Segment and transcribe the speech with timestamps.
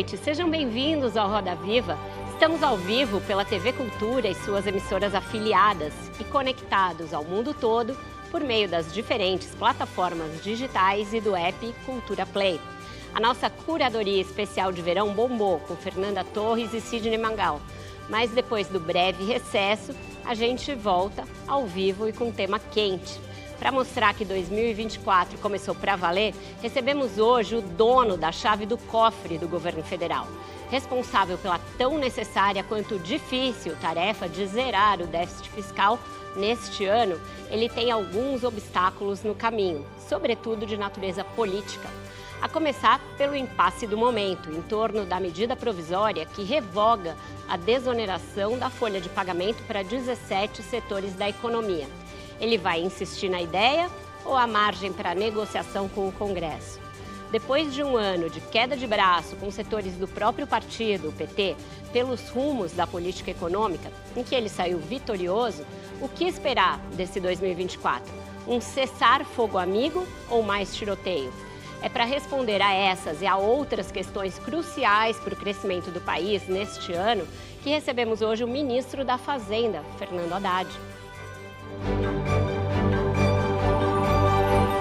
[0.00, 0.16] Noite.
[0.16, 1.98] Sejam bem-vindos ao Roda Viva.
[2.32, 7.94] Estamos ao vivo pela TV Cultura e suas emissoras afiliadas e conectados ao mundo todo
[8.30, 12.58] por meio das diferentes plataformas digitais e do app Cultura Play.
[13.12, 17.60] A nossa curadoria especial de verão bombou com Fernanda Torres e Sidney Mangal.
[18.08, 23.20] Mas depois do breve recesso, a gente volta ao vivo e com tema quente.
[23.60, 29.36] Para mostrar que 2024 começou para valer, recebemos hoje o dono da chave do cofre
[29.36, 30.26] do governo federal,
[30.70, 35.98] responsável pela tão necessária quanto difícil tarefa de zerar o déficit fiscal
[36.34, 37.20] neste ano.
[37.50, 41.90] Ele tem alguns obstáculos no caminho, sobretudo de natureza política.
[42.40, 47.14] A começar pelo impasse do momento, em torno da medida provisória que revoga
[47.46, 51.86] a desoneração da folha de pagamento para 17 setores da economia.
[52.40, 53.90] Ele vai insistir na ideia
[54.24, 56.80] ou há margem para negociação com o Congresso?
[57.30, 61.54] Depois de um ano de queda de braço com setores do próprio partido, o PT,
[61.92, 65.64] pelos rumos da política econômica, em que ele saiu vitorioso,
[66.00, 68.12] o que esperar desse 2024?
[68.48, 71.32] Um cessar-fogo amigo ou mais tiroteio?
[71.82, 76.46] É para responder a essas e a outras questões cruciais para o crescimento do país
[76.48, 77.26] neste ano
[77.62, 80.68] que recebemos hoje o ministro da Fazenda, Fernando Haddad.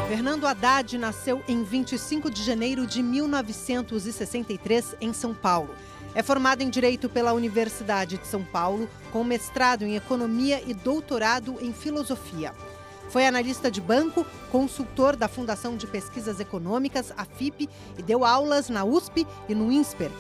[0.08, 5.70] Fernando Haddad nasceu em 25 de janeiro de 1963 em São Paulo.
[6.16, 11.58] É formado em Direito pela Universidade de São Paulo, com mestrado em Economia e doutorado
[11.62, 12.54] em Filosofia.
[13.10, 17.68] Foi analista de banco, consultor da Fundação de Pesquisas Econômicas, a FIP,
[17.98, 20.12] e deu aulas na USP e no INSPER.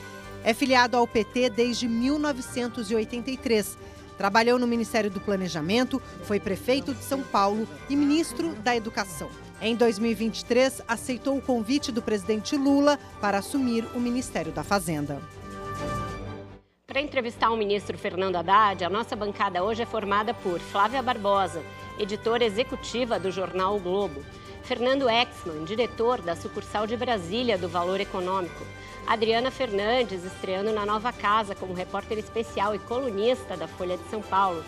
[0.43, 3.77] É filiado ao PT desde 1983
[4.19, 9.29] Trabalhou no Ministério do Planejamento, foi prefeito de São Paulo e ministro da Educação.
[9.61, 15.21] Em 2023, aceitou o convite do presidente Lula para assumir o Ministério da Fazenda.
[16.85, 21.63] Para entrevistar o ministro Fernando Haddad, a nossa bancada hoje é formada por Flávia Barbosa,
[21.97, 24.21] editora executiva do jornal o Globo,
[24.63, 28.65] Fernando Exman, diretor da sucursal de Brasília do Valor Econômico,
[29.09, 34.21] Adriana Fernandes, estreando na nova casa como repórter especial e colunista da Folha de São
[34.21, 34.63] Paulo.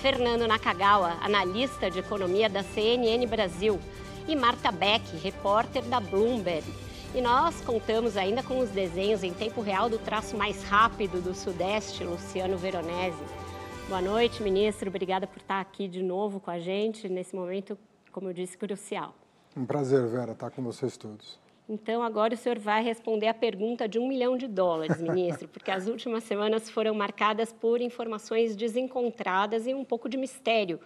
[0.00, 3.78] Fernando Nakagawa, analista de economia da CNN Brasil.
[4.26, 6.64] E Marta Beck, repórter da Bloomberg.
[7.14, 11.34] E nós contamos ainda com os desenhos em tempo real do traço mais rápido do
[11.34, 13.22] Sudeste, Luciano Veronese.
[13.90, 14.88] Boa noite, ministro.
[14.88, 17.76] Obrigada por estar aqui de novo com a gente nesse momento,
[18.10, 19.14] como eu disse, crucial.
[19.54, 21.41] Um prazer, Vera, estar com vocês todos.
[21.68, 25.70] Então, agora o senhor vai responder a pergunta de um milhão de dólares, ministro, porque
[25.70, 30.80] as últimas semanas foram marcadas por informações desencontradas e um pouco de mistério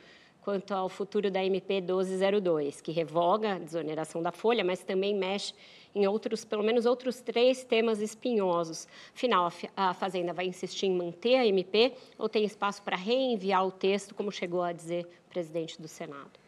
[0.47, 5.53] quanto ao futuro da MP 1202, que revoga a desoneração da folha, mas também mexe
[5.93, 8.87] em outros, pelo menos outros três temas espinhosos.
[9.13, 13.73] Afinal, a Fazenda vai insistir em manter a MP ou tem espaço para reenviar o
[13.73, 16.46] texto, como chegou a dizer o presidente do Senado?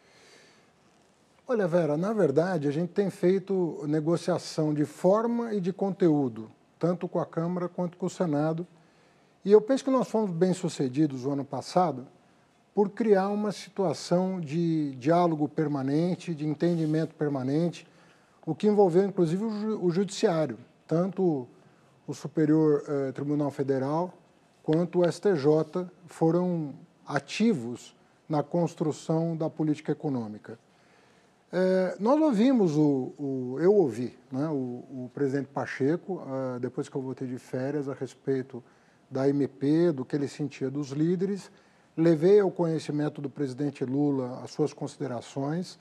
[1.50, 7.08] Olha, Vera, na verdade, a gente tem feito negociação de forma e de conteúdo, tanto
[7.08, 8.66] com a Câmara quanto com o Senado.
[9.42, 12.06] E eu penso que nós fomos bem-sucedidos o ano passado
[12.74, 17.88] por criar uma situação de diálogo permanente, de entendimento permanente,
[18.44, 21.48] o que envolveu inclusive o Judiciário, tanto
[22.06, 24.12] o Superior eh, Tribunal Federal
[24.62, 26.74] quanto o STJ foram
[27.06, 27.96] ativos
[28.28, 30.58] na construção da política econômica.
[31.50, 36.96] É, nós ouvimos, o, o, eu ouvi né, o, o presidente Pacheco, uh, depois que
[36.96, 38.62] eu voltei de férias, a respeito
[39.10, 41.50] da MP, do que ele sentia dos líderes.
[41.96, 45.78] Levei ao conhecimento do presidente Lula as suas considerações.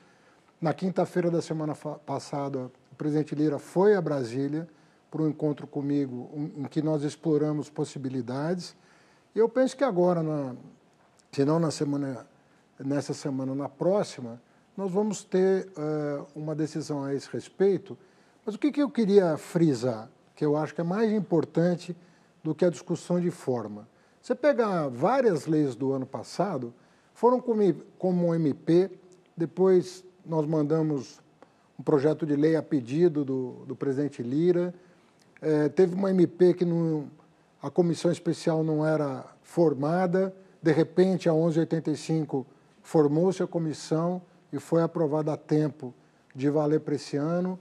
[0.59, 4.67] Na quinta-feira da semana passada, o presidente Lira foi a Brasília
[5.11, 8.73] para um encontro comigo, um, em que nós exploramos possibilidades.
[9.35, 10.55] E eu penso que agora, na,
[11.31, 12.25] se não na semana,
[12.79, 14.41] nessa semana, na próxima,
[14.77, 17.97] nós vamos ter uh, uma decisão a esse respeito.
[18.45, 21.97] Mas o que, que eu queria frisar, que eu acho que é mais importante
[22.43, 23.89] do que a discussão de forma?
[24.21, 26.71] Você pegar várias leis do ano passado,
[27.11, 28.91] foram como, como MP,
[29.35, 31.19] depois nós mandamos
[31.79, 34.75] um projeto de lei a pedido do, do presidente Lira.
[35.41, 37.09] É, teve uma MP que não,
[37.61, 42.45] a comissão especial não era formada, de repente, a 1185
[42.83, 44.21] formou-se a comissão
[44.51, 45.93] e foi aprovada a tempo
[46.35, 47.59] de valer para esse ano.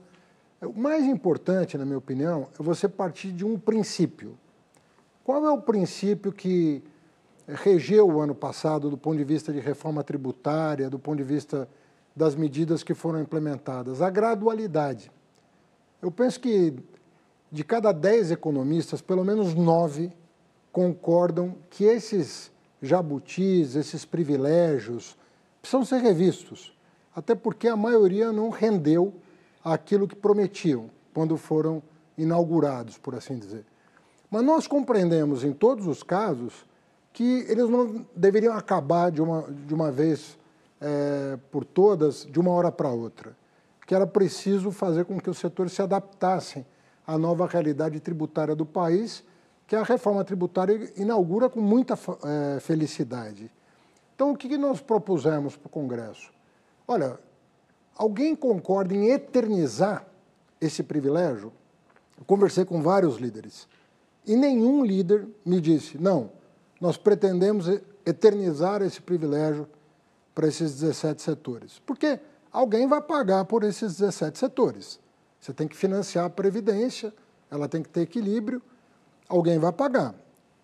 [0.61, 4.37] O mais importante, na minha opinião, é você partir de um princípio.
[5.23, 6.83] Qual é o princípio que
[7.47, 11.67] regeu o ano passado do ponto de vista de reforma tributária, do ponto de vista
[12.15, 14.01] das medidas que foram implementadas?
[14.01, 15.11] A gradualidade.
[16.01, 16.73] Eu penso que
[17.51, 20.11] de cada dez economistas, pelo menos nove
[20.71, 22.51] concordam que esses
[22.81, 25.17] jabutis, esses privilégios,
[25.61, 26.76] precisam ser revistos,
[27.17, 29.11] até porque a maioria não rendeu
[29.63, 31.81] aquilo que prometiam quando foram
[32.15, 33.65] inaugurados, por assim dizer.
[34.29, 36.63] Mas nós compreendemos em todos os casos
[37.11, 40.37] que eles não deveriam acabar de uma, de uma vez
[40.79, 43.35] é, por todas, de uma hora para outra.
[43.87, 46.63] Que era preciso fazer com que os setores se adaptassem
[47.07, 49.23] à nova realidade tributária do país,
[49.65, 53.49] que a reforma tributária inaugura com muita é, felicidade.
[54.13, 56.36] Então, o que nós propusemos para o Congresso?
[56.87, 57.19] Olha,
[57.95, 60.07] alguém concorda em eternizar
[60.61, 61.51] esse privilégio?
[62.17, 63.67] Eu conversei com vários líderes
[64.25, 66.31] e nenhum líder me disse: não,
[66.79, 67.67] nós pretendemos
[68.05, 69.67] eternizar esse privilégio
[70.33, 71.79] para esses 17 setores.
[71.85, 72.19] Porque
[72.51, 74.99] alguém vai pagar por esses 17 setores.
[75.39, 77.13] Você tem que financiar a Previdência,
[77.49, 78.61] ela tem que ter equilíbrio,
[79.27, 80.15] alguém vai pagar.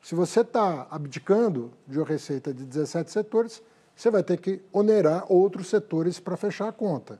[0.01, 3.61] Se você está abdicando de uma receita de 17 setores,
[3.95, 7.19] você vai ter que onerar outros setores para fechar a conta.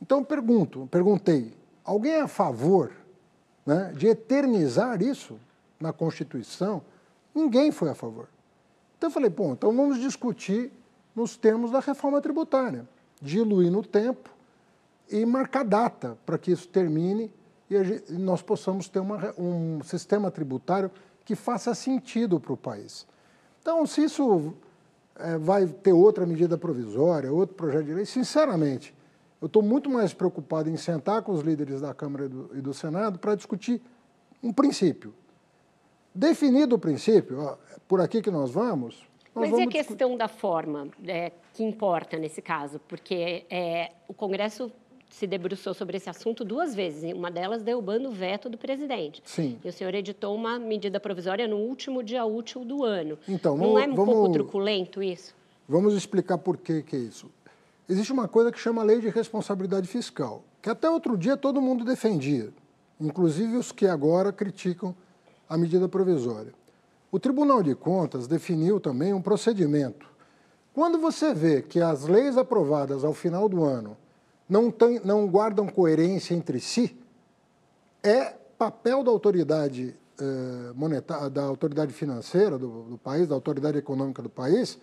[0.00, 1.54] Então, pergunto, perguntei,
[1.84, 2.92] alguém é a favor
[3.64, 5.38] né, de eternizar isso
[5.80, 6.82] na Constituição?
[7.34, 8.28] Ninguém foi a favor.
[8.96, 10.70] Então, eu falei, bom, então vamos discutir
[11.14, 12.86] nos termos da reforma tributária,
[13.20, 14.30] diluir no tempo
[15.10, 17.32] e marcar data para que isso termine
[17.70, 20.90] e nós possamos ter uma, um sistema tributário
[21.24, 23.06] que faça sentido para o país.
[23.60, 24.54] Então, se isso
[25.18, 28.94] é, vai ter outra medida provisória, outro projeto de lei, sinceramente,
[29.40, 32.60] eu estou muito mais preocupado em sentar com os líderes da Câmara e do, e
[32.60, 33.80] do Senado para discutir
[34.42, 35.14] um princípio.
[36.14, 39.06] Definido o princípio, ó, por aqui que nós vamos.
[39.34, 42.80] Mas e a questão da forma é, que importa nesse caso?
[42.88, 44.72] Porque é, o Congresso
[45.10, 49.22] se debruçou sobre esse assunto duas vezes, uma delas derrubando o veto do presidente.
[49.24, 49.58] Sim.
[49.64, 53.18] E o senhor editou uma medida provisória no último dia útil do ano.
[53.28, 55.34] Então, Não vamos, é um vamos, pouco truculento isso?
[55.68, 57.30] Vamos explicar por que, que é isso.
[57.88, 61.84] Existe uma coisa que chama lei de responsabilidade fiscal, que até outro dia todo mundo
[61.84, 62.50] defendia,
[63.00, 64.94] inclusive os que agora criticam
[65.48, 66.52] a medida provisória.
[67.10, 70.06] O Tribunal de Contas definiu também um procedimento.
[70.74, 73.96] Quando você vê que as leis aprovadas ao final do ano
[74.48, 76.96] não, tem, não guardam coerência entre si,
[78.02, 84.22] é papel da autoridade eh, monetária, da autoridade financeira do, do, país, da autoridade econômica
[84.22, 84.78] do país,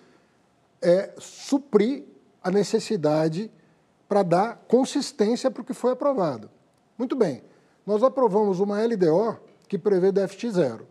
[0.81, 2.03] é suprir
[2.43, 3.49] a necessidade
[4.07, 6.49] para dar consistência para o que foi aprovado.
[6.97, 7.41] Muito bem,
[7.85, 10.87] nós aprovamos uma LDO que prevê déficit zero.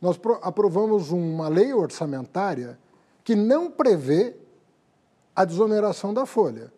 [0.00, 2.78] Nós aprovamos uma lei orçamentária
[3.22, 4.34] que não prevê
[5.36, 6.72] a desoneração da folha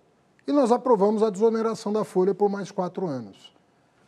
[0.46, 3.52] e nós aprovamos a desoneração da folha por mais quatro anos.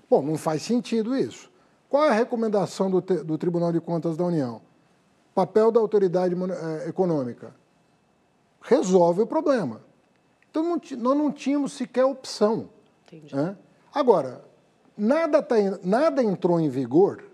[0.08, 1.50] Bom, não faz sentido isso.
[1.88, 4.60] Qual é a recomendação do, do Tribunal de Contas da União?
[5.34, 7.54] Papel da autoridade eh, econômica.
[8.60, 9.80] Resolve o problema.
[10.50, 12.68] Então, não, nós não tínhamos sequer opção.
[13.32, 13.56] Né?
[13.94, 14.44] Agora,
[14.96, 17.24] nada, tá, nada entrou em vigor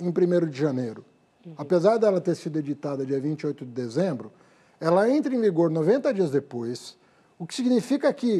[0.00, 1.04] em 1 de janeiro.
[1.46, 1.54] Uhum.
[1.56, 4.32] Apesar dela ter sido editada dia 28 de dezembro,
[4.80, 6.96] ela entra em vigor 90 dias depois,
[7.44, 8.38] o que significa que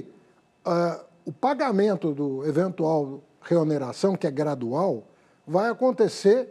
[0.67, 5.05] uh, o pagamento do eventual reoneração, que é gradual,
[5.47, 6.49] vai acontecer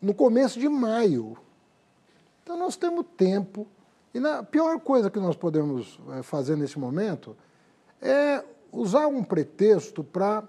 [0.00, 1.36] no começo de maio.
[2.42, 3.64] Então nós temos tempo.
[4.12, 7.36] E a pior coisa que nós podemos eh, fazer nesse momento
[8.00, 10.42] é usar um pretexto para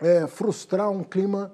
[0.00, 1.52] é, eh, frustrar um clima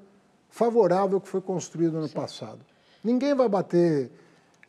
[0.49, 2.14] favorável que foi construído no Sim.
[2.14, 2.61] passado.
[3.05, 4.11] Ninguém vai bater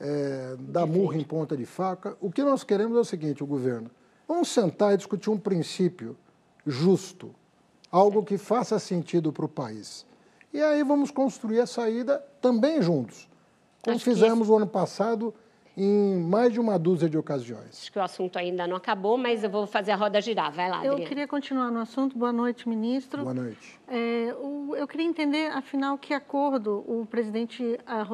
[0.04, 2.18] é, dar murro em ponta de faca.
[2.20, 3.90] O que nós queremos é o seguinte, o governo,
[4.28, 6.18] vamos sentar e discutir um princípio
[6.68, 7.34] justo,
[7.90, 10.06] algo que faça sentido para o país.
[10.54, 13.30] E aí vamos construir a saída também juntos,
[13.82, 15.34] como Acho fizemos o ano passado
[15.76, 17.70] em mais de uma dúzia de ocasiões.
[17.72, 20.52] Acho que o assunto ainda não acabou, mas eu vou fazer a roda girar.
[20.52, 21.00] Vai lá, Adriana.
[21.00, 22.18] Eu queria continuar no assunto.
[22.18, 23.24] Boa noite, ministro.
[23.24, 23.80] Boa noite.
[23.88, 27.64] É, o, eu queria entender, afinal, que acordo o presidente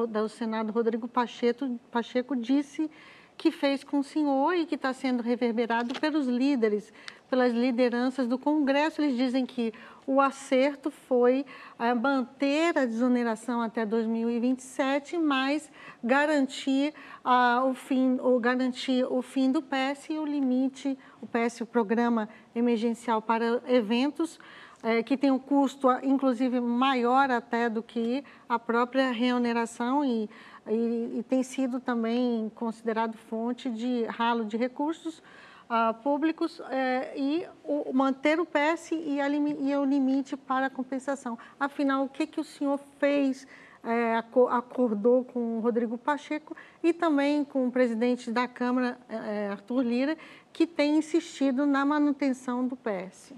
[0.08, 2.90] do Senado, Rodrigo Pacheco, Pacheco disse
[3.36, 6.92] que fez com o senhor e que está sendo reverberado pelos líderes,
[7.30, 9.00] pelas lideranças do Congresso.
[9.00, 9.72] Eles dizem que
[10.06, 11.46] o acerto foi
[11.78, 15.70] é, manter a desoneração até 2027, mas
[16.02, 16.92] garantir,
[17.24, 21.66] ah, o, fim, ou garantir o fim do PES e o limite, o PES, o
[21.66, 24.40] Programa Emergencial para Eventos,
[24.82, 30.28] é, que tem um custo, inclusive, maior até do que a própria reoneração e
[30.68, 35.22] e, e tem sido também considerado fonte de ralo de recursos
[35.70, 40.70] uh, públicos eh, e o, manter o PS e, a, e, o limite para a
[40.70, 41.38] compensação.
[41.58, 43.46] Afinal, o que, que o senhor fez,
[43.84, 44.16] eh,
[44.50, 50.18] acordou com o Rodrigo Pacheco e também com o presidente da Câmara, eh, Arthur Lira,
[50.52, 53.32] que tem insistido na manutenção do PS?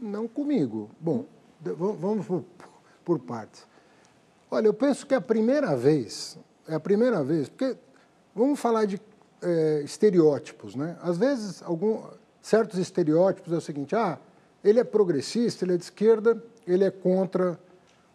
[0.00, 0.90] Não comigo.
[1.00, 1.26] Bom,
[1.60, 2.44] vamos por,
[3.04, 3.66] por partes.
[4.48, 6.38] Olha, eu penso que é a primeira vez,
[6.68, 7.76] é a primeira vez, porque
[8.32, 9.00] vamos falar de
[9.42, 10.96] é, estereótipos, né?
[11.02, 12.02] Às vezes, algum,
[12.40, 14.18] certos estereótipos é o seguinte, ah,
[14.62, 17.58] ele é progressista, ele é de esquerda, ele é contra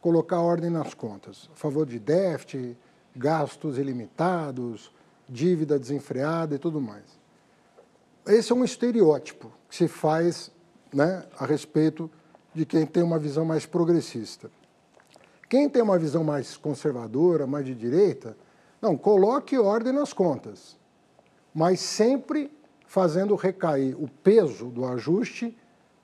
[0.01, 2.77] colocar ordem nas contas, a favor de déficit,
[3.15, 4.91] gastos ilimitados,
[5.29, 7.03] dívida desenfreada e tudo mais.
[8.25, 10.51] Esse é um estereótipo que se faz
[10.93, 12.09] né, a respeito
[12.53, 14.49] de quem tem uma visão mais progressista.
[15.49, 18.35] Quem tem uma visão mais conservadora, mais de direita,
[18.81, 20.77] não, coloque ordem nas contas,
[21.53, 22.51] mas sempre
[22.85, 25.57] fazendo recair o peso do ajuste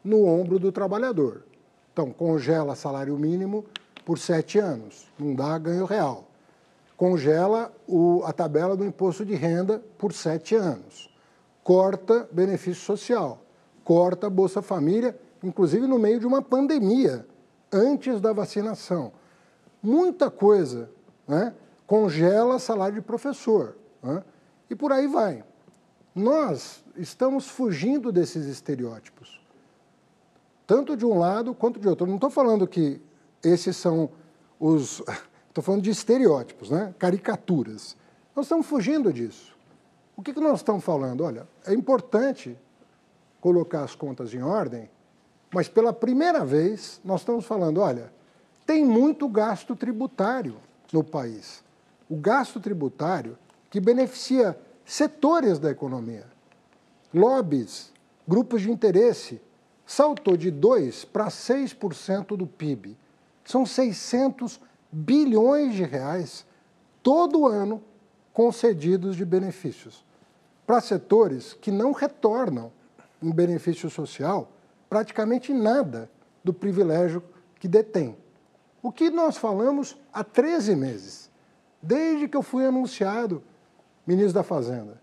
[0.03, 1.43] no ombro do trabalhador.
[1.91, 3.65] Então, congela salário mínimo
[4.05, 6.27] por sete anos, não dá ganho real.
[6.95, 11.09] Congela o, a tabela do imposto de renda por sete anos.
[11.63, 13.41] Corta benefício social.
[13.83, 17.25] Corta Bolsa Família, inclusive no meio de uma pandemia,
[17.71, 19.11] antes da vacinação
[19.81, 20.89] muita coisa,
[21.27, 21.53] né?
[21.85, 24.23] congela salário de professor, né?
[24.69, 25.43] E por aí vai.
[26.13, 29.39] Nós estamos fugindo desses estereótipos,
[30.65, 32.07] tanto de um lado quanto de outro.
[32.07, 33.01] Não estou falando que
[33.43, 34.09] esses são
[34.59, 35.01] os.
[35.47, 36.93] Estou falando de estereótipos, né?
[36.99, 37.97] caricaturas.
[38.35, 39.57] Nós estamos fugindo disso.
[40.15, 41.23] O que, que nós estamos falando?
[41.23, 42.55] Olha, é importante
[43.41, 44.87] colocar as contas em ordem,
[45.51, 48.13] mas pela primeira vez nós estamos falando, olha,
[48.67, 50.57] tem muito gasto tributário
[50.93, 51.63] no país.
[52.07, 53.35] O gasto tributário
[53.77, 56.25] que beneficia setores da economia.
[57.13, 57.93] Lobbies,
[58.27, 59.39] grupos de interesse,
[59.85, 62.97] saltou de 2% para 6% do PIB.
[63.45, 64.59] São 600
[64.91, 66.43] bilhões de reais
[67.03, 67.83] todo ano
[68.33, 70.03] concedidos de benefícios
[70.65, 72.71] para setores que não retornam
[73.21, 74.51] em benefício social
[74.89, 76.09] praticamente nada
[76.43, 77.21] do privilégio
[77.59, 78.17] que detém.
[78.81, 81.29] O que nós falamos há 13 meses,
[81.79, 83.43] desde que eu fui anunciado
[84.07, 85.01] ministro da Fazenda.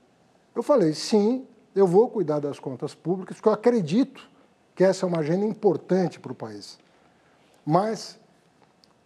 [0.55, 4.29] Eu falei, sim, eu vou cuidar das contas públicas, porque eu acredito
[4.75, 6.79] que essa é uma agenda importante para o país.
[7.65, 8.19] Mas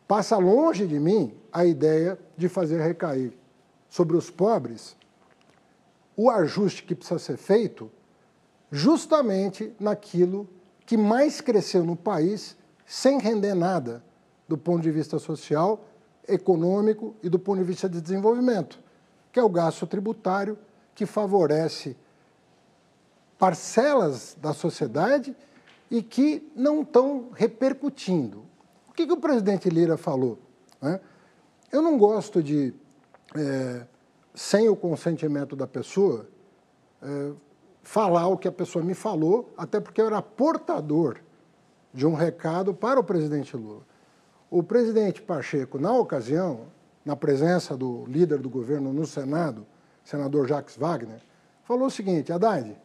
[0.06, 3.32] passa longe de mim a ideia de fazer recair
[3.88, 4.96] sobre os pobres
[6.16, 7.90] o ajuste que precisa ser feito
[8.72, 10.48] justamente naquilo
[10.84, 14.02] que mais cresceu no país sem render nada,
[14.48, 15.84] do ponto de vista social,
[16.26, 18.80] econômico e do ponto de vista de desenvolvimento,
[19.38, 20.58] que é o gasto tributário
[20.96, 21.96] que favorece
[23.38, 25.36] parcelas da sociedade
[25.88, 28.44] e que não estão repercutindo.
[28.88, 30.40] O que, que o presidente Lira falou?
[30.82, 31.00] Né?
[31.70, 32.74] Eu não gosto de,
[33.36, 33.86] é,
[34.34, 36.28] sem o consentimento da pessoa,
[37.00, 37.30] é,
[37.80, 41.20] falar o que a pessoa me falou, até porque eu era portador
[41.94, 43.86] de um recado para o presidente Lula.
[44.50, 46.76] O presidente Pacheco, na ocasião,
[47.08, 49.66] na presença do líder do governo no Senado,
[50.04, 51.22] senador Jacques Wagner,
[51.64, 52.76] falou o seguinte: Haddad,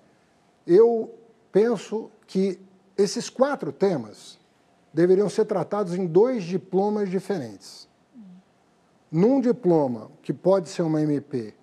[0.65, 1.13] eu
[1.51, 2.57] penso que
[2.97, 4.39] esses quatro temas
[4.93, 7.89] deveriam ser tratados em dois diplomas diferentes.
[9.11, 11.53] Num diploma, que pode ser uma MP,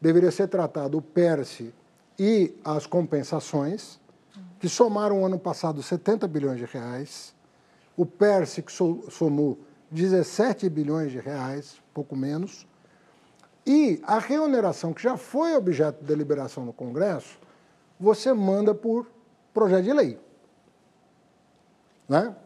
[0.00, 1.74] deveria ser tratado o PERSE
[2.16, 3.98] e as compensações,
[4.60, 7.34] que somaram ano passado 70 bilhões de reais
[7.96, 9.58] o PERSE, que somou
[9.90, 12.66] 17 bilhões de reais, pouco menos,
[13.66, 17.38] e a reoneração, que já foi objeto de deliberação no Congresso,
[17.98, 19.06] você manda por
[19.54, 20.18] projeto de lei.
[22.06, 22.36] Né?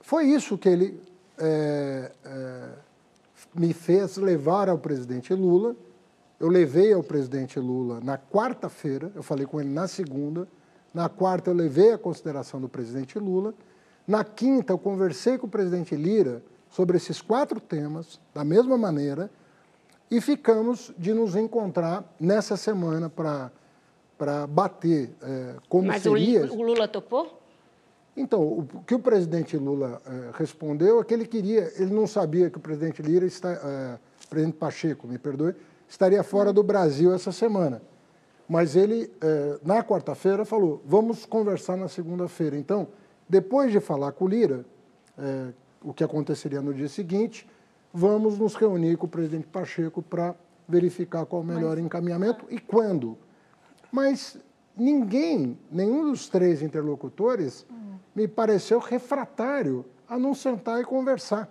[0.00, 1.00] Foi isso que ele
[1.38, 2.68] é, é,
[3.54, 5.76] me fez levar ao presidente Lula.
[6.40, 10.48] Eu levei ao presidente Lula na quarta-feira, eu falei com ele na segunda.
[10.92, 13.54] Na quarta, eu levei a consideração do presidente Lula.
[14.06, 16.42] Na quinta, eu conversei com o presidente Lira
[16.74, 19.30] sobre esses quatro temas, da mesma maneira,
[20.10, 26.52] e ficamos de nos encontrar nessa semana para bater é, como Mas seria...
[26.52, 27.40] o Lula topou?
[28.16, 32.50] Então, o que o presidente Lula é, respondeu é que ele queria, ele não sabia
[32.50, 35.54] que o presidente Lira está, é, presidente Pacheco, me perdoe,
[35.88, 37.80] estaria fora do Brasil essa semana.
[38.48, 42.56] Mas ele, é, na quarta-feira, falou: vamos conversar na segunda-feira.
[42.56, 42.88] Então,
[43.28, 44.64] depois de falar com o Lira,
[45.84, 47.46] o que aconteceria no dia seguinte,
[47.92, 50.34] vamos nos reunir com o presidente Pacheco para
[50.66, 51.84] verificar qual o melhor Mas...
[51.84, 53.18] encaminhamento e quando.
[53.92, 54.38] Mas
[54.76, 57.96] ninguém, nenhum dos três interlocutores, hum.
[58.16, 61.48] me pareceu refratário a não sentar e conversar.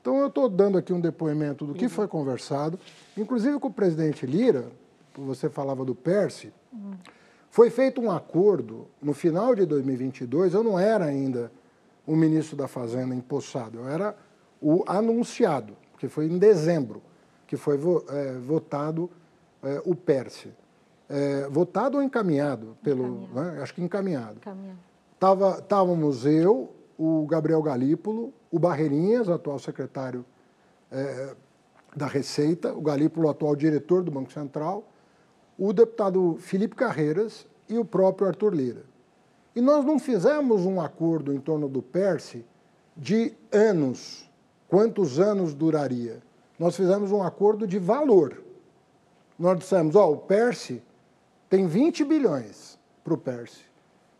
[0.00, 1.90] Então, eu estou dando aqui um depoimento do que uhum.
[1.90, 2.78] foi conversado,
[3.16, 4.66] inclusive com o presidente Lira,
[5.14, 6.92] você falava do Perse, uhum.
[7.50, 11.50] foi feito um acordo no final de 2022, eu não era ainda
[12.08, 14.16] o ministro da Fazenda empossado, eu era
[14.62, 17.02] o anunciado, que foi em dezembro,
[17.46, 19.10] que foi é, votado
[19.62, 20.50] é, o Perse.
[21.06, 22.78] É, votado ou encaminhado?
[22.82, 23.56] pelo encaminhado.
[23.56, 23.62] Né?
[23.62, 24.38] Acho que encaminhado.
[24.38, 24.78] encaminhado.
[25.20, 30.24] Tava, estávamos eu, o Gabriel Galípolo, o Barreirinhas, atual secretário
[30.90, 31.34] é,
[31.94, 34.82] da Receita, o Galípolo, atual diretor do Banco Central,
[35.58, 38.82] o deputado Felipe Carreiras e o próprio Arthur Lira.
[39.58, 42.44] E nós não fizemos um acordo em torno do PERSE
[42.96, 44.30] de anos,
[44.68, 46.22] quantos anos duraria.
[46.56, 48.40] Nós fizemos um acordo de valor.
[49.36, 50.80] Nós dissemos, ó, oh, o PERSE
[51.50, 53.62] tem 20 bilhões para o PERSE.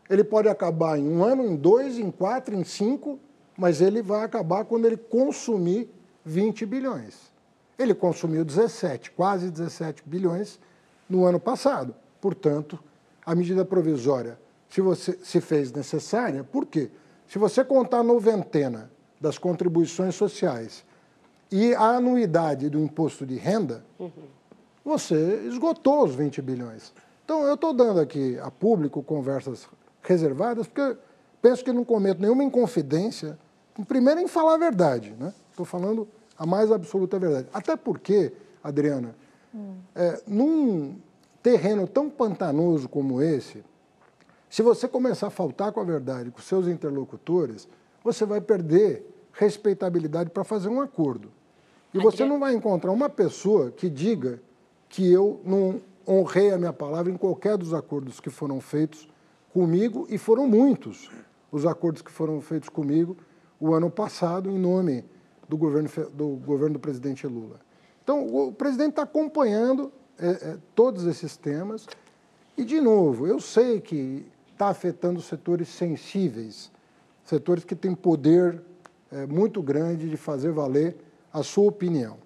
[0.09, 3.17] Ele pode acabar em um ano, em dois, em quatro, em cinco,
[3.57, 5.89] mas ele vai acabar quando ele consumir
[6.25, 7.31] 20 bilhões.
[7.77, 10.59] Ele consumiu 17, quase 17 bilhões
[11.09, 11.95] no ano passado.
[12.19, 12.77] Portanto,
[13.25, 14.37] a medida provisória,
[14.69, 16.89] se você se fez necessária, por quê?
[17.27, 20.85] Se você contar a noventena das contribuições sociais
[21.51, 24.11] e a anuidade do imposto de renda, uhum.
[24.85, 26.93] você esgotou os 20 bilhões.
[27.25, 29.67] Então, eu estou dando aqui a público conversas
[30.01, 30.97] reservadas, porque
[31.41, 33.37] penso que não cometo nenhuma inconfidência,
[33.87, 35.33] primeiro em falar a verdade, né?
[35.51, 37.47] Estou falando a mais absoluta verdade.
[37.53, 39.15] Até porque, Adriana,
[39.53, 39.75] hum.
[39.95, 40.95] é, num
[41.43, 43.63] terreno tão pantanoso como esse,
[44.49, 47.67] se você começar a faltar com a verdade com seus interlocutores,
[48.03, 51.31] você vai perder respeitabilidade para fazer um acordo.
[51.93, 54.41] E você não vai encontrar uma pessoa que diga
[54.87, 59.07] que eu não honrei a minha palavra em qualquer dos acordos que foram feitos
[59.53, 61.09] comigo, e foram muitos
[61.51, 63.17] os acordos que foram feitos comigo
[63.59, 65.03] o ano passado, em nome
[65.47, 67.59] do governo do, governo do presidente Lula.
[68.03, 71.87] Então, o presidente está acompanhando é, é, todos esses temas,
[72.57, 74.25] e, de novo, eu sei que
[74.59, 76.69] está afetando setores sensíveis,
[77.23, 78.61] setores que têm poder
[79.09, 80.97] é, muito grande de fazer valer
[81.31, 82.17] a sua opinião.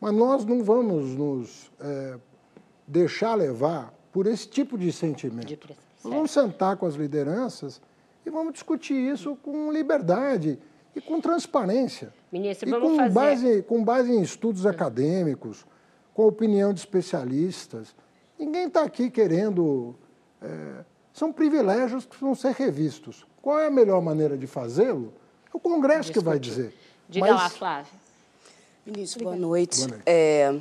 [0.00, 2.16] Mas nós não vamos nos é,
[2.86, 5.48] deixar levar por esse tipo de sentimento.
[5.48, 5.58] De
[6.04, 7.82] nós vamos sentar com as lideranças
[8.24, 10.60] e vamos discutir isso com liberdade
[10.94, 12.14] e com transparência.
[12.30, 13.12] Ministro, e com fazer...
[13.12, 15.66] base com base em estudos acadêmicos,
[16.12, 17.96] com a opinião de especialistas.
[18.38, 19.96] Ninguém está aqui querendo.
[20.40, 23.24] É, são privilégios que vão ser revistos.
[23.40, 25.14] Qual é a melhor maneira de fazê-lo?
[25.46, 26.74] É o Congresso que vai dizer.
[27.08, 27.36] Diga Mas...
[27.36, 27.92] lá, Flávia.
[28.84, 29.78] Ministro, boa noite.
[29.78, 30.02] Boa noite.
[30.04, 30.60] É,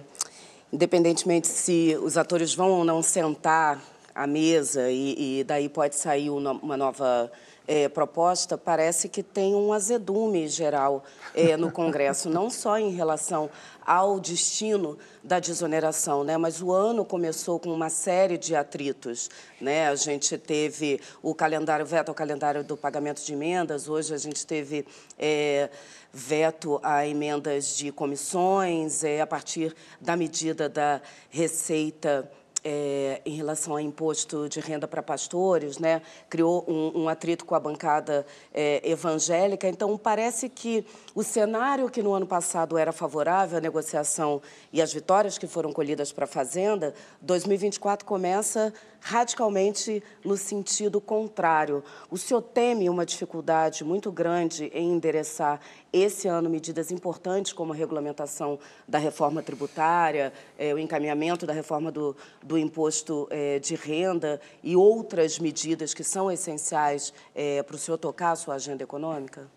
[0.72, 3.82] independentemente se os atores vão ou não sentar
[4.14, 7.32] à mesa e, e daí pode sair uma nova
[7.68, 13.50] é, proposta, parece que tem um azedume geral é, no Congresso, não só em relação
[13.86, 16.38] ao destino da desoneração, né?
[16.38, 19.88] Mas o ano começou com uma série de atritos, né?
[19.88, 23.90] A gente teve o calendário veto ao calendário do pagamento de emendas.
[23.90, 24.86] Hoje a gente teve
[25.18, 25.70] é,
[26.12, 32.30] veto a emendas de comissões, é, a partir da medida da receita
[32.64, 36.02] é, em relação ao imposto de renda para pastores, né?
[36.30, 39.68] criou um, um, atrito com a bancada é, evangélica.
[39.68, 44.94] Então, parece que o cenário que no ano passado era favorável à negociação e às
[44.94, 48.74] vitórias que foram colhidas para a Fazenda, 2024 começa
[49.04, 51.84] radicalmente no sentido contrário.
[52.10, 55.60] O senhor teme uma dificuldade muito grande em endereçar
[55.92, 61.92] esse ano medidas importantes como a regulamentação da reforma tributária, eh, o encaminhamento da reforma
[61.92, 67.80] do, do imposto eh, de renda e outras medidas que são essenciais eh, para o
[67.80, 69.48] senhor tocar a sua agenda econômica?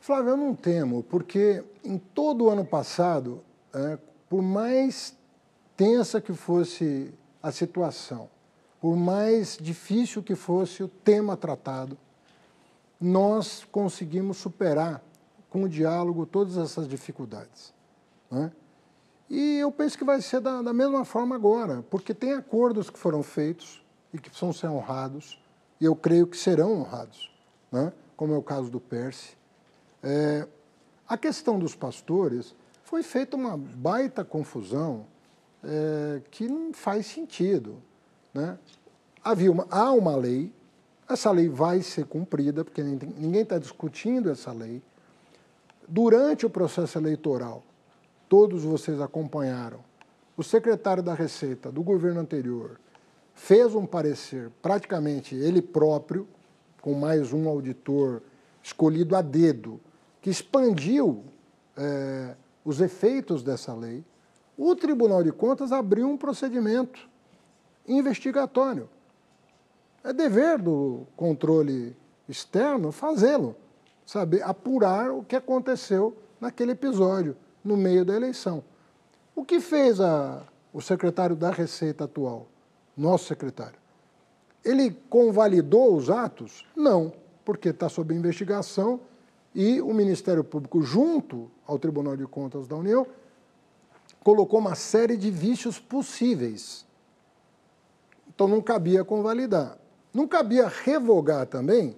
[0.00, 3.42] Flávio, eu não temo, porque em todo o ano passado,
[3.74, 3.98] é,
[4.28, 5.16] por mais
[5.76, 8.28] tensa que fosse a situação,
[8.82, 11.96] por mais difícil que fosse o tema tratado,
[13.00, 15.00] nós conseguimos superar
[15.48, 17.72] com o diálogo todas essas dificuldades.
[18.28, 18.50] Né?
[19.30, 22.98] E eu penso que vai ser da, da mesma forma agora, porque tem acordos que
[22.98, 25.40] foram feitos e que precisam ser honrados,
[25.80, 27.32] e eu creio que serão honrados,
[27.70, 27.92] né?
[28.16, 29.36] como é o caso do Perse.
[30.02, 30.48] É,
[31.08, 35.06] a questão dos pastores foi feita uma baita confusão
[35.62, 37.80] é, que não faz sentido.
[38.32, 38.58] Né?
[39.22, 40.52] Havia uma, há uma lei,
[41.08, 44.82] essa lei vai ser cumprida, porque ninguém está discutindo essa lei.
[45.86, 47.62] Durante o processo eleitoral,
[48.28, 49.80] todos vocês acompanharam,
[50.36, 52.80] o secretário da Receita do governo anterior
[53.34, 56.26] fez um parecer, praticamente ele próprio,
[56.80, 58.22] com mais um auditor
[58.62, 59.80] escolhido a dedo,
[60.20, 61.24] que expandiu
[61.76, 64.04] é, os efeitos dessa lei.
[64.56, 67.08] O Tribunal de Contas abriu um procedimento
[67.86, 68.88] investigatório.
[70.04, 71.96] É dever do controle
[72.28, 73.56] externo fazê-lo,
[74.04, 78.64] saber apurar o que aconteceu naquele episódio no meio da eleição.
[79.34, 80.42] O que fez a,
[80.72, 82.46] o secretário da Receita atual,
[82.96, 83.78] nosso secretário?
[84.64, 86.66] Ele convalidou os atos?
[86.76, 87.12] Não,
[87.44, 89.00] porque está sob investigação
[89.54, 93.06] e o Ministério Público, junto ao Tribunal de Contas da União,
[94.22, 96.86] colocou uma série de vícios possíveis.
[98.34, 99.76] Então não cabia convalidar.
[100.12, 101.96] Não cabia revogar também,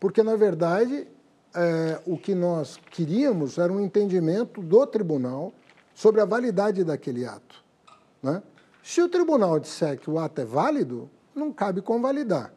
[0.00, 1.06] porque, na verdade,
[1.54, 5.52] é, o que nós queríamos era um entendimento do tribunal
[5.94, 7.62] sobre a validade daquele ato.
[8.22, 8.42] Né?
[8.82, 12.52] Se o tribunal disser que o ato é válido, não cabe convalidar.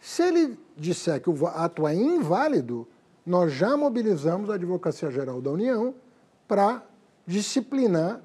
[0.00, 2.88] Se ele disser que o ato é inválido,
[3.24, 5.94] nós já mobilizamos a Advocacia Geral da União
[6.48, 6.82] para
[7.26, 8.20] disciplinar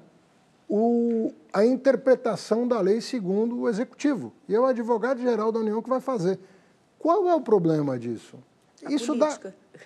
[0.68, 4.30] o, a interpretação da lei segundo o Executivo.
[4.46, 6.38] E é o advogado-geral da União que vai fazer.
[6.98, 8.36] Qual é o problema disso?
[8.90, 9.40] Isso dá,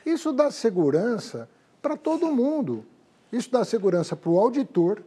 [0.05, 1.49] isso dá segurança
[1.81, 2.85] para todo mundo.
[3.31, 5.01] Isso dá segurança para o auditor,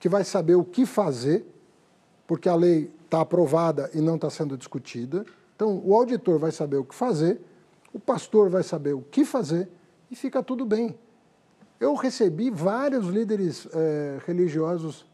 [0.00, 1.44] que vai saber o que fazer,
[2.26, 5.26] porque a lei está aprovada e não está sendo discutida.
[5.54, 7.38] Então, o auditor vai saber o que fazer,
[7.92, 9.68] o pastor vai saber o que fazer
[10.10, 10.98] e fica tudo bem.
[11.78, 15.06] Eu recebi vários líderes é, religiosos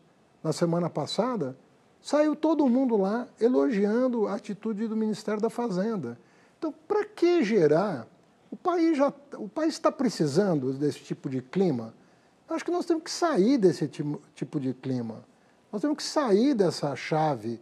[0.44, 1.57] na semana passada,
[2.02, 6.18] saiu todo mundo lá elogiando a atitude do Ministério da Fazenda.
[6.59, 8.07] Então, para que gerar
[8.50, 11.94] o país já, o país está precisando desse tipo de clima.
[12.46, 15.24] Eu acho que nós temos que sair desse tipo, tipo de clima.
[15.72, 17.59] Nós temos que sair dessa chave,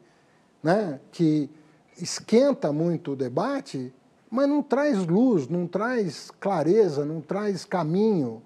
[0.61, 1.49] né, que
[1.97, 3.95] esquenta muito o debate,
[4.29, 8.42] mas não traz luz, não traz clareza, não traz caminho.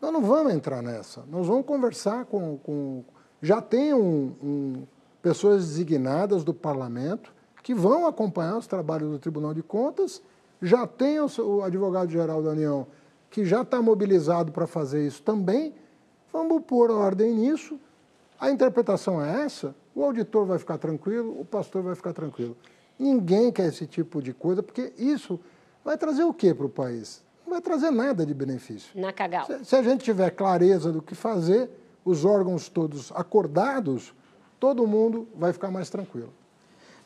[0.00, 1.24] Nós não vamos entrar nessa.
[1.26, 2.58] Nós vamos conversar com.
[2.58, 3.02] com
[3.42, 4.82] já tem um, um,
[5.20, 10.22] pessoas designadas do parlamento que vão acompanhar os trabalhos do Tribunal de Contas
[10.62, 12.86] já tem o, o advogado-geral da União
[13.28, 15.74] que já está mobilizado para fazer isso também.
[16.32, 17.80] Vamos pôr ordem nisso.
[18.38, 22.56] A interpretação é essa, o auditor vai ficar tranquilo, o pastor vai ficar tranquilo.
[22.98, 25.40] Ninguém quer esse tipo de coisa, porque isso
[25.84, 27.22] vai trazer o quê para o país?
[27.44, 28.90] Não vai trazer nada de benefício.
[29.00, 29.46] Na cagal.
[29.46, 31.70] Se, se a gente tiver clareza do que fazer,
[32.04, 34.12] os órgãos todos acordados,
[34.58, 36.32] todo mundo vai ficar mais tranquilo.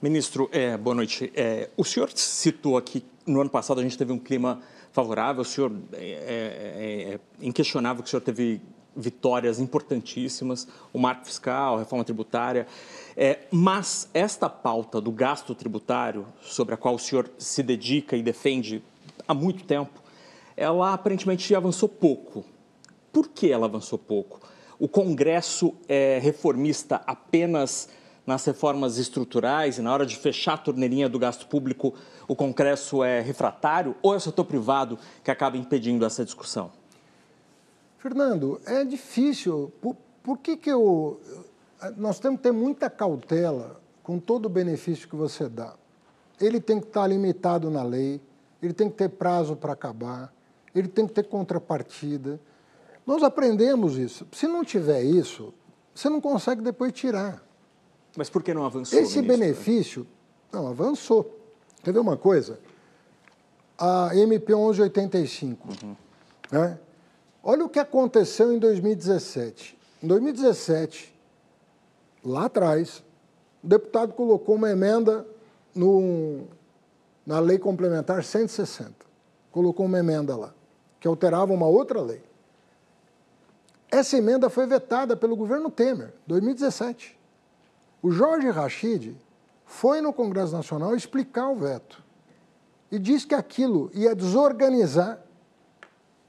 [0.01, 1.33] Ministro, é, boa noite.
[1.35, 4.61] É, o senhor citou aqui, no ano passado a gente teve um clima
[4.93, 8.61] favorável, o senhor é, é, é inquestionável que o senhor teve
[8.97, 12.67] vitórias importantíssimas, o marco fiscal, a reforma tributária,
[13.17, 18.23] é, mas esta pauta do gasto tributário, sobre a qual o senhor se dedica e
[18.23, 18.83] defende
[19.29, 20.01] há muito tempo,
[20.57, 22.45] ela aparentemente avançou pouco.
[23.13, 24.41] Por que ela avançou pouco?
[24.79, 27.89] O Congresso é reformista apenas
[28.27, 31.95] nas reformas estruturais e na hora de fechar a torneirinha do gasto público,
[32.27, 36.73] o Congresso é refratário ou é o setor privado que acaba impedindo essa discussão?
[37.99, 39.73] Fernando, é difícil.
[39.81, 41.21] Por, por que, que eu.
[41.97, 45.75] Nós temos que ter muita cautela com todo o benefício que você dá.
[46.41, 48.21] Ele tem que estar limitado na lei,
[48.63, 50.33] ele tem que ter prazo para acabar,
[50.75, 52.41] ele tem que ter contrapartida.
[53.07, 54.27] Nós aprendemos isso.
[54.33, 55.55] Se não tiver isso,
[55.95, 57.43] você não consegue depois tirar.
[58.17, 58.99] Mas por que não avançou?
[58.99, 59.39] Esse ministro?
[59.39, 60.07] benefício,
[60.53, 61.39] não, avançou.
[61.85, 62.59] Quer ver uma coisa?
[63.79, 65.69] A MP 1185.
[65.69, 65.97] Uhum.
[66.51, 66.79] Né?
[67.43, 69.79] Olha o que aconteceu em 2017.
[70.03, 71.15] Em 2017,
[72.25, 73.05] lá atrás,
[73.63, 75.27] o deputado colocou uma emenda
[75.75, 76.45] no,
[77.25, 78.93] na lei complementar 160.
[79.53, 80.53] Colocou uma emenda lá,
[80.99, 82.26] que alterava uma outra lei.
[83.91, 87.19] Essa emenda foi vetada pelo governo Temer, 2017.
[88.03, 89.17] O Jorge Rachid
[89.65, 92.03] foi no Congresso Nacional explicar o veto
[92.91, 95.21] e disse que aquilo ia desorganizar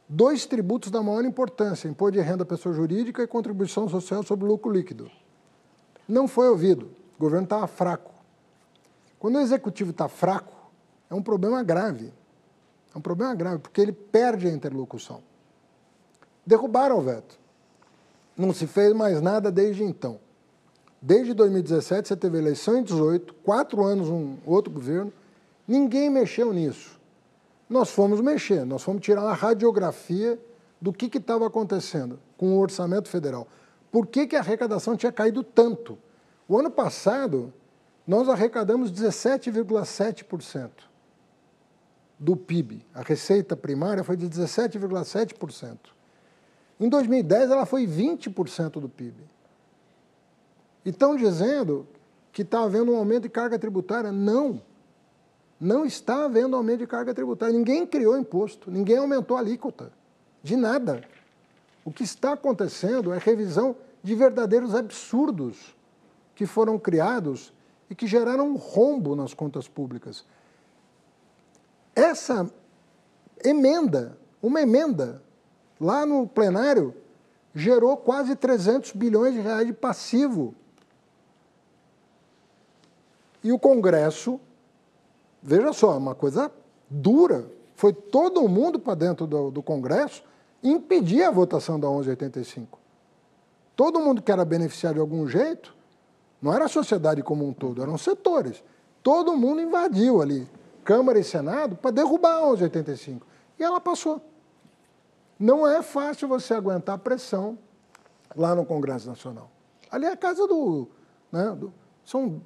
[0.08, 4.72] dois tributos da maior importância, imposto de renda pessoa jurídica e contribuição social sobre lucro
[4.72, 5.12] líquido.
[6.08, 8.14] Não foi ouvido, o governo estava fraco.
[9.20, 10.56] Quando o executivo está fraco,
[11.10, 12.14] é um problema grave.
[12.94, 15.22] É um problema grave, porque ele perde a interlocução.
[16.46, 17.38] Derrubaram o veto.
[18.38, 20.20] Não se fez mais nada desde então.
[21.02, 25.12] Desde 2017, você teve eleição em 18, quatro anos um outro governo,
[25.68, 27.00] ninguém mexeu nisso.
[27.70, 30.40] Nós fomos mexer, nós fomos tirar uma radiografia
[30.80, 33.48] do que estava acontecendo com o orçamento federal.
[33.92, 35.98] Por que, que a arrecadação tinha caído tanto?
[36.48, 37.54] O ano passado,
[38.06, 40.70] nós arrecadamos 17,7%
[42.18, 42.86] do PIB.
[42.94, 45.78] A receita primária foi de 17,7%.
[46.80, 49.16] Em 2010, ela foi 20% do PIB.
[50.86, 51.88] E estão dizendo
[52.32, 54.12] que está havendo um aumento de carga tributária.
[54.12, 54.62] Não.
[55.60, 57.58] Não está havendo aumento de carga tributária.
[57.58, 59.92] Ninguém criou imposto, ninguém aumentou a alíquota.
[60.44, 61.04] De nada.
[61.84, 65.76] O que está acontecendo é revisão de verdadeiros absurdos
[66.36, 67.52] que foram criados
[67.90, 70.24] e que geraram um rombo nas contas públicas.
[71.96, 72.50] Essa
[73.44, 75.24] emenda, uma emenda,
[75.80, 76.94] lá no plenário,
[77.54, 80.54] gerou quase 300 bilhões de reais de passivo
[83.48, 84.42] e o Congresso,
[85.42, 86.52] veja só, uma coisa
[86.90, 90.22] dura, foi todo mundo para dentro do, do Congresso
[90.62, 92.78] impedir a votação da 1185.
[93.74, 95.74] Todo mundo que era beneficiado de algum jeito,
[96.42, 98.62] não era a sociedade como um todo, eram setores.
[99.02, 100.46] Todo mundo invadiu ali,
[100.84, 103.26] Câmara e Senado, para derrubar a 1185.
[103.58, 104.22] E ela passou.
[105.40, 107.58] Não é fácil você aguentar a pressão
[108.36, 109.52] lá no Congresso Nacional.
[109.92, 110.88] Ali é a casa do.
[111.32, 111.74] Né, do
[112.04, 112.42] são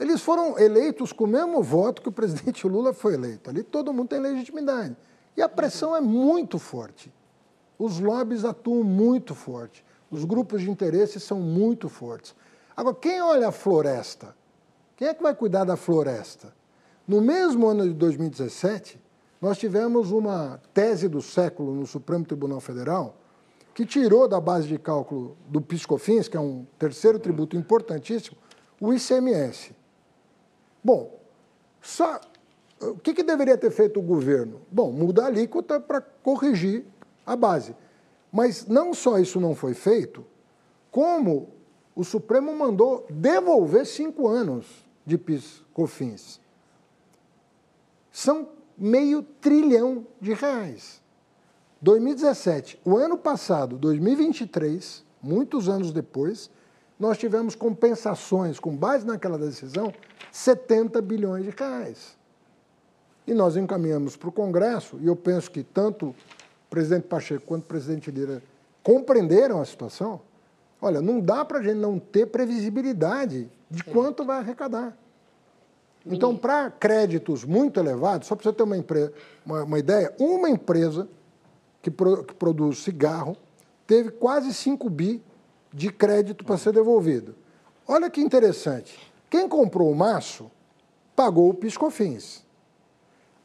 [0.00, 3.48] eles foram eleitos com o mesmo voto que o presidente Lula foi eleito.
[3.48, 4.96] Ali todo mundo tem legitimidade.
[5.36, 7.12] E a pressão é muito forte.
[7.78, 9.84] Os lobbies atuam muito forte.
[10.10, 12.34] Os grupos de interesse são muito fortes.
[12.76, 14.36] Agora, quem olha a floresta?
[14.96, 16.54] Quem é que vai cuidar da floresta?
[17.06, 19.01] No mesmo ano de 2017,
[19.42, 23.16] nós tivemos uma tese do século no Supremo Tribunal Federal
[23.74, 28.36] que tirou da base de cálculo do PiscoFins, que é um terceiro tributo importantíssimo,
[28.80, 29.74] o ICMS.
[30.84, 31.18] Bom,
[31.80, 32.20] só
[32.80, 34.60] o que, que deveria ter feito o governo?
[34.70, 36.84] Bom, mudar a alíquota para corrigir
[37.26, 37.74] a base.
[38.30, 40.24] Mas não só isso não foi feito,
[40.88, 41.48] como
[41.96, 44.66] o Supremo mandou devolver cinco anos
[45.04, 46.40] de PIS-COFINS.
[48.12, 51.00] São meio trilhão de reais.
[51.80, 56.50] 2017, o ano passado, 2023, muitos anos depois,
[56.98, 59.94] nós tivemos compensações com base naquela decisão
[60.32, 62.18] 70 bilhões de reais.
[63.24, 66.14] E nós encaminhamos para o Congresso, e eu penso que tanto o
[66.68, 68.42] presidente Pacheco quanto o presidente Lira
[68.82, 70.20] compreenderam a situação.
[70.80, 74.96] Olha, não dá para a gente não ter previsibilidade de quanto vai arrecadar.
[76.04, 78.76] Então, para créditos muito elevados, só para você ter uma,
[79.46, 81.08] uma, uma ideia, uma empresa
[81.80, 83.36] que, pro, que produz cigarro
[83.86, 85.22] teve quase 5 bi
[85.72, 87.34] de crédito para ser devolvido.
[87.86, 88.98] Olha que interessante.
[89.30, 90.50] Quem comprou o maço
[91.14, 92.44] pagou o piscofins.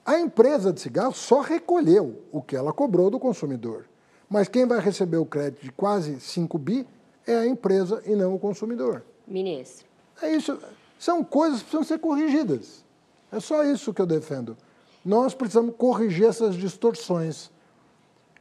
[0.05, 3.85] A empresa de cigarro só recolheu o que ela cobrou do consumidor.
[4.29, 6.87] Mas quem vai receber o crédito de quase 5 bi
[7.25, 9.03] é a empresa e não o consumidor.
[9.27, 9.85] Ministro.
[10.21, 10.57] É isso.
[10.97, 12.83] São coisas que precisam ser corrigidas.
[13.31, 14.57] É só isso que eu defendo.
[15.03, 17.51] Nós precisamos corrigir essas distorções.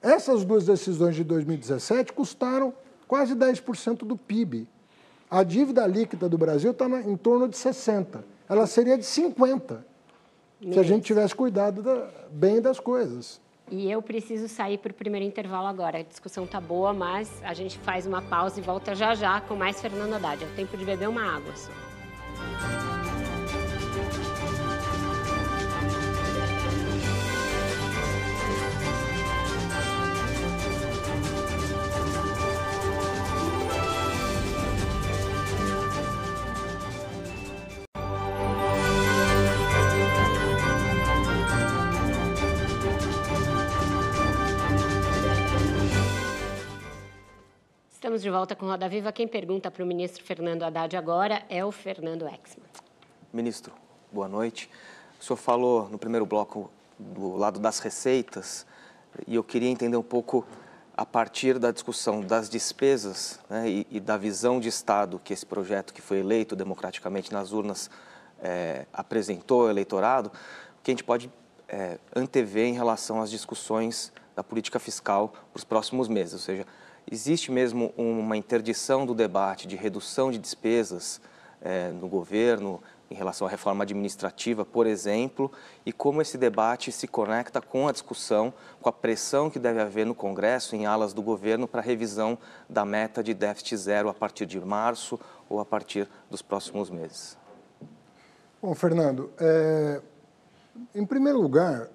[0.03, 2.73] Essas duas decisões de 2017 custaram
[3.07, 4.69] quase 10% do PIB.
[5.31, 8.21] A dívida líquida do Brasil está em torno de 60%.
[8.49, 9.83] Ela seria de 50%
[10.73, 13.40] se a gente tivesse cuidado da, bem das coisas.
[13.71, 15.99] E eu preciso sair para o primeiro intervalo agora.
[15.99, 19.57] A discussão está boa, mas a gente faz uma pausa e volta já já com
[19.57, 20.45] mais Fernando Haddad.
[20.45, 21.73] É o tempo de beber uma água só.
[22.38, 22.96] Bye.
[48.16, 49.12] Estamos de volta com Roda Viva.
[49.12, 52.64] Quem pergunta para o ministro Fernando Haddad agora é o Fernando Exman.
[53.31, 53.74] Ministro,
[54.11, 54.70] boa noite.
[55.20, 58.66] O senhor falou no primeiro bloco do lado das receitas
[59.26, 60.46] e eu queria entender um pouco
[60.96, 65.44] a partir da discussão das despesas né, e, e, da visão de Estado que esse
[65.44, 67.90] projeto que foi eleito democraticamente nas urnas
[68.40, 71.31] é, apresentou ao eleitorado, o que a gente pode
[71.68, 76.33] é, antever em relação às discussões da política fiscal para os próximos meses.
[76.33, 76.66] Ou seja,
[77.11, 81.21] existe mesmo uma interdição do debate de redução de despesas
[81.61, 85.51] é, no governo em relação à reforma administrativa, por exemplo,
[85.85, 90.05] e como esse debate se conecta com a discussão, com a pressão que deve haver
[90.05, 92.37] no Congresso, em alas do governo, para a revisão
[92.69, 97.38] da meta de déficit zero a partir de março ou a partir dos próximos meses.
[98.61, 100.01] Bom, Fernando, é,
[100.95, 101.88] em primeiro lugar,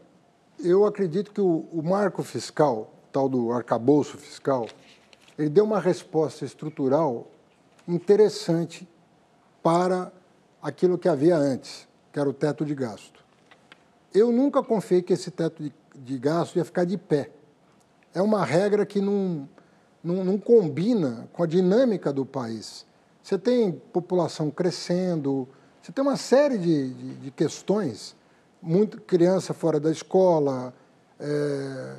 [0.64, 4.68] eu acredito que o, o marco fiscal, tal do arcabouço fiscal,
[5.42, 7.28] ele deu uma resposta estrutural
[7.88, 8.88] interessante
[9.64, 10.12] para
[10.62, 13.20] aquilo que havia antes, que era o teto de gasto.
[14.14, 17.32] Eu nunca confiei que esse teto de, de gasto ia ficar de pé.
[18.14, 19.50] É uma regra que não,
[20.04, 22.86] não, não combina com a dinâmica do país.
[23.24, 25.50] Você tem população crescendo,
[25.82, 28.16] você tem uma série de, de, de questões,
[28.62, 30.72] muito criança fora da escola,
[31.20, 31.96] é,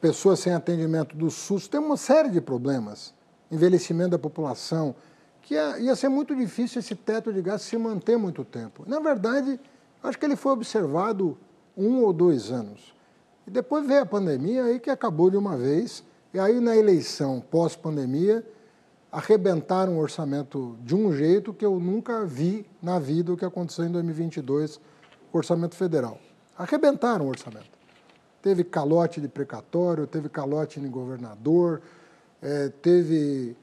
[0.00, 3.14] pessoas sem atendimento do SUS, tem uma série de problemas,
[3.50, 4.94] envelhecimento da população,
[5.42, 8.84] que ia, ia ser muito difícil esse teto de gás se manter muito tempo.
[8.86, 9.60] Na verdade,
[10.02, 11.38] acho que ele foi observado
[11.76, 12.94] um ou dois anos.
[13.46, 16.02] E depois veio a pandemia, aí que acabou de uma vez,
[16.34, 18.44] e aí na eleição pós-pandemia,
[19.10, 23.84] arrebentaram o orçamento de um jeito que eu nunca vi na vida o que aconteceu
[23.84, 24.78] em 2022
[25.30, 26.18] com o orçamento federal.
[26.58, 27.75] Arrebentaram o orçamento.
[28.42, 31.82] Teve calote de precatório, teve calote em governador,
[32.42, 33.56] é, teve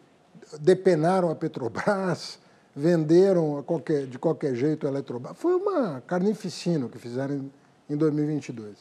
[0.60, 2.40] depenaram a Petrobras,
[2.76, 5.38] venderam a qualquer, de qualquer jeito a Eletrobras.
[5.38, 7.50] Foi uma carnificina que fizeram
[7.90, 8.78] em 2022.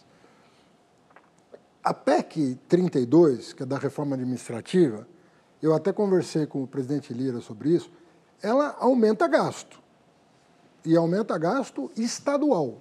[1.85, 5.07] A PEC 32, que é da reforma administrativa,
[5.61, 7.91] eu até conversei com o presidente Lira sobre isso,
[8.41, 9.81] ela aumenta gasto.
[10.85, 12.81] E aumenta gasto estadual.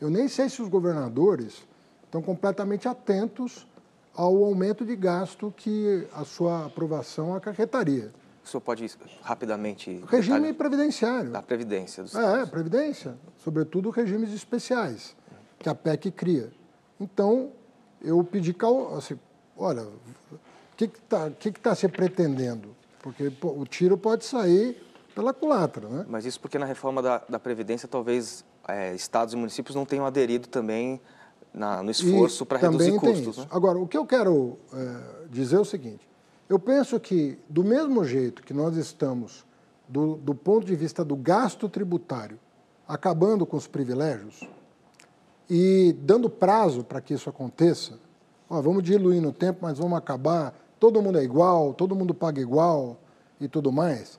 [0.00, 1.64] Eu nem sei se os governadores
[2.10, 3.66] estão completamente atentos
[4.12, 8.10] ao aumento de gasto que a sua aprovação acarretaria.
[8.44, 8.90] O senhor pode
[9.22, 10.02] rapidamente...
[10.08, 11.30] Regime previdenciário.
[11.30, 12.02] Da Previdência.
[12.02, 13.16] Dos é, Previdência.
[13.38, 15.14] Sobretudo regimes especiais
[15.58, 16.50] que a PEC cria.
[16.98, 17.52] Então,
[18.02, 18.56] eu pedi...
[18.96, 19.16] Assim,
[19.56, 20.36] olha, o
[20.76, 22.74] que está que que tá se pretendendo?
[23.00, 24.82] Porque pô, o tiro pode sair
[25.14, 26.04] pela culatra, né?
[26.08, 30.04] Mas isso porque na reforma da, da Previdência, talvez é, estados e municípios não tenham
[30.04, 31.00] aderido também
[31.52, 33.38] na, no esforço para reduzir custos.
[33.38, 33.46] Né?
[33.50, 36.08] Agora, o que eu quero é, dizer é o seguinte:
[36.48, 39.44] eu penso que, do mesmo jeito que nós estamos,
[39.88, 42.38] do, do ponto de vista do gasto tributário,
[42.86, 44.48] acabando com os privilégios
[45.48, 47.98] e dando prazo para que isso aconteça,
[48.48, 52.40] ó, vamos diluir no tempo, mas vamos acabar, todo mundo é igual, todo mundo paga
[52.40, 52.96] igual
[53.40, 54.18] e tudo mais.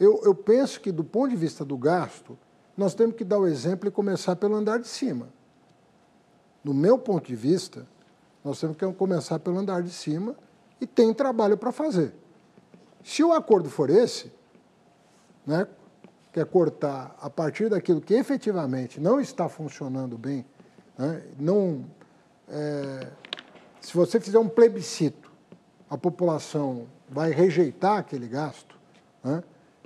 [0.00, 2.36] Eu, eu penso que, do ponto de vista do gasto,
[2.76, 5.28] nós temos que dar o exemplo e começar pelo andar de cima
[6.64, 7.86] no meu ponto de vista,
[8.44, 10.34] nós temos que começar pelo andar de cima
[10.80, 12.12] e tem trabalho para fazer.
[13.02, 14.32] Se o acordo for esse,
[15.46, 15.66] né,
[16.32, 20.44] que é cortar a partir daquilo que efetivamente não está funcionando bem,
[20.96, 21.84] né, não,
[22.48, 23.08] é,
[23.80, 25.30] se você fizer um plebiscito,
[25.90, 28.78] a população vai rejeitar aquele gasto,
[29.22, 29.42] né,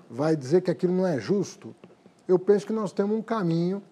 [0.08, 1.74] vai dizer que aquilo não é justo,
[2.28, 3.82] eu penso que nós temos um caminho,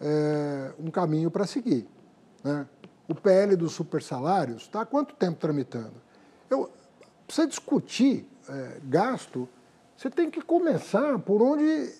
[0.00, 1.86] é, um caminho para seguir.
[2.42, 2.66] Né?
[3.08, 5.94] O PL dos supersalários está há quanto tempo tramitando?
[6.48, 6.70] Eu,
[7.26, 9.48] para você discutir é, gasto,
[9.96, 11.92] você tem que começar por onde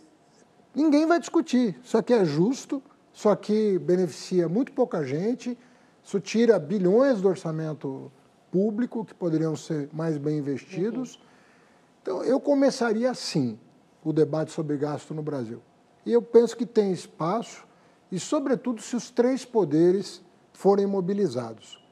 [0.74, 1.79] ninguém vai discutir.
[1.83, 5.59] Isso aqui é justo, isso aqui beneficia muito pouca gente,
[6.03, 8.11] isso tira bilhões do orçamento
[8.50, 11.16] público que poderiam ser mais bem investidos.
[11.16, 11.22] Uhum.
[12.03, 13.59] Então, eu começaria assim
[14.03, 15.61] o debate sobre gasto no Brasil.
[16.05, 17.66] E eu penso que tem espaço,
[18.11, 20.22] e, sobretudo, se os três poderes
[20.61, 21.83] forem mobilizados.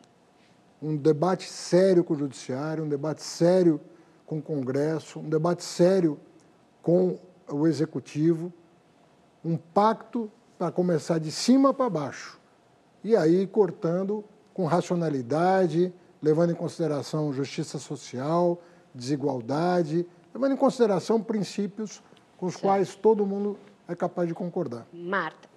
[0.81, 3.81] Um debate sério com o Judiciário, um debate sério
[4.27, 6.21] com o Congresso, um debate sério
[6.83, 7.19] com
[7.51, 8.53] o Executivo,
[9.43, 12.39] um pacto para começar de cima para baixo.
[13.03, 18.61] E aí cortando com racionalidade, levando em consideração justiça social,
[18.95, 22.03] desigualdade, levando em consideração princípios
[22.37, 22.65] com os certo.
[22.65, 23.59] quais todo mundo
[23.89, 24.87] é capaz de concordar.
[24.93, 25.49] Marta.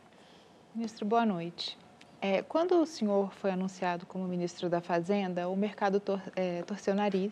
[0.74, 1.78] Ministro, boa noite.
[2.24, 6.94] É, quando o senhor foi anunciado como ministro da Fazenda, o mercado tor é, torceu
[6.94, 7.32] o nariz.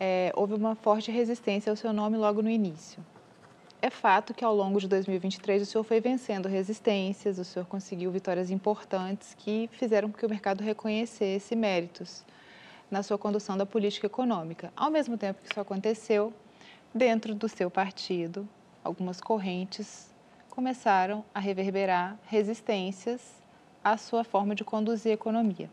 [0.00, 3.00] É, houve uma forte resistência ao seu nome logo no início.
[3.80, 8.10] É fato que ao longo de 2023 o senhor foi vencendo resistências, o senhor conseguiu
[8.10, 12.24] vitórias importantes que fizeram com que o mercado reconhecesse méritos
[12.90, 14.72] na sua condução da política econômica.
[14.74, 16.32] Ao mesmo tempo que isso aconteceu,
[16.92, 18.48] dentro do seu partido,
[18.82, 20.12] algumas correntes
[20.50, 23.43] começaram a reverberar resistências
[23.84, 25.68] a sua forma de conduzir a economia.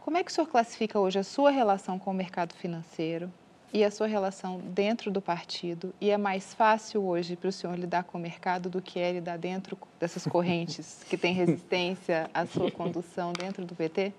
[0.00, 3.30] como é que o senhor classifica hoje a sua relação com o mercado financeiro
[3.72, 5.94] e a sua relação dentro do partido?
[6.00, 9.12] E é mais fácil hoje para o senhor lidar com o mercado do que é
[9.12, 14.12] lidar dentro dessas correntes que têm resistência à sua condução dentro do PT?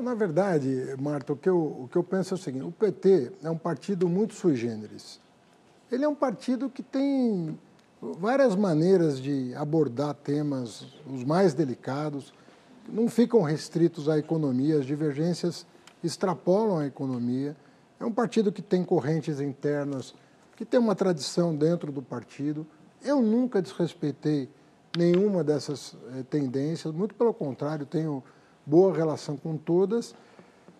[0.00, 3.32] Na verdade, Marta, o que, eu, o que eu penso é o seguinte: o PT
[3.42, 5.20] é um partido muito sui generis.
[5.90, 7.58] Ele é um partido que tem
[8.00, 12.32] várias maneiras de abordar temas os mais delicados,
[12.88, 15.66] não ficam restritos à economia, as divergências
[16.02, 17.56] extrapolam a economia.
[18.00, 20.14] É um partido que tem correntes internas,
[20.56, 22.66] que tem uma tradição dentro do partido.
[23.02, 24.48] Eu nunca desrespeitei
[24.96, 28.22] nenhuma dessas eh, tendências, muito pelo contrário, tenho
[28.64, 30.14] boa relação com todas,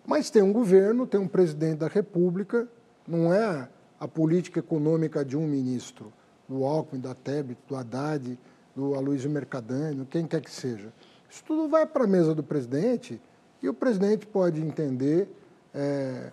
[0.05, 2.67] mas tem um governo, tem um presidente da República,
[3.07, 6.11] não é a política econômica de um ministro,
[6.49, 8.37] do Alckmin, da Tebet, do Haddad,
[8.75, 10.91] do Aloysio Mercadante, quem quer que seja.
[11.29, 13.21] Isso tudo vai para a mesa do presidente
[13.61, 15.29] e o presidente pode entender
[15.73, 16.31] é,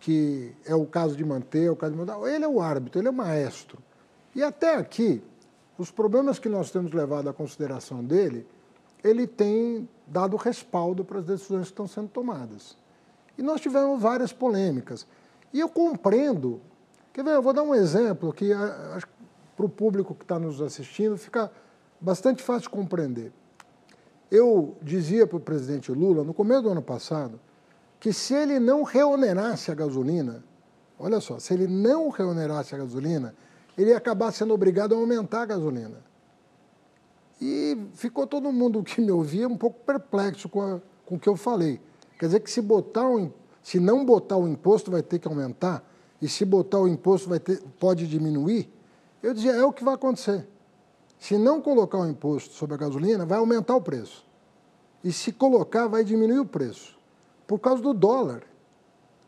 [0.00, 2.18] que é o caso de manter, é o caso de mudar.
[2.28, 3.78] Ele é o árbitro, ele é o maestro.
[4.34, 5.22] E até aqui,
[5.78, 8.46] os problemas que nós temos levado à consideração dele,
[9.04, 12.76] ele tem dado respaldo para as decisões que estão sendo tomadas.
[13.38, 15.06] E nós tivemos várias polêmicas.
[15.52, 16.60] E eu compreendo.
[17.16, 17.30] Quer ver?
[17.30, 18.50] Eu vou dar um exemplo que
[19.56, 21.50] para o público que está nos assistindo fica
[21.98, 23.32] bastante fácil de compreender.
[24.30, 27.40] Eu dizia para o presidente Lula, no começo do ano passado,
[27.98, 30.44] que se ele não reonerasse a gasolina,
[30.98, 33.34] olha só, se ele não reonerasse a gasolina,
[33.78, 36.04] ele ia acabar sendo obrigado a aumentar a gasolina.
[37.40, 41.30] E ficou todo mundo que me ouvia um pouco perplexo com, a, com o que
[41.30, 41.80] eu falei.
[42.18, 45.82] Quer dizer que se, botar um, se não botar o imposto vai ter que aumentar,
[46.20, 48.70] e se botar o imposto vai ter, pode diminuir,
[49.22, 50.46] eu dizia, é o que vai acontecer.
[51.18, 54.24] Se não colocar o imposto sobre a gasolina, vai aumentar o preço.
[55.02, 56.98] E se colocar, vai diminuir o preço.
[57.46, 58.42] Por causa do dólar.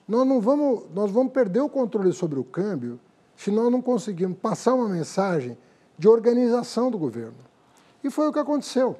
[0.06, 2.98] Nós, não vamos, nós vamos perder o controle sobre o câmbio
[3.36, 5.56] se nós não conseguirmos passar uma mensagem
[5.96, 7.36] de organização do governo.
[8.02, 8.96] E foi o que aconteceu.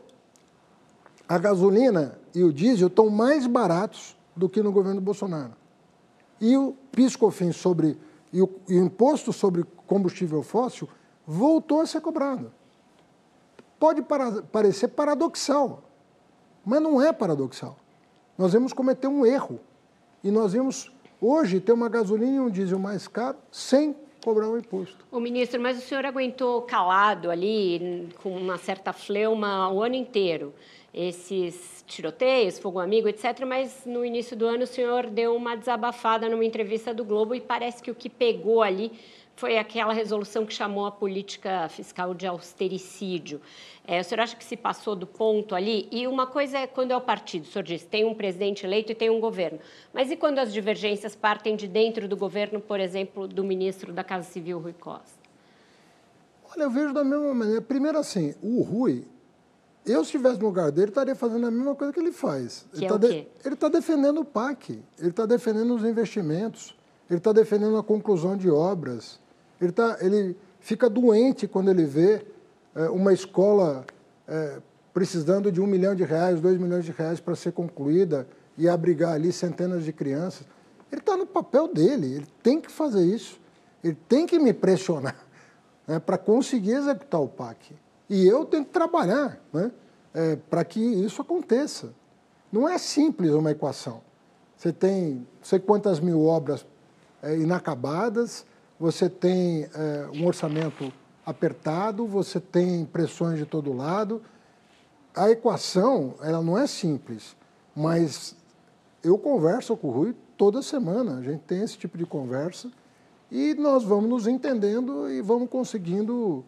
[1.28, 5.52] A gasolina e o diesel estão mais baratos do que no governo Bolsonaro.
[6.40, 7.96] E o piscofim sobre
[8.32, 10.88] e o, e o imposto sobre combustível fóssil
[11.24, 12.52] voltou a ser cobrado.
[13.78, 15.84] Pode para, parecer paradoxal,
[16.66, 17.76] mas não é paradoxal.
[18.36, 19.60] Nós vamos cometer um erro
[20.24, 20.90] e nós vamos
[21.20, 23.94] hoje ter uma gasolina e um diesel mais caro sem
[24.24, 25.06] cobrar o imposto.
[25.12, 30.52] O ministro, mas o senhor aguentou calado ali, com uma certa fleuma, o ano inteiro,
[30.98, 33.44] esses tiroteios, fogo amigo, etc.
[33.46, 37.40] Mas no início do ano o senhor deu uma desabafada numa entrevista do Globo e
[37.40, 38.90] parece que o que pegou ali
[39.36, 43.40] foi aquela resolução que chamou a política fiscal de austericídio.
[43.86, 45.86] É, o senhor acha que se passou do ponto ali?
[45.92, 48.90] E uma coisa é quando é o partido, o senhor disse, tem um presidente eleito
[48.90, 49.60] e tem um governo.
[49.94, 54.02] Mas e quando as divergências partem de dentro do governo, por exemplo, do ministro da
[54.02, 55.16] Casa Civil, Rui Costa?
[56.50, 57.62] Olha, eu vejo da mesma maneira.
[57.62, 59.06] Primeiro assim, o Rui,
[59.92, 62.66] eu se estivesse no lugar dele, estaria fazendo a mesma coisa que ele faz.
[62.72, 63.28] Que ele é está de...
[63.44, 66.76] Está defendendo o PAC, ele está defendendo os investimentos,
[67.08, 69.18] ele está defendendo a conclusão de obras.
[69.60, 72.24] Ele, tá, ele fica doente quando ele vê
[72.74, 73.84] é, uma escola
[74.26, 74.60] é,
[74.92, 78.26] precisando de um milhão de reais, dois milhões de reais para ser concluída
[78.56, 80.46] e abrigar ali centenas de crianças.
[80.90, 83.40] Ele está no papel dele, ele tem que fazer isso,
[83.82, 85.16] ele tem que me pressionar
[85.86, 87.74] né, para conseguir executar o PAC.
[88.08, 89.70] E eu tenho que trabalhar né,
[90.14, 91.92] é, para que isso aconteça.
[92.50, 94.00] Não é simples uma equação.
[94.56, 96.66] Você tem não sei quantas mil obras
[97.22, 98.44] é, inacabadas,
[98.78, 100.92] você tem é, um orçamento
[101.24, 104.22] apertado, você tem pressões de todo lado.
[105.14, 107.36] A equação, ela não é simples,
[107.74, 108.34] mas
[109.02, 112.70] eu converso com o Rui toda semana, a gente tem esse tipo de conversa
[113.30, 116.44] e nós vamos nos entendendo e vamos conseguindo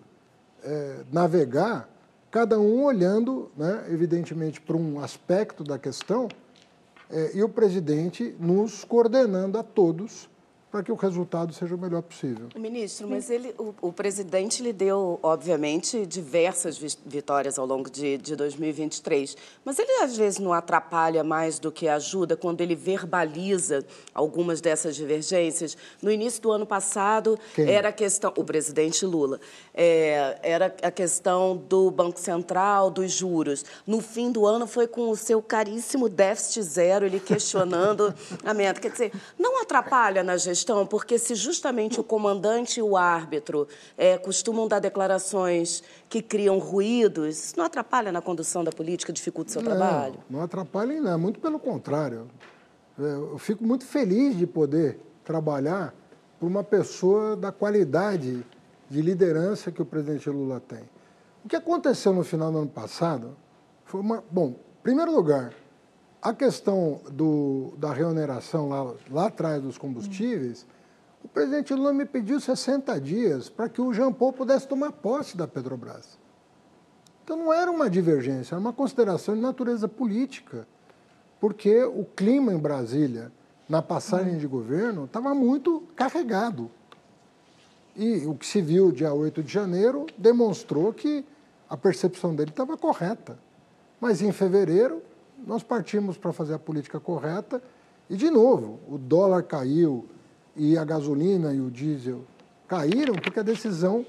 [0.64, 1.88] é, navegar,
[2.30, 6.28] cada um olhando, né, evidentemente, para um aspecto da questão,
[7.10, 10.30] é, e o presidente nos coordenando a todos
[10.70, 12.48] para que o resultado seja o melhor possível.
[12.56, 18.36] Ministro, mas ele, o, o presidente lhe deu, obviamente, diversas vitórias ao longo de, de
[18.36, 23.84] 2023, mas ele às vezes não atrapalha mais do que ajuda quando ele verbaliza
[24.14, 25.76] algumas dessas divergências.
[26.00, 27.68] No início do ano passado, Quem?
[27.68, 29.40] era a questão, o presidente Lula,
[29.82, 33.64] é, era a questão do Banco Central, dos juros.
[33.86, 38.14] No fim do ano foi com o seu caríssimo déficit zero, ele questionando
[38.44, 38.78] a meta.
[38.78, 43.66] Quer dizer, não atrapalha na gestão, porque se justamente o comandante e o árbitro
[43.96, 49.48] é, costumam dar declarações que criam ruídos, isso não atrapalha na condução da política, dificulta
[49.48, 50.18] o seu não, trabalho?
[50.28, 52.28] Não atrapalha nada, muito pelo contrário.
[52.98, 55.94] É, eu fico muito feliz de poder trabalhar
[56.38, 58.44] por uma pessoa da qualidade
[58.90, 60.82] de liderança que o presidente Lula tem.
[61.44, 63.36] O que aconteceu no final do ano passado
[63.84, 64.22] foi uma.
[64.30, 65.54] Bom, em primeiro lugar,
[66.20, 70.66] a questão do, da reoneração lá, lá atrás dos combustíveis,
[71.22, 75.36] o presidente Lula me pediu 60 dias para que o Jean Paul pudesse tomar posse
[75.36, 76.18] da Petrobras.
[77.24, 80.66] Então não era uma divergência, era uma consideração de natureza política,
[81.38, 83.30] porque o clima em Brasília,
[83.68, 86.70] na passagem de governo, estava muito carregado.
[88.00, 91.22] E o que se viu dia 8 de janeiro demonstrou que
[91.68, 93.38] a percepção dele estava correta.
[94.00, 95.02] Mas em fevereiro,
[95.46, 97.62] nós partimos para fazer a política correta
[98.08, 100.06] e, de novo, o dólar caiu
[100.56, 102.22] e a gasolina e o diesel
[102.66, 104.06] caíram porque a decisão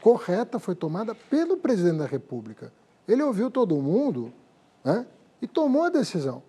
[0.00, 2.72] correta foi tomada pelo presidente da República.
[3.06, 4.32] Ele ouviu todo mundo
[4.82, 5.04] né,
[5.42, 6.42] e tomou a decisão.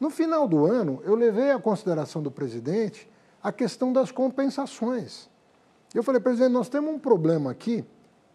[0.00, 3.06] No final do ano, eu levei à consideração do presidente
[3.42, 5.30] a questão das compensações.
[5.94, 7.84] Eu falei, presidente, nós temos um problema aqui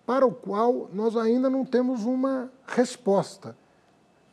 [0.05, 3.55] para o qual nós ainda não temos uma resposta.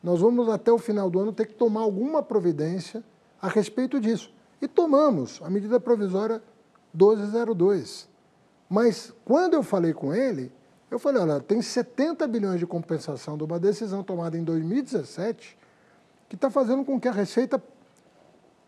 [0.03, 3.03] Nós vamos até o final do ano ter que tomar alguma providência
[3.41, 4.33] a respeito disso.
[4.61, 6.43] E tomamos a medida provisória
[6.93, 8.09] 1202.
[8.69, 10.53] Mas quando eu falei com ele,
[10.91, 15.59] eu falei, olha, tem 70 bilhões de compensação de uma decisão tomada em 2017
[16.29, 17.63] que está fazendo com que a Receita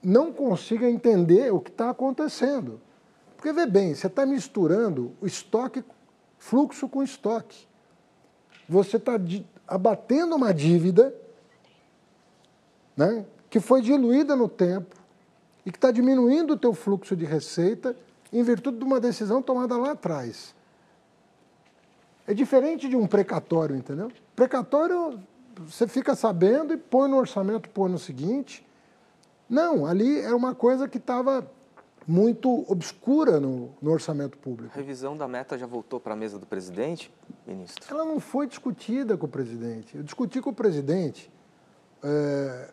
[0.02, 2.80] não consiga entender o que está acontecendo.
[3.46, 5.84] Porque, vê bem, você está misturando o estoque,
[6.36, 7.68] fluxo com estoque.
[8.68, 9.12] Você está
[9.68, 11.14] abatendo uma dívida
[12.96, 14.96] né, que foi diluída no tempo
[15.64, 17.94] e que está diminuindo o teu fluxo de receita
[18.32, 20.52] em virtude de uma decisão tomada lá atrás.
[22.26, 24.10] É diferente de um precatório, entendeu?
[24.34, 25.20] Precatório,
[25.54, 28.66] você fica sabendo e põe no orçamento põe no seguinte.
[29.48, 31.48] Não, ali é uma coisa que estava
[32.06, 34.72] muito obscura no, no, orçamento público.
[34.72, 37.12] A revisão da meta já voltou para a mesa do presidente,
[37.46, 37.84] ministro?
[37.92, 39.96] Ela não foi discutida com o presidente.
[39.96, 41.32] Eu discuti com o presidente
[42.02, 42.70] é,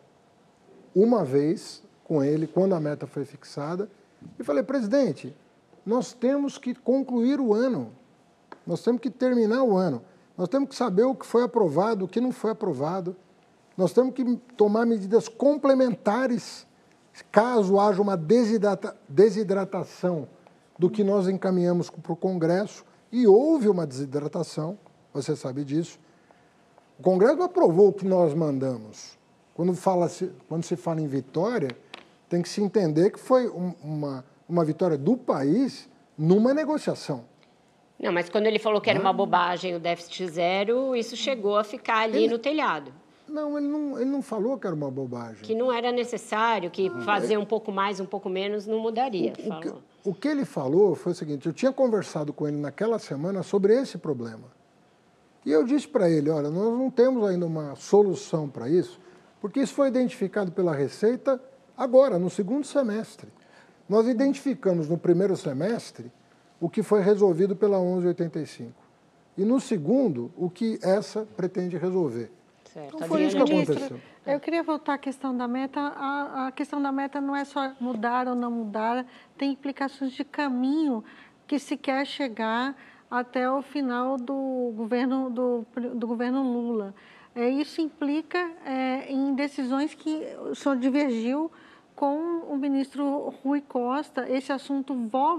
[0.94, 3.90] uma vez com ele, quando a meta foi fixada,
[4.38, 5.34] e falei, presidente,
[5.84, 7.92] nós temos que concluir o ano,
[8.66, 10.02] nós temos que terminar o ano,
[10.36, 13.16] nós temos que saber o que foi aprovado, o que não foi aprovado,
[13.76, 16.66] nós temos que tomar medidas complementares
[17.30, 20.28] Caso haja uma desidrata, desidratação
[20.78, 24.76] do que nós encaminhamos para o Congresso, e houve uma desidratação,
[25.12, 25.98] você sabe disso,
[26.98, 29.16] o Congresso aprovou o que nós mandamos.
[29.54, 31.70] Quando, fala -se, quando se fala em vitória,
[32.28, 35.88] tem que se entender que foi uma, uma vitória do país
[36.18, 37.24] numa negociação.
[37.98, 41.62] Não, mas quando ele falou que era uma bobagem o déficit zero, isso chegou a
[41.62, 42.92] ficar ali ele, no telhado.
[43.28, 45.42] Não ele, não, ele não falou que era uma bobagem.
[45.42, 49.32] Que não era necessário, que fazer um pouco mais, um pouco menos não mudaria.
[49.38, 49.72] O, o, que,
[50.10, 53.74] o que ele falou foi o seguinte: eu tinha conversado com ele naquela semana sobre
[53.74, 54.52] esse problema.
[55.44, 59.00] E eu disse para ele: olha, nós não temos ainda uma solução para isso,
[59.40, 61.40] porque isso foi identificado pela Receita
[61.76, 63.28] agora, no segundo semestre.
[63.88, 66.10] Nós identificamos no primeiro semestre
[66.60, 68.72] o que foi resolvido pela 1185.
[69.36, 72.30] E no segundo, o que essa pretende resolver.
[72.74, 72.96] Certo.
[72.96, 74.00] Então foi isso que aconteceu.
[74.26, 75.80] Eu queria voltar à questão da meta.
[75.80, 79.06] A, a, questão da meta não é só mudar ou não mudar,
[79.38, 81.04] tem implicações de caminho
[81.46, 82.76] que se quer chegar
[83.08, 85.64] até o final do governo, do,
[85.94, 86.92] do governo Lula.
[87.32, 91.52] É, isso implica é, em decisões que o senhor divergiu
[91.94, 94.28] com o ministro Rui Costa.
[94.28, 94.96] Esse assunto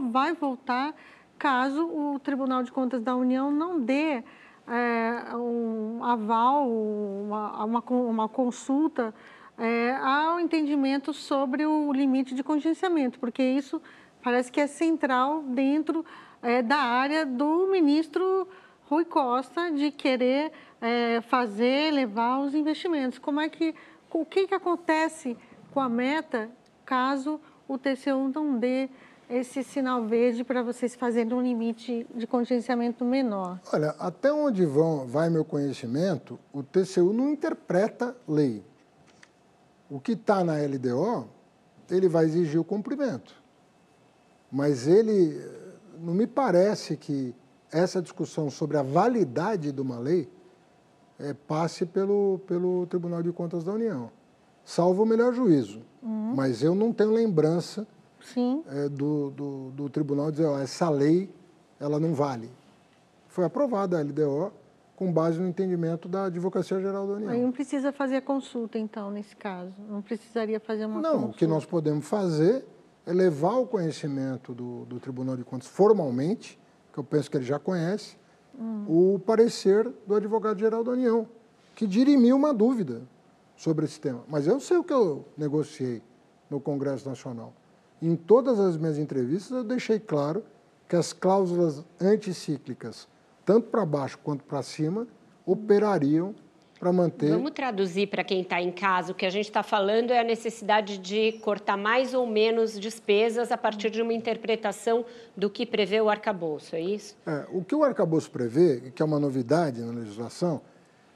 [0.09, 0.95] vai voltar
[1.37, 4.23] caso o Tribunal de Contas da União não dê
[4.67, 9.13] é, um aval, uma, uma, uma consulta
[9.57, 13.81] é, ao entendimento sobre o limite de contingenciamento, porque isso
[14.21, 16.05] parece que é central dentro
[16.41, 18.47] é, da área do ministro
[18.89, 20.51] Rui Costa de querer
[20.81, 23.17] é, fazer, levar os investimentos.
[23.17, 23.73] Como é que,
[24.11, 25.37] o que, que acontece
[25.71, 26.49] com a meta
[26.85, 28.89] caso o TCU não dê
[29.29, 33.59] esse sinal verde para vocês fazerem um limite de contingenciamento menor?
[33.73, 38.63] Olha, até onde vão, vai meu conhecimento, o TCU não interpreta lei.
[39.89, 41.27] O que está na LDO,
[41.89, 43.33] ele vai exigir o cumprimento.
[44.51, 45.39] Mas ele,
[45.99, 47.33] não me parece que
[47.71, 50.29] essa discussão sobre a validade de uma lei
[51.19, 54.11] é, passe pelo, pelo Tribunal de Contas da União,
[54.63, 55.81] salvo o melhor juízo.
[56.01, 56.33] Uhum.
[56.35, 57.87] Mas eu não tenho lembrança
[58.67, 61.29] é, do, do, do, tribunal dizer, ó, essa lei
[61.79, 62.49] ela não vale.
[63.27, 64.51] Foi aprovada a LDO
[64.95, 67.29] com base no entendimento da Advocacia Geral da União.
[67.29, 69.73] Aí não precisa fazer a consulta, então, nesse caso?
[69.89, 71.25] Não precisaria fazer uma não, consulta?
[71.25, 72.65] Não, o que nós podemos fazer
[73.05, 76.59] é levar o conhecimento do, do Tribunal de Contas formalmente,
[76.93, 78.17] que eu penso que ele já conhece,
[78.57, 78.85] hum.
[78.87, 81.27] o parecer do Advogado-Geral da União,
[81.75, 83.01] que dirimiu uma dúvida
[83.57, 84.23] sobre esse tema.
[84.27, 86.01] Mas eu sei o que eu negociei
[86.49, 87.53] no Congresso Nacional.
[88.01, 90.43] Em todas as minhas entrevistas, eu deixei claro
[90.87, 93.07] que as cláusulas anticíclicas,
[93.45, 95.07] tanto para baixo quanto para cima,
[95.45, 96.35] operariam
[96.79, 97.31] para manter.
[97.31, 99.11] Vamos traduzir para quem está em casa.
[99.11, 103.51] O que a gente está falando é a necessidade de cortar mais ou menos despesas
[103.51, 107.15] a partir de uma interpretação do que prevê o arcabouço, é isso?
[107.25, 110.61] É, o que o arcabouço prevê, que é uma novidade na legislação,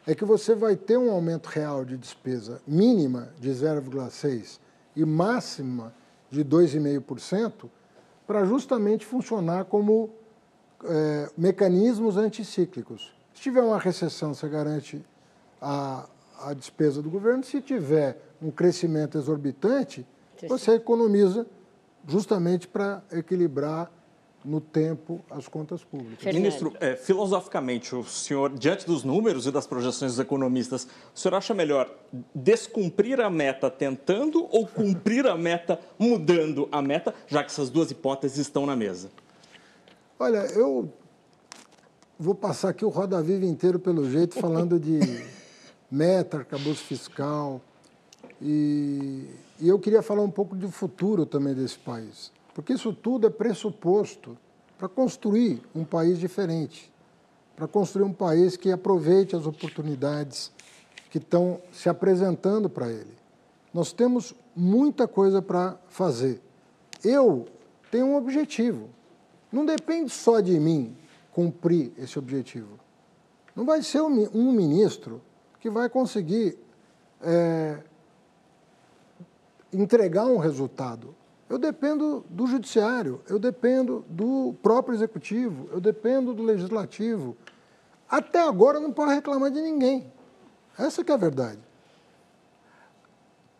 [0.07, 4.59] é que você vai ter um aumento real de despesa mínima de 0,6%
[4.95, 5.93] e máxima
[6.29, 7.69] de 2,5%
[8.27, 10.09] para justamente funcionar como
[10.83, 13.13] é, mecanismos anticíclicos.
[13.33, 15.03] Se tiver uma recessão, você garante
[15.61, 16.07] a,
[16.41, 17.43] a despesa do governo.
[17.43, 20.05] Se tiver um crescimento exorbitante,
[20.47, 21.45] você economiza
[22.07, 23.91] justamente para equilibrar
[24.43, 26.33] no tempo as contas públicas.
[26.33, 31.35] Ministro, é, filosoficamente, o senhor, diante dos números e das projeções dos economistas, o senhor
[31.35, 31.89] acha melhor
[32.33, 37.91] descumprir a meta tentando ou cumprir a meta mudando a meta, já que essas duas
[37.91, 39.09] hipóteses estão na mesa?
[40.17, 40.91] Olha, eu
[42.17, 44.99] vou passar aqui o Roda Viva inteiro, pelo jeito, falando de
[45.89, 47.61] meta, arcabouço fiscal.
[48.41, 49.25] E,
[49.59, 53.29] e eu queria falar um pouco do futuro também desse país, porque isso tudo é
[53.29, 54.37] pressuposto
[54.77, 56.91] para construir um país diferente,
[57.55, 60.51] para construir um país que aproveite as oportunidades
[61.09, 63.17] que estão se apresentando para ele.
[63.73, 66.41] Nós temos muita coisa para fazer.
[67.01, 67.47] Eu
[67.89, 68.89] tenho um objetivo.
[69.49, 70.97] Não depende só de mim
[71.31, 72.77] cumprir esse objetivo.
[73.55, 75.21] Não vai ser um ministro
[75.61, 76.59] que vai conseguir
[77.21, 77.79] é,
[79.71, 81.15] entregar um resultado.
[81.49, 87.35] Eu dependo do judiciário, eu dependo do próprio executivo, eu dependo do legislativo.
[88.07, 90.13] Até agora não pode reclamar de ninguém.
[90.77, 91.59] Essa que é a verdade.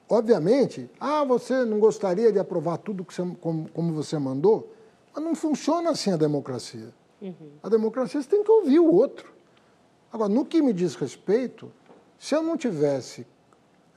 [0.08, 4.72] Obviamente, ah, você não gostaria de aprovar tudo que você, como, como você mandou,
[5.14, 6.94] mas não funciona assim a democracia.
[7.22, 7.52] Uhum.
[7.62, 9.34] A democracia você tem que ouvir o outro.
[10.12, 11.72] Agora, no que me diz respeito,
[12.18, 13.26] se eu não tivesse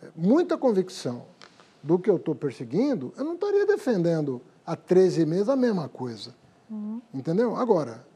[0.02, 1.24] eh, muita convicção
[1.82, 6.34] do que eu estou perseguindo, eu não estaria defendendo há 13 meses a mesma coisa.
[6.70, 7.00] Uhum.
[7.12, 7.56] Entendeu?
[7.56, 8.06] Agora,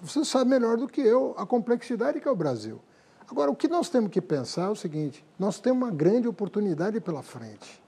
[0.00, 2.80] você sabe melhor do que eu a complexidade que é o Brasil.
[3.28, 7.00] Agora, o que nós temos que pensar é o seguinte: nós temos uma grande oportunidade
[7.00, 7.82] pela frente.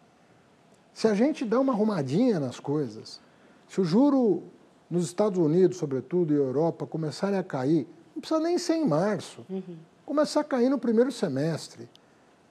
[0.93, 3.21] Se a gente dá uma arrumadinha nas coisas,
[3.69, 4.43] se o juro
[4.91, 9.47] nos Estados Unidos, sobretudo, e Europa, começarem a cair, não precisa nem ser em março.
[9.49, 9.77] Uhum
[10.09, 11.87] começar a cair no primeiro semestre.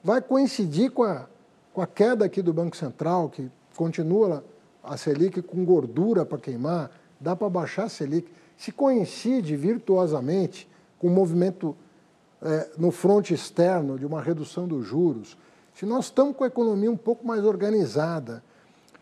[0.03, 1.27] Vai coincidir com a,
[1.77, 4.43] com a queda aqui do Banco Central, que continua
[4.83, 6.89] a Selic com gordura para queimar,
[7.21, 8.31] dá para baixar a Selic.
[8.57, 10.67] Se coincide virtuosamente
[10.97, 11.77] com o movimento
[12.41, 15.37] é, no fronte externo de uma redução dos juros,
[15.71, 18.43] se nós estamos com a economia um pouco mais organizada,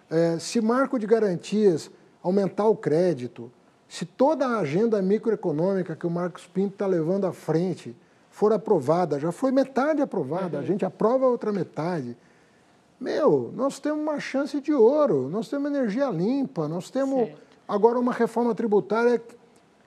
[0.09, 1.89] é, se marco de garantias
[2.21, 3.49] aumentar o crédito,
[3.87, 7.95] se toda a agenda microeconômica que o Marcos Pinto está levando à frente
[8.29, 10.63] for aprovada, já foi metade aprovada, uhum.
[10.63, 12.17] a gente aprova a outra metade.
[12.99, 17.41] Meu, nós temos uma chance de ouro, nós temos energia limpa, nós temos certo.
[17.67, 19.21] agora uma reforma tributária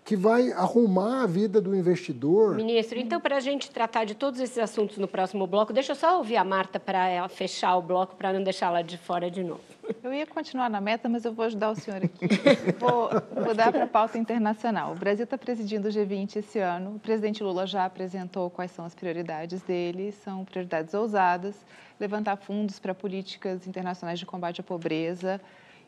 [0.09, 2.55] que vai arrumar a vida do investidor.
[2.55, 5.97] Ministro, então, para a gente tratar de todos esses assuntos no próximo bloco, deixa eu
[5.97, 9.45] só ouvir a Marta para ela fechar o bloco, para não deixá-la de fora de
[9.45, 9.61] novo.
[10.03, 12.27] Eu ia continuar na meta, mas eu vou ajudar o senhor aqui.
[12.81, 13.11] Vou,
[13.45, 14.93] vou dar para a pauta internacional.
[14.93, 16.97] O Brasil está presidindo o G20 esse ano.
[16.97, 20.13] O presidente Lula já apresentou quais são as prioridades dele.
[20.13, 21.55] São prioridades ousadas,
[21.99, 25.41] levantar fundos para políticas internacionais de combate à pobreza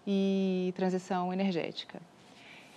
[0.07, 2.01] e transição energética.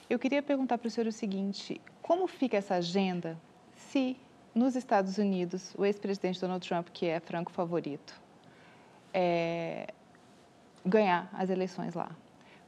[0.09, 3.37] Eu queria perguntar para o senhor o seguinte: como fica essa agenda
[3.75, 4.17] se
[4.53, 8.13] nos Estados Unidos o ex-presidente Donald Trump, que é franco favorito,
[9.13, 9.87] é,
[10.85, 12.11] ganhar as eleições lá?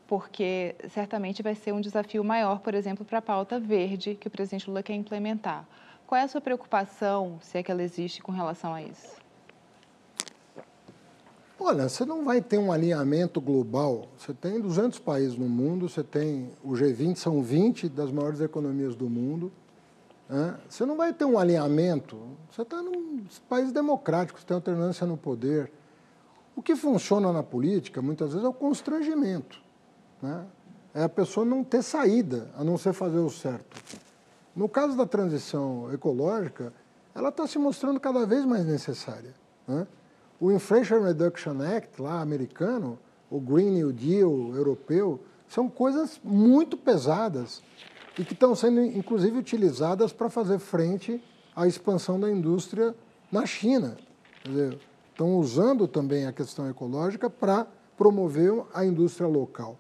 [0.07, 4.31] Porque certamente vai ser um desafio maior, por exemplo, para a pauta verde que o
[4.31, 5.67] presidente Lula quer implementar.
[6.05, 9.24] Qual é a sua preocupação, se é que ela existe, com relação a isso?
[11.59, 14.07] Olha, você não vai ter um alinhamento global.
[14.17, 18.93] Você tem 200 países no mundo, você tem o G20, são 20 das maiores economias
[18.95, 19.51] do mundo.
[20.27, 20.57] Né?
[20.67, 22.19] Você não vai ter um alinhamento.
[22.51, 25.71] Você está num país democrático, você tem alternância no poder.
[26.55, 29.61] O que funciona na política, muitas vezes, é o constrangimento.
[30.21, 30.45] Né?
[30.93, 33.81] É a pessoa não ter saída, a não ser fazer o certo.
[34.53, 36.73] No caso da transição ecológica,
[37.13, 39.33] ela está se mostrando cada vez mais necessária.
[39.65, 39.87] Né?
[40.39, 47.63] O Inflation Reduction Act, lá americano, o Green New Deal europeu, são coisas muito pesadas
[48.19, 51.23] e que estão sendo, inclusive, utilizadas para fazer frente
[51.55, 52.93] à expansão da indústria
[53.31, 53.95] na China.
[54.43, 54.77] Dizer,
[55.09, 57.65] estão usando também a questão ecológica para
[57.97, 59.77] promover a indústria local.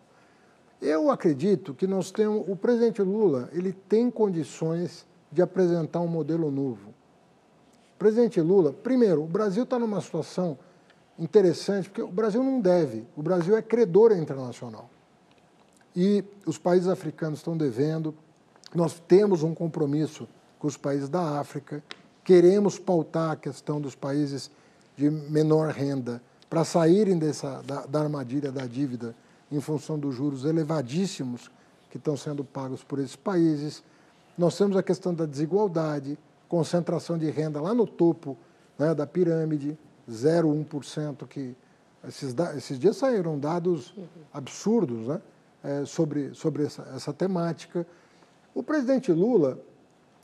[0.81, 6.49] Eu acredito que nós temos, o presidente Lula, ele tem condições de apresentar um modelo
[6.49, 6.94] novo.
[7.97, 10.57] Presidente Lula, primeiro, o Brasil está numa situação
[11.17, 14.89] interessante, porque o Brasil não deve, o Brasil é credor internacional.
[15.95, 18.13] E os países africanos estão devendo,
[18.73, 20.27] nós temos um compromisso
[20.59, 21.81] com os países da África,
[22.23, 24.51] queremos pautar a questão dos países
[24.97, 29.15] de menor renda para saírem dessa, da, da armadilha da dívida
[29.51, 31.49] em função dos juros elevadíssimos
[31.89, 33.83] que estão sendo pagos por esses países.
[34.37, 36.17] Nós temos a questão da desigualdade,
[36.55, 38.37] concentração de renda lá no topo
[38.79, 39.77] né, da pirâmide,
[40.09, 41.53] 0,1%, que
[42.07, 43.93] esses, esses dias saíram dados
[44.31, 45.21] absurdos né,
[45.61, 47.85] é, sobre, sobre essa, essa temática.
[48.53, 49.59] O presidente Lula,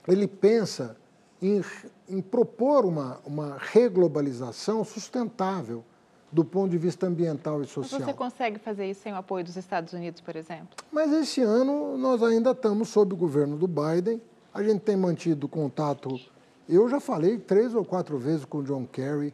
[0.08, 0.96] ele pensa
[1.42, 1.62] em,
[2.08, 5.84] em propor uma, uma reglobalização sustentável
[6.32, 8.00] do ponto de vista ambiental e social.
[8.00, 10.78] Mas você consegue fazer isso sem o apoio dos Estados Unidos, por exemplo?
[10.90, 14.22] Mas esse ano nós ainda estamos sob o governo do Biden.
[14.54, 16.20] A gente tem mantido contato.
[16.68, 19.34] Eu já falei três ou quatro vezes com o John Kerry,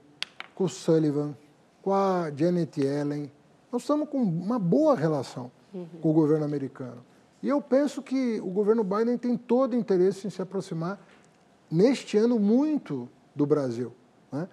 [0.53, 1.36] com o Sullivan,
[1.82, 3.32] com a Janet Yellen.
[3.72, 5.88] Nós estamos com uma boa relação uhum.
[6.01, 7.03] com o governo americano.
[7.41, 10.99] E eu penso que o governo Biden tem todo interesse em se aproximar,
[11.70, 13.91] neste ano, muito do Brasil.
[14.32, 14.47] Né?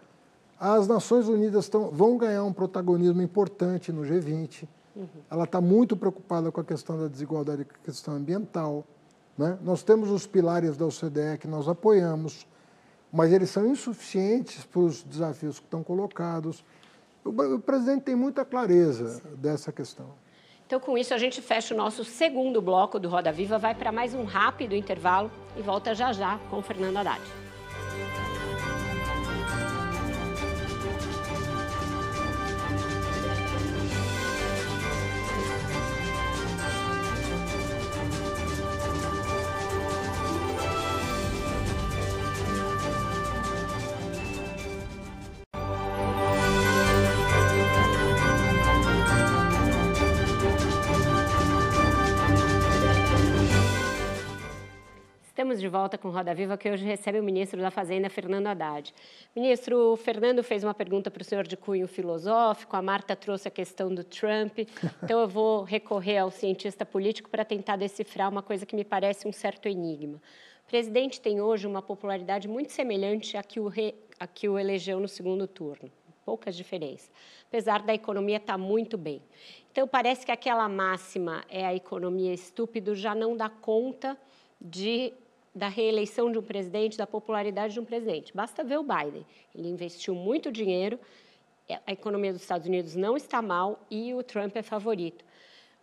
[0.58, 4.68] As Nações Unidas tão, vão ganhar um protagonismo importante no G20.
[4.94, 5.06] Uhum.
[5.30, 8.84] Ela está muito preocupada com a questão da desigualdade e com a questão ambiental.
[9.36, 9.58] Né?
[9.62, 12.46] Nós temos os pilares da OCDE que nós apoiamos,
[13.12, 16.64] mas eles são insuficientes para os desafios que estão colocados.
[17.24, 19.36] O, o presidente tem muita clareza Sim.
[19.36, 20.06] dessa questão.
[20.66, 23.92] Então, com isso, a gente fecha o nosso segundo bloco do Roda Viva, vai para
[23.92, 27.43] mais um rápido intervalo e volta já já com Fernando Haddad.
[55.64, 58.92] De volta com Roda Viva, que hoje recebe o ministro da Fazenda, Fernando Haddad.
[59.34, 63.48] Ministro, o Fernando fez uma pergunta para o senhor de cunho filosófico, a Marta trouxe
[63.48, 64.58] a questão do Trump,
[65.02, 69.26] então eu vou recorrer ao cientista político para tentar decifrar uma coisa que me parece
[69.26, 70.20] um certo enigma.
[70.66, 73.94] O presidente tem hoje uma popularidade muito semelhante à que o, re...
[74.20, 75.90] à que o elegeu no segundo turno,
[76.26, 77.10] poucas diferenças,
[77.48, 79.22] apesar da economia estar tá muito bem.
[79.72, 84.14] Então, parece que aquela máxima é a economia estúpido já não dá conta
[84.60, 85.12] de
[85.54, 88.34] da reeleição de um presidente, da popularidade de um presidente.
[88.34, 89.24] Basta ver o Biden.
[89.54, 90.98] Ele investiu muito dinheiro,
[91.86, 95.24] a economia dos Estados Unidos não está mal e o Trump é favorito.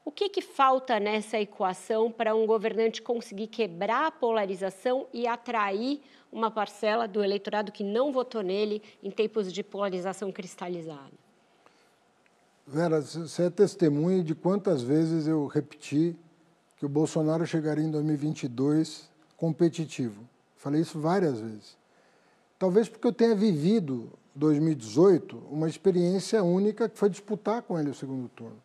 [0.04, 6.02] O que, que falta nessa equação para um governante conseguir quebrar a polarização e atrair
[6.32, 11.12] uma parcela do eleitorado que não votou nele em tempos de polarização cristalizada?
[12.66, 16.16] Vera, você é testemunha de quantas vezes eu repeti
[16.78, 19.11] que o Bolsonaro chegaria em 2022
[19.42, 20.24] competitivo.
[20.56, 21.76] Falei isso várias vezes.
[22.60, 27.96] Talvez porque eu tenha vivido 2018 uma experiência única que foi disputar com ele o
[27.96, 28.62] segundo turno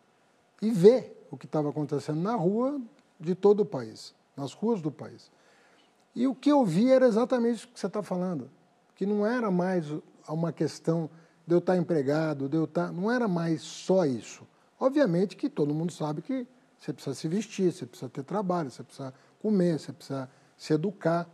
[0.61, 2.79] e ver o que estava acontecendo na rua
[3.19, 5.31] de todo o país, nas ruas do país.
[6.15, 8.47] E o que eu vi era exatamente o que você está falando,
[8.95, 9.87] que não era mais
[10.29, 11.09] uma questão
[11.47, 14.45] de eu estar empregado, de eu estar, não era mais só isso.
[14.79, 16.45] Obviamente que todo mundo sabe que
[16.77, 19.11] você precisa se vestir, você precisa ter trabalho, você precisa
[19.41, 21.29] comer, você precisa se educar,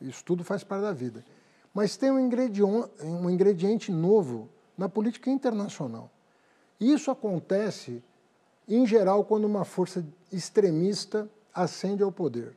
[0.00, 1.24] isso tudo faz parte da vida.
[1.72, 6.10] Mas tem um ingrediente, um ingrediente novo na política internacional.
[6.78, 8.02] Isso acontece,
[8.68, 12.54] em geral, quando uma força extremista ascende ao poder.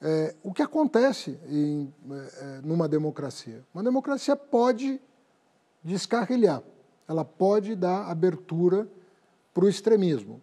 [0.00, 3.64] É, o que acontece em, é, numa democracia?
[3.72, 5.00] Uma democracia pode
[5.82, 6.62] descarrilhar.
[7.08, 8.88] ela pode dar abertura
[9.52, 10.40] para o extremismo,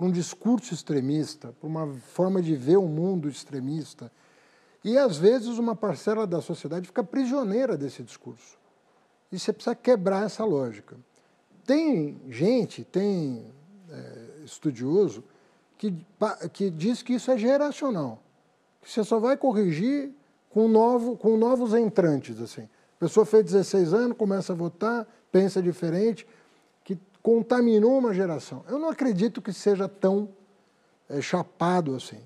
[0.00, 4.10] para um discurso extremista, para uma forma de ver o mundo extremista.
[4.82, 8.58] E, às vezes, uma parcela da sociedade fica prisioneira desse discurso.
[9.30, 10.96] E você precisa quebrar essa lógica.
[11.66, 13.44] Tem gente, tem
[13.90, 15.22] é, estudioso,
[15.76, 15.94] que,
[16.54, 18.22] que diz que isso é geracional.
[18.80, 20.12] Que você só vai corrigir
[20.48, 22.40] com, novo, com novos entrantes.
[22.40, 22.62] assim.
[22.62, 26.26] A pessoa fez 16 anos, começa a votar, pensa diferente,
[27.22, 28.64] contaminou uma geração.
[28.68, 30.28] Eu não acredito que seja tão
[31.08, 32.20] é, chapado assim,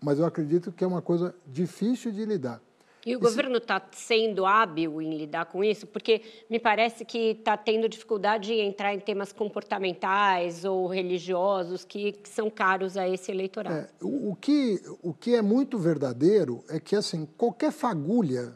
[0.00, 2.60] mas eu acredito que é uma coisa difícil de lidar.
[3.04, 3.28] E o Esse...
[3.30, 5.88] governo está sendo hábil em lidar com isso?
[5.88, 12.12] Porque me parece que está tendo dificuldade em entrar em temas comportamentais ou religiosos que,
[12.12, 13.76] que são caros a esse eleitorado.
[13.76, 18.54] É, o, o, que, o que é muito verdadeiro é que, assim, qualquer fagulha,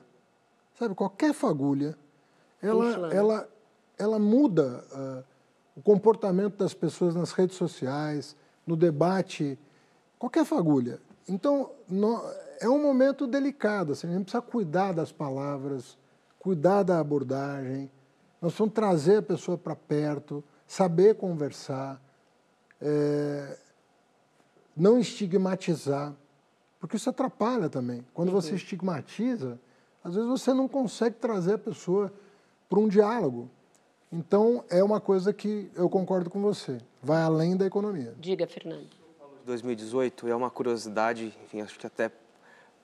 [0.79, 1.99] sabe, qualquer fagulha,
[2.63, 3.49] ela, ela,
[3.99, 5.36] ela muda uh,
[5.77, 8.35] o comportamento das pessoas nas redes sociais,
[8.67, 9.59] no debate,
[10.19, 10.99] qualquer fagulha.
[11.29, 11.71] Então,
[12.61, 15.99] é um momento delicado, assim, a gente precisa cuidar das palavras,
[16.39, 17.91] cuidar da abordagem,
[18.41, 22.01] nós vamos trazer a pessoa para perto, saber conversar,
[22.81, 23.59] é,
[24.77, 26.15] não estigmatizar,
[26.79, 28.05] porque isso atrapalha também.
[28.15, 28.57] Quando você uhum.
[28.57, 29.59] estigmatiza,
[30.05, 32.13] às vezes você não consegue trazer a pessoa
[32.69, 33.51] para um diálogo.
[34.13, 38.15] Então, é uma coisa que eu concordo com você, vai além da economia.
[38.19, 38.87] Diga, Fernando.
[39.45, 42.11] 2018 é uma curiosidade, enfim, acho que até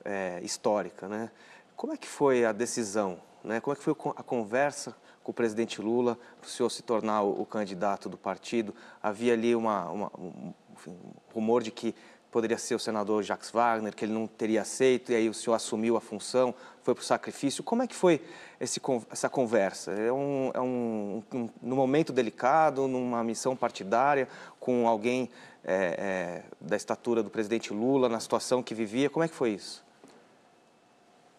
[0.03, 1.31] é, histórica, né?
[1.75, 3.59] Como é que foi a decisão, né?
[3.59, 7.21] Como é que foi a conversa com o presidente Lula para o senhor se tornar
[7.23, 8.73] o, o, candidato do partido?
[9.01, 11.95] Havia ali uma, uma um, enfim, um rumor de que
[12.31, 15.55] poderia ser o senador Jacques Wagner, que ele não teria aceito, e aí o senhor
[15.55, 17.63] assumiu a função, foi para o sacrifício.
[17.63, 18.21] Como é que foi
[18.59, 19.91] esse, essa conversa?
[19.91, 24.27] É um, é um, um, num momento delicado, numa missão partidária,
[24.59, 25.29] com alguém
[25.63, 29.51] é, é, da estatura do presidente Lula, na situação que vivia, como é que foi
[29.51, 29.83] isso?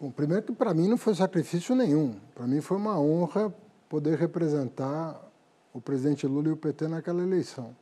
[0.00, 2.14] Bom, primeiro que para mim não foi sacrifício nenhum.
[2.34, 3.54] Para mim foi uma honra
[3.88, 5.20] poder representar
[5.72, 7.76] o presidente Lula e o PT naquela eleição.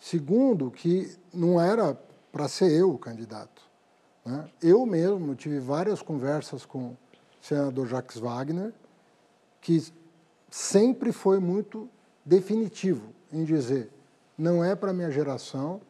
[0.00, 1.94] Segundo, que não era
[2.32, 3.67] para ser eu o candidato.
[4.28, 4.46] Né?
[4.60, 6.96] Eu mesmo tive várias conversas com o
[7.40, 8.74] senador Jacques Wagner,
[9.58, 9.82] que
[10.50, 11.88] sempre foi muito
[12.26, 13.90] definitivo em dizer:
[14.36, 15.80] não é para minha geração,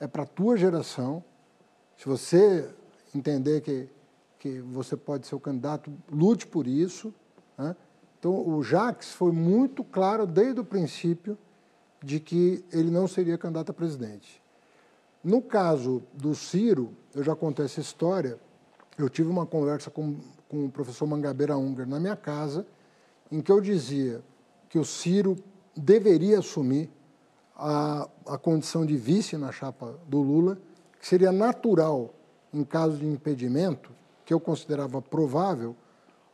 [0.00, 1.22] é para a tua geração.
[1.98, 2.66] Se você
[3.14, 3.90] entender que,
[4.38, 7.12] que você pode ser o candidato, lute por isso.
[7.58, 7.76] Né?
[8.18, 11.36] Então, o Jacques foi muito claro desde o princípio
[12.02, 14.42] de que ele não seria candidato a presidente.
[15.26, 18.38] No caso do Ciro, eu já contei essa história,
[18.96, 22.64] eu tive uma conversa com, com o professor Mangabeira Unger na minha casa,
[23.32, 24.22] em que eu dizia
[24.68, 25.34] que o Ciro
[25.76, 26.88] deveria assumir
[27.56, 30.60] a, a condição de vice na chapa do Lula,
[31.00, 32.14] que seria natural,
[32.54, 33.90] em caso de impedimento,
[34.24, 35.74] que eu considerava provável,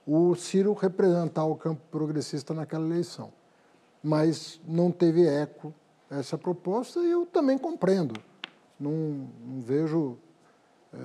[0.06, 3.32] o Ciro representar o campo progressista naquela eleição.
[4.02, 5.72] Mas não teve eco
[6.10, 8.12] essa proposta e eu também compreendo
[8.82, 10.18] não, não vejo
[10.92, 10.98] é,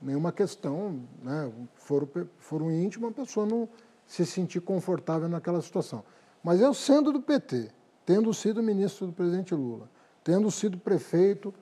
[0.00, 1.52] nenhuma questão, né?
[1.74, 2.08] For,
[2.38, 3.68] for um íntimo, a pessoa não
[4.06, 6.04] se sentir confortável naquela situação.
[6.42, 7.70] Mas eu, sendo do PT,
[8.04, 9.88] tendo sido ministro do presidente Lula,
[10.22, 11.52] tendo sido prefeito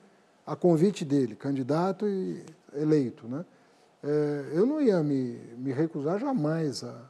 [0.47, 2.45] a convite dele, candidato e
[2.75, 3.45] eleito, né?
[4.03, 7.09] É, eu não ia me, me recusar jamais a,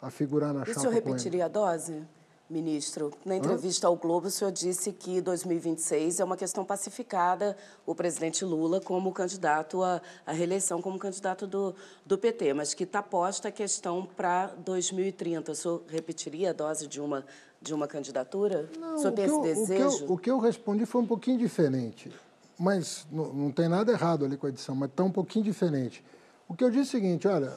[0.00, 0.70] a figurar na e chapa.
[0.70, 2.04] E o senhor repetiria a dose?
[2.50, 7.94] Ministro, na entrevista ao Globo, o senhor disse que 2026 é uma questão pacificada, o
[7.94, 11.74] presidente Lula como candidato à, reeleição, como candidato do,
[12.06, 15.52] do PT, mas que está posta a questão para 2030.
[15.52, 17.22] O senhor repetiria a dose de uma,
[17.60, 18.66] de uma candidatura?
[18.78, 19.74] Não, o senhor tem esse eu, desejo?
[19.74, 22.10] O que, eu, o que, eu, respondi foi um pouquinho diferente,
[22.58, 26.02] mas não, não tem nada errado ali com a edição, mas está um pouquinho diferente.
[26.48, 27.52] O que eu disse é o seguinte, olha,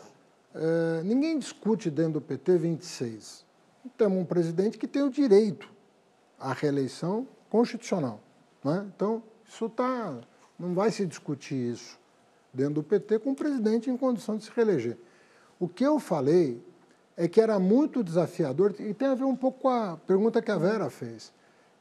[0.54, 3.51] é, ninguém discute dentro do PT 26
[3.98, 5.70] temos um presidente que tem o direito
[6.40, 8.20] à reeleição constitucional.
[8.64, 8.90] Né?
[8.96, 10.20] Então, isso tá,
[10.58, 12.00] não vai se discutir isso
[12.54, 14.98] dentro do PT com o presidente em condição de se reeleger.
[15.60, 16.64] O que eu falei
[17.16, 20.52] é que era muito desafiador, e tem a ver um pouco com a pergunta que
[20.52, 21.34] a Vera fez.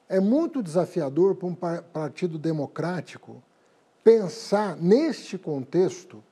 [0.08, 3.42] É muito desafiador para um partido democrático
[4.02, 6.22] pensar, neste contexto,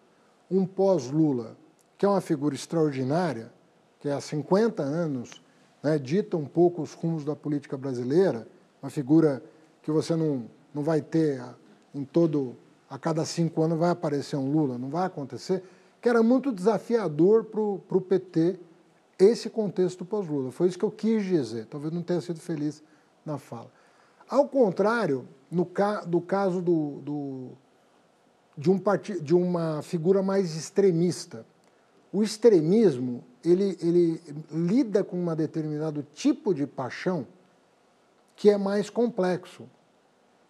[0.51, 1.57] um pós-Lula,
[1.97, 3.53] que é uma figura extraordinária,
[4.01, 5.43] que há 50 anos
[5.83, 8.47] né, dita um pouco os rumos da política brasileira,
[8.83, 9.43] uma figura
[9.83, 11.43] que você não, não vai ter
[11.95, 12.57] em todo,
[12.89, 15.63] a cada cinco anos vai aparecer um Lula, não vai acontecer,
[16.01, 18.59] que era muito desafiador para o PT
[19.19, 20.53] esse contexto pós-Lula.
[20.53, 22.83] Foi isso que eu quis dizer, talvez não tenha sido feliz
[23.27, 23.71] na fala.
[24.29, 27.49] Ao contrário, no ca do caso do, do
[28.57, 28.81] de, um
[29.23, 31.45] de uma figura mais extremista,
[32.13, 37.27] o extremismo ele, ele lida com um determinado tipo de paixão
[38.35, 39.65] que é mais complexo.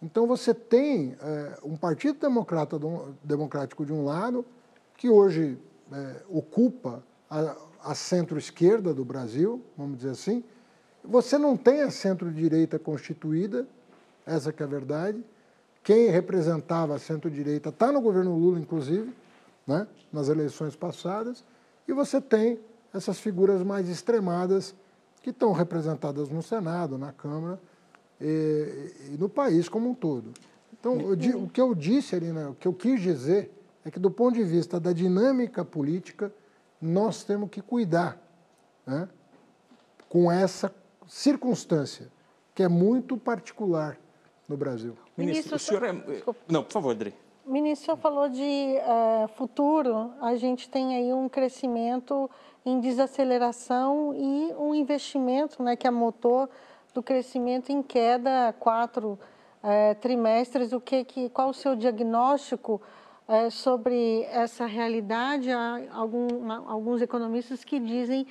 [0.01, 2.77] Então você tem é, um Partido Democrata,
[3.23, 4.45] Democrático de um lado,
[4.95, 5.57] que hoje
[5.91, 10.43] é, ocupa a, a centro-esquerda do Brasil, vamos dizer assim.
[11.03, 13.67] Você não tem a centro-direita constituída,
[14.25, 15.23] essa que é a verdade.
[15.83, 19.11] Quem representava a centro-direita está no governo Lula, inclusive,
[19.65, 21.43] né, nas eleições passadas.
[21.87, 22.59] E você tem
[22.93, 24.75] essas figuras mais extremadas
[25.21, 27.59] que estão representadas no Senado, na Câmara
[28.19, 30.31] e, e no país como um todo.
[30.79, 33.51] Então, eu, o que eu disse ali, né, o que eu quis dizer
[33.83, 36.33] é que, do ponto de vista da dinâmica política,
[36.81, 38.17] nós temos que cuidar
[38.85, 39.09] né,
[40.07, 40.73] com essa
[41.07, 42.07] circunstância,
[42.55, 43.97] que é muito particular
[44.47, 44.95] no Brasil.
[45.17, 46.23] Ministro, Ministro o senhor é...
[46.47, 47.13] Não, por favor, Adri.
[47.49, 48.43] Ministro, falou de
[48.77, 52.29] uh, futuro, a gente tem aí um crescimento
[52.63, 56.47] em desaceleração e um investimento né, que é motor
[56.93, 59.17] do crescimento em queda quatro
[59.63, 60.73] uh, trimestres.
[60.73, 62.79] O que, que, qual o seu diagnóstico
[63.27, 65.51] uh, sobre essa realidade?
[65.51, 68.27] Há algum, alguns economistas que dizem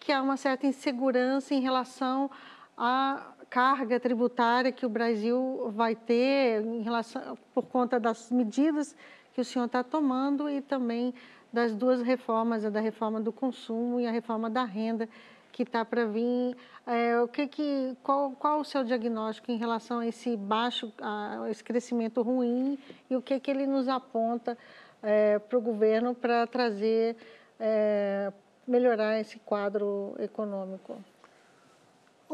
[0.00, 2.30] que há uma certa insegurança em relação
[2.74, 8.96] à carga tributária que o Brasil vai ter em relação, por conta das medidas
[9.34, 11.12] que o senhor está tomando e também
[11.52, 15.06] das duas reformas, a da reforma do consumo e a reforma da renda
[15.52, 16.56] que está para vir.
[16.86, 21.46] É, o que que, qual, qual o seu diagnóstico em relação a esse baixo, a
[21.50, 22.78] esse crescimento ruim
[23.10, 24.56] e o que, que ele nos aponta
[25.02, 27.18] é, para o governo para trazer,
[27.60, 28.32] é,
[28.66, 30.96] melhorar esse quadro econômico?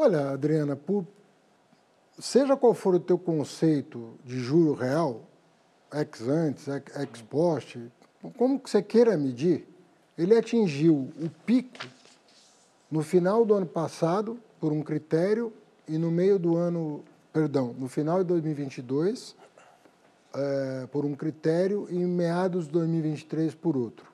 [0.01, 1.05] Olha, Adriana, por,
[2.21, 5.23] seja qual for o teu conceito de juro real,
[5.93, 7.83] ex antes, ex post,
[8.37, 9.67] como que você queira medir,
[10.17, 11.85] ele atingiu o pico
[12.89, 15.53] no final do ano passado por um critério
[15.89, 19.35] e no meio do ano, perdão, no final de 2022
[20.33, 24.07] é, por um critério e em meados de 2023 por outro.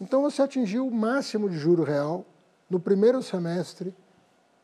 [0.00, 2.26] Então você atingiu o máximo de juro real
[2.68, 3.94] no primeiro semestre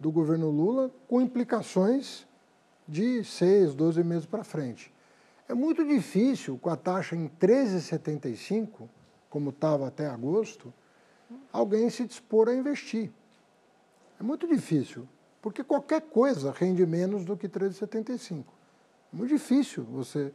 [0.01, 2.26] do governo Lula, com implicações
[2.88, 4.92] de seis, 12 meses para frente.
[5.46, 8.88] É muito difícil, com a taxa em 13,75,
[9.28, 10.72] como estava até agosto,
[11.53, 13.12] alguém se dispor a investir.
[14.18, 15.07] É muito difícil,
[15.42, 18.44] porque qualquer coisa rende menos do que 13,75.
[19.12, 20.32] É muito difícil você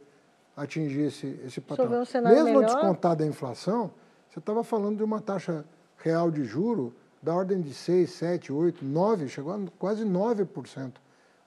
[0.56, 2.00] atingir esse, esse patamar.
[2.00, 2.64] Um Mesmo melhor?
[2.64, 3.90] descontar da inflação,
[4.28, 5.64] você estava falando de uma taxa
[5.98, 6.94] real de juro
[7.26, 10.92] da ordem de 6, 7, 8, 9, chegou a quase 9%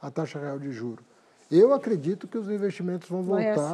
[0.02, 1.02] a taxa real de juro.
[1.50, 3.74] Eu acredito que os investimentos vão voltar.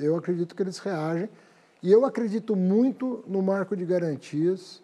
[0.00, 1.28] Eu acredito que eles reagem.
[1.80, 4.82] E eu acredito muito no marco de garantias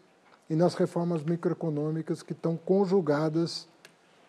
[0.48, 3.66] e nas reformas microeconômicas que estão conjugadas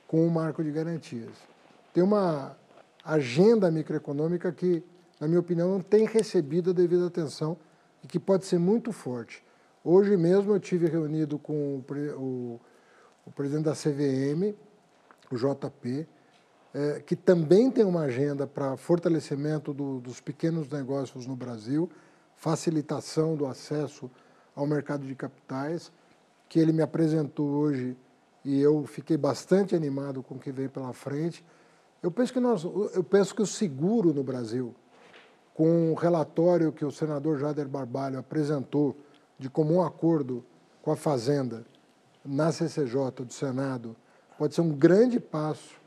[0.07, 1.35] com o marco de garantias.
[1.93, 2.57] Tem uma
[3.05, 4.83] agenda microeconômica que,
[5.19, 7.55] na minha opinião, não tem recebido a devida atenção
[8.03, 9.43] e que pode ser muito forte.
[9.91, 11.85] Hoje mesmo eu tive reunido com o,
[12.15, 12.61] o,
[13.25, 14.55] o presidente da CVM,
[15.31, 16.07] o JP,
[16.75, 21.89] é, que também tem uma agenda para fortalecimento do, dos pequenos negócios no Brasil,
[22.35, 24.11] facilitação do acesso
[24.55, 25.91] ao mercado de capitais,
[26.47, 27.97] que ele me apresentou hoje
[28.45, 31.43] e eu fiquei bastante animado com o que veio pela frente.
[32.03, 34.71] Eu penso que nós, eu penso que o seguro no Brasil,
[35.55, 38.95] com o relatório que o senador Jader Barbalho apresentou
[39.39, 40.45] de comum acordo
[40.81, 41.65] com a Fazenda
[42.23, 43.95] na CCJ do Senado
[44.37, 45.79] pode ser um grande passo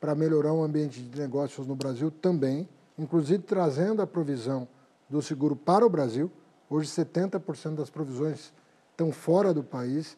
[0.00, 2.68] para melhorar o ambiente de negócios no Brasil também,
[2.98, 4.68] inclusive trazendo a provisão
[5.08, 6.30] do seguro para o Brasil.
[6.68, 8.52] Hoje, 70% das provisões
[8.90, 10.16] estão fora do país.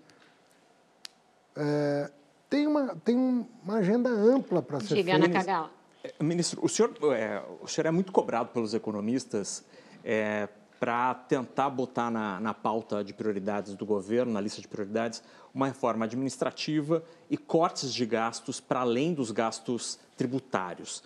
[1.56, 2.10] É,
[2.48, 5.40] tem, uma, tem uma agenda ampla para ser Diga, feita.
[5.40, 5.70] Ana
[6.02, 9.64] é, Ministro, o senhor, é, o senhor é muito cobrado pelos economistas
[10.04, 10.48] é,
[10.80, 15.22] para tentar botar na, na pauta de prioridades do governo, na lista de prioridades,
[15.54, 21.02] uma reforma administrativa e cortes de gastos para além dos gastos tributários.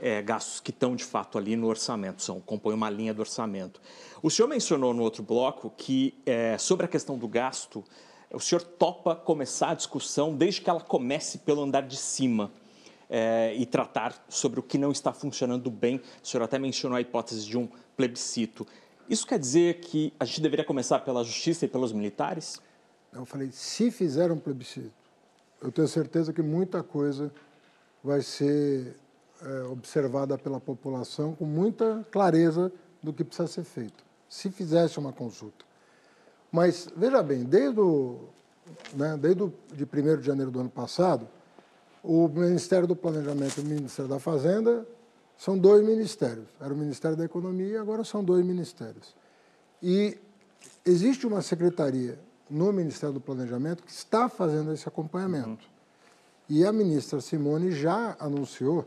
[0.00, 3.80] É, gastos que estão de fato ali no orçamento, são, compõem uma linha do orçamento.
[4.22, 7.84] O senhor mencionou no outro bloco que, é, sobre a questão do gasto,
[8.32, 12.50] o senhor topa começar a discussão desde que ela comece pelo andar de cima.
[13.10, 15.96] É, e tratar sobre o que não está funcionando bem.
[16.22, 17.66] O senhor até mencionou a hipótese de um
[17.96, 18.66] plebiscito.
[19.08, 22.60] Isso quer dizer que a gente deveria começar pela justiça e pelos militares?
[23.12, 24.92] Eu falei, se fizer um plebiscito,
[25.62, 27.32] eu tenho certeza que muita coisa
[28.04, 28.94] vai ser
[29.42, 32.70] é, observada pela população com muita clareza
[33.02, 35.64] do que precisa ser feito, se fizesse uma consulta.
[36.52, 38.28] Mas, veja bem, desde, o,
[38.92, 41.26] né, desde o, de 1 de janeiro do ano passado,
[42.02, 44.86] o Ministério do Planejamento e o Ministério da Fazenda
[45.38, 46.48] são dois ministérios.
[46.60, 49.14] Era o Ministério da Economia e agora são dois ministérios.
[49.80, 50.18] E
[50.84, 52.18] existe uma secretaria
[52.50, 55.64] no Ministério do Planejamento que está fazendo esse acompanhamento.
[56.48, 58.84] E a ministra Simone já anunciou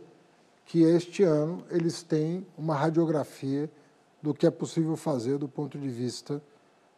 [0.65, 3.71] que este ano eles têm uma radiografia
[4.21, 6.41] do que é possível fazer do ponto de vista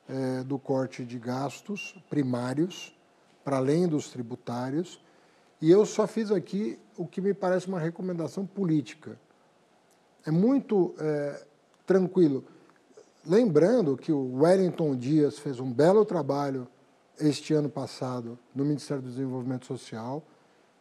[0.09, 2.97] é, do corte de gastos primários,
[3.43, 4.99] para além dos tributários.
[5.61, 9.17] E eu só fiz aqui o que me parece uma recomendação política.
[10.25, 11.45] É muito é,
[11.85, 12.43] tranquilo.
[13.25, 16.67] Lembrando que o Wellington Dias fez um belo trabalho
[17.19, 20.23] este ano passado no Ministério do Desenvolvimento Social,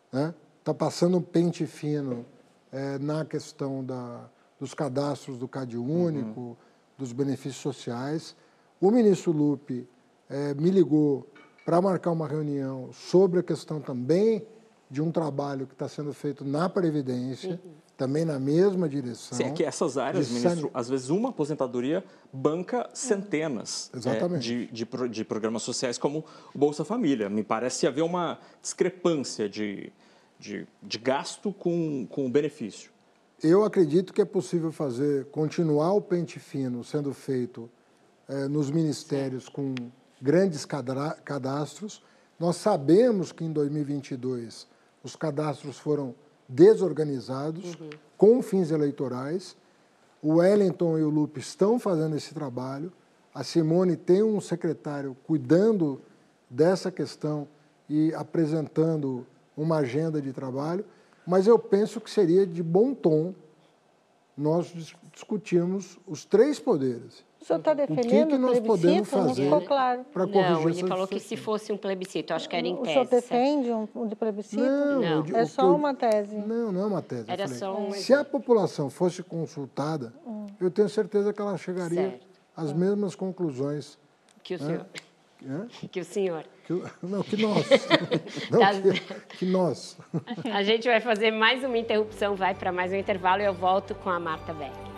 [0.06, 0.34] está né?
[0.64, 2.24] Tá passando um pente fino
[2.70, 4.28] é, na questão da,
[4.58, 6.56] dos cadastros do Cade Único, uhum.
[6.96, 8.36] dos benefícios sociais.
[8.80, 9.88] O ministro Lupe
[10.30, 11.26] é, me ligou
[11.64, 14.46] para marcar uma reunião sobre a questão também
[14.90, 17.72] de um trabalho que está sendo feito na Previdência, uhum.
[18.02, 19.38] Também na mesma direção.
[19.38, 24.84] Sim, é que essas áreas, ministro, às vezes uma aposentadoria banca centenas é, de, de,
[25.08, 27.30] de, programas sociais como o Bolsa Família.
[27.30, 29.92] Me parece haver uma discrepância de,
[30.36, 32.90] de, de gasto com, com benefício.
[33.40, 37.70] Eu acredito que é possível fazer, continuar o pente fino sendo feito
[38.28, 39.76] é, nos ministérios com
[40.20, 42.02] grandes cadastros.
[42.36, 44.66] Nós sabemos que em 2022
[45.04, 46.16] os cadastros foram
[46.52, 47.90] desorganizados uhum.
[48.16, 49.56] com fins eleitorais.
[50.22, 52.92] O Wellington e o Lupe estão fazendo esse trabalho.
[53.34, 56.00] A Simone tem um secretário cuidando
[56.48, 57.48] dessa questão
[57.88, 59.26] e apresentando
[59.56, 60.84] uma agenda de trabalho,
[61.26, 63.34] mas eu penso que seria de bom tom
[64.36, 64.72] nós
[65.12, 70.04] discutirmos os três poderes o senhor está defendendo o que, que nós podemos fazer claro.
[70.12, 72.88] para corrigir Não, ele falou que se fosse um plebiscito, acho que era em tese.
[72.88, 74.62] O senhor defende um, um de plebiscito?
[74.62, 75.36] Não, não.
[75.36, 76.36] é só uma tese.
[76.36, 77.24] Não, não é uma tese.
[77.28, 77.92] Era falei, só um...
[77.92, 80.46] Se a população fosse consultada, hum.
[80.60, 82.26] eu tenho certeza que ela chegaria certo.
[82.56, 82.76] às hum.
[82.76, 83.98] mesmas conclusões.
[84.42, 84.66] Que o né?
[84.66, 84.86] senhor...
[85.90, 86.44] Que o senhor.
[86.64, 86.72] Que,
[87.02, 87.66] não, que nós.
[88.48, 89.98] não, que, que, nós.
[90.54, 93.92] A gente vai fazer mais uma interrupção, vai para mais um intervalo e eu volto
[93.92, 94.91] com a Marta Beck.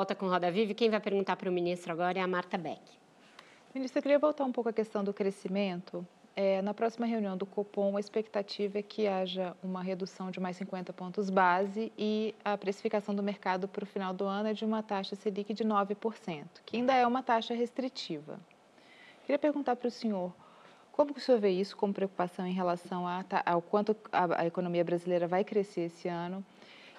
[0.00, 2.80] Volta com Roda Viva quem vai perguntar para o ministro agora é a Marta Beck.
[3.74, 6.06] Ministro, eu queria voltar um pouco à questão do crescimento.
[6.34, 10.56] É, na próxima reunião do Copom, a expectativa é que haja uma redução de mais
[10.56, 14.64] 50 pontos base e a precificação do mercado para o final do ano é de
[14.64, 18.40] uma taxa Selic de 9%, que ainda é uma taxa restritiva.
[19.26, 20.32] Queria perguntar para o senhor,
[20.92, 24.82] como o senhor vê isso como preocupação em relação a, ao quanto a, a economia
[24.82, 26.42] brasileira vai crescer esse ano?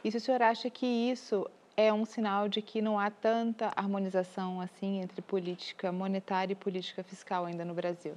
[0.03, 3.71] E se o senhor acha que isso é um sinal de que não há tanta
[3.75, 8.13] harmonização assim entre política monetária e política fiscal ainda no Brasil?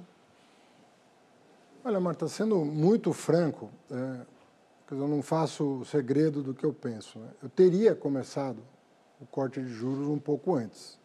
[1.83, 4.25] Olha, Marta, sendo muito franco, é,
[4.91, 7.19] eu não faço segredo do que eu penso.
[7.19, 7.29] Né?
[7.43, 8.59] Eu teria começado
[9.21, 10.99] o corte de juros um pouco antes.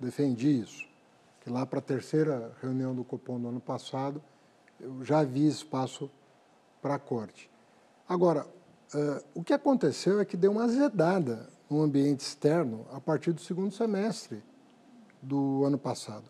[0.00, 0.86] Defendi isso.
[1.40, 4.22] Que lá para a terceira reunião do Copom do ano passado,
[4.80, 6.10] eu já vi espaço
[6.82, 7.50] para corte.
[8.08, 8.46] Agora,
[8.94, 13.40] uh, o que aconteceu é que deu uma azedada no ambiente externo a partir do
[13.40, 14.42] segundo semestre
[15.20, 16.24] do ano passado.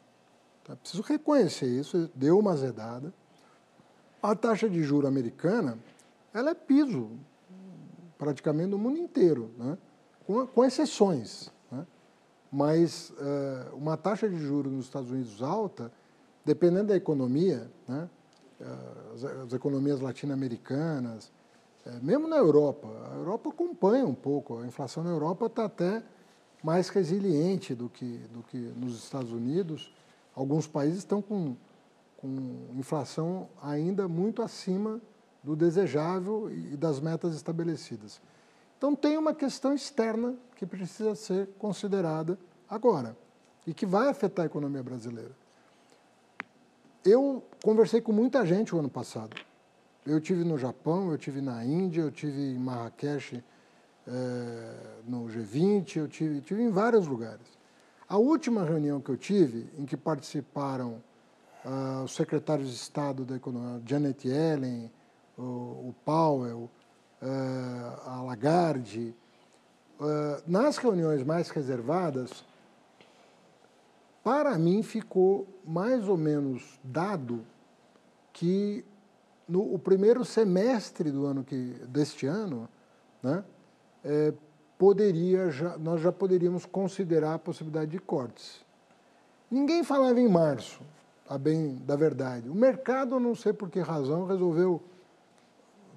[0.65, 0.75] Tá?
[0.77, 3.13] Preciso reconhecer isso, deu uma azedada.
[4.23, 5.79] A taxa de juro americana,
[6.33, 7.11] ela é piso
[8.19, 9.77] praticamente no mundo inteiro, né?
[10.27, 11.53] com, com exceções.
[11.71, 11.87] Né?
[12.51, 15.93] Mas uh, uma taxa de juros nos Estados Unidos alta,
[16.45, 18.09] dependendo da economia, né?
[19.15, 21.31] as, as economias latino-americanas,
[21.87, 26.03] é, mesmo na Europa, a Europa acompanha um pouco, a inflação na Europa está até
[26.63, 29.95] mais resiliente do que, do que nos Estados Unidos.
[30.35, 31.55] Alguns países estão com,
[32.17, 35.01] com inflação ainda muito acima
[35.45, 38.21] do desejável e das metas estabelecidas.
[38.77, 42.37] Então, tem uma questão externa que precisa ser considerada
[42.69, 43.17] agora
[43.65, 45.31] e que vai afetar a economia brasileira.
[47.05, 49.37] eu conversei com muita gente o ano passado.
[50.07, 53.43] Eu tive no Japão, eu tive na Índia, eu tive em Marrakech,
[54.07, 57.57] é, no G20, eu tive, tive em vários lugares.
[58.09, 61.03] A última reunião que eu tive, em que participaram
[61.65, 64.93] uh, os secretários de Estado da Economia, Janet Yellen,
[65.37, 66.71] o, o Powell,
[67.21, 69.13] uh, a Lagarde,
[69.99, 72.45] uh, nas reuniões mais reservadas,
[74.23, 77.45] para mim ficou mais ou menos dado
[78.33, 78.85] que
[79.49, 82.69] no o primeiro semestre do ano que deste ano,
[83.23, 83.45] né,
[84.05, 84.33] é,
[84.79, 88.65] poderia já, nós já poderíamos considerar a possibilidade de cortes.
[89.51, 90.81] Ninguém falava em março,
[91.29, 92.49] a bem da verdade.
[92.49, 94.83] O mercado, não sei por que razão, resolveu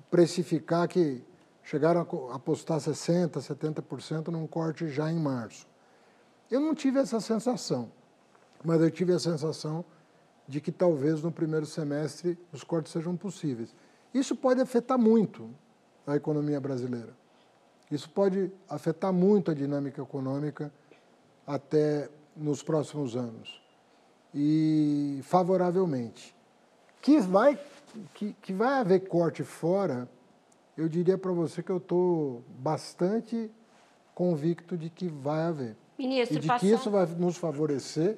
[0.10, 1.24] precificar que
[1.64, 2.02] chegaram
[2.32, 5.68] a apostar 60%, 70% num corte já em março.
[6.50, 7.92] Eu não tive essa sensação,
[8.64, 9.86] mas eu tive a sensação
[10.50, 13.76] de que talvez no primeiro semestre os cortes sejam possíveis.
[14.12, 15.48] Isso pode afetar muito
[16.08, 17.16] a economia brasileira.
[17.92, 20.74] Isso pode afetar muito a dinâmica econômica
[21.46, 23.62] até nos próximos anos.
[24.34, 26.36] E favoravelmente.
[27.00, 27.58] Que vai,
[28.16, 30.10] que, que vai haver corte fora,
[30.76, 33.52] eu diria para você que eu estou bastante
[34.16, 35.78] convicto de que vai haver.
[35.96, 38.18] Ministro, e de que isso vai nos favorecer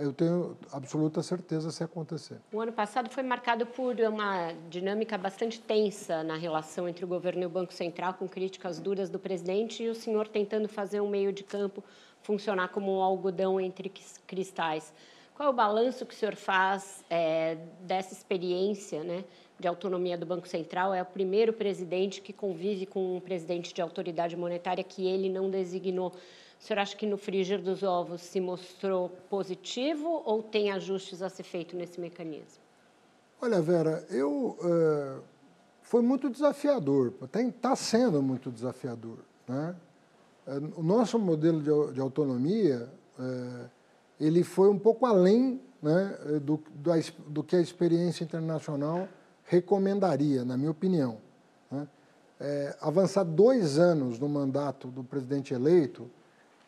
[0.00, 2.38] eu tenho absoluta certeza se acontecer.
[2.52, 7.42] O ano passado foi marcado por uma dinâmica bastante tensa na relação entre o governo
[7.42, 11.08] e o Banco Central, com críticas duras do presidente e o senhor tentando fazer um
[11.08, 11.82] meio de campo
[12.22, 13.92] funcionar como um algodão entre
[14.26, 14.92] cristais.
[15.36, 19.22] Qual é o balanço que o senhor faz é, dessa experiência né,
[19.60, 20.94] de autonomia do Banco Central?
[20.94, 25.50] É o primeiro presidente que convive com um presidente de autoridade monetária que ele não
[25.50, 26.12] designou.
[26.58, 31.28] O senhor acha que no frigir dos ovos se mostrou positivo ou tem ajustes a
[31.28, 32.62] ser feito nesse mecanismo?
[33.40, 35.20] Olha, Vera, eu é,
[35.82, 39.18] foi muito desafiador, está sendo muito desafiador.
[39.46, 39.76] Né?
[40.46, 42.88] É, o nosso modelo de, de autonomia,
[43.18, 43.64] é,
[44.18, 46.90] ele foi um pouco além né, do, do,
[47.28, 49.06] do, que a experiência internacional
[49.44, 51.18] recomendaria, na minha opinião.
[51.70, 51.86] Né?
[52.40, 56.10] É, avançar dois anos no mandato do presidente eleito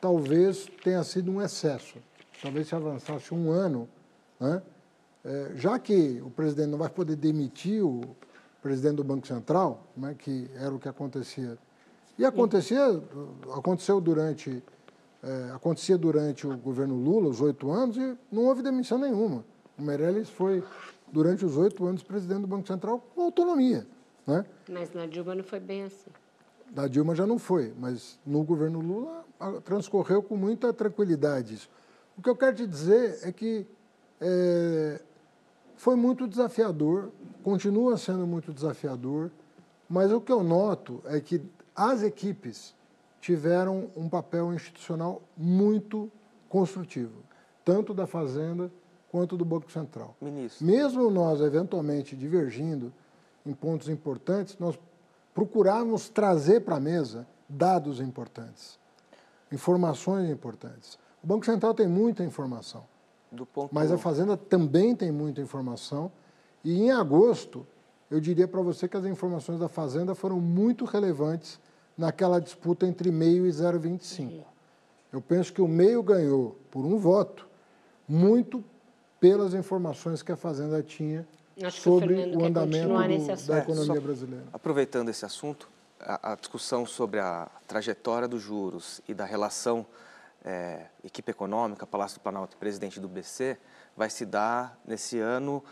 [0.01, 1.99] talvez tenha sido um excesso.
[2.41, 3.89] Talvez se avançasse um ano,
[4.39, 4.62] né?
[5.25, 8.01] É, já que o presidente não vai poder demitir o
[8.62, 11.59] presidente do Banco Central, né, que era o que acontecia.
[12.19, 13.03] E acontecia,
[13.55, 14.62] aconteceu durante,
[15.23, 19.45] é, acontecia durante o governo Lula, os oito anos, e não houve demissão nenhuma.
[19.79, 20.65] O Meirelles foi,
[21.12, 23.87] durante os oito anos, presidente do Banco Central com autonomia.
[24.27, 24.45] Né?
[24.69, 26.11] Mas na Dilma não foi bem assim.
[26.70, 29.24] Da Dilma já não foi, mas no governo Lula
[29.65, 31.69] transcorreu com muita tranquilidade.
[32.16, 33.66] O que eu quero te dizer é que
[34.20, 35.01] é,
[35.77, 37.11] foi muito desafiador,
[37.43, 39.31] continua sendo muito desafiador,
[39.89, 41.40] mas o que eu noto é que
[41.74, 42.74] as equipes
[43.20, 46.11] tiveram um papel institucional muito
[46.49, 47.23] construtivo,
[47.65, 48.70] tanto da Fazenda
[49.11, 50.16] quanto do Banco Central.
[50.20, 50.66] Ministro.
[50.66, 52.93] Mesmo nós, eventualmente, divergindo
[53.47, 54.78] em pontos importantes, nós
[55.39, 58.77] procurarmos trazer para a mesa dados importantes,
[59.52, 60.98] informações importantes.
[61.23, 62.82] O Banco Central tem muita informação,
[63.70, 66.10] mas a Fazenda também tem muita informação.
[66.65, 67.65] E em agosto,
[68.10, 71.60] eu diria para você que as informações da Fazenda foram muito relevantes
[71.97, 74.43] naquela disputa entre meio e 0,25.
[75.12, 77.47] Eu penso que o meio ganhou por um voto,
[78.09, 78.65] muito
[79.20, 81.24] pelas informações que a Fazenda tinha
[81.63, 84.45] Acho sobre o, o andamento do, da economia é, brasileira.
[84.53, 85.69] Aproveitando esse assunto,
[86.01, 89.85] a, a, discussão sobre a trajetória dos juros e da relação
[90.45, 93.59] é, equipe econômica, Palácio do Planalto e presidente do BC
[93.97, 95.63] vai se dar nesse ano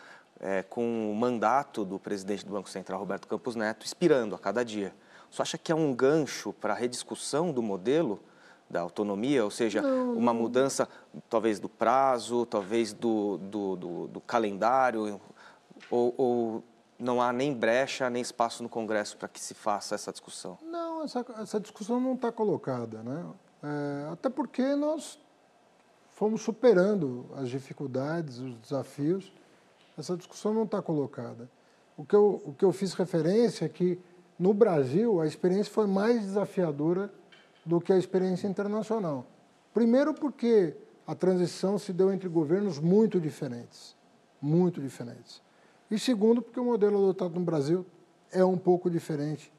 [0.40, 4.64] é, com o mandato do presidente do Banco Central, Roberto Campos Neto, expirando a cada
[4.64, 4.92] dia.
[5.30, 8.20] Você acha que é um gancho para a rediscussão do modelo
[8.68, 10.88] da autonomia, ou seja, não, uma mudança
[11.30, 15.20] talvez do prazo, talvez do, do, do, do calendário,
[15.90, 16.64] ou, ou,
[16.98, 20.58] não há nem brecha, nem espaço no Congresso para que se faça essa discussão?
[20.62, 23.26] Não, essa, essa discussão não está colocada, né?
[23.62, 25.18] É, até porque nós
[26.10, 29.32] fomos superando as dificuldades, os desafios.
[29.98, 31.48] Essa discussão não está colocada.
[31.96, 33.98] O que, eu, o que eu fiz referência é que,
[34.38, 37.10] no Brasil, a experiência foi mais desafiadora
[37.64, 39.24] do que a experiência internacional.
[39.72, 40.76] Primeiro, porque
[41.06, 43.96] a transição se deu entre governos muito diferentes
[44.40, 45.42] muito diferentes.
[45.90, 47.86] E segundo, porque o modelo adotado no Brasil
[48.32, 49.52] é um pouco diferente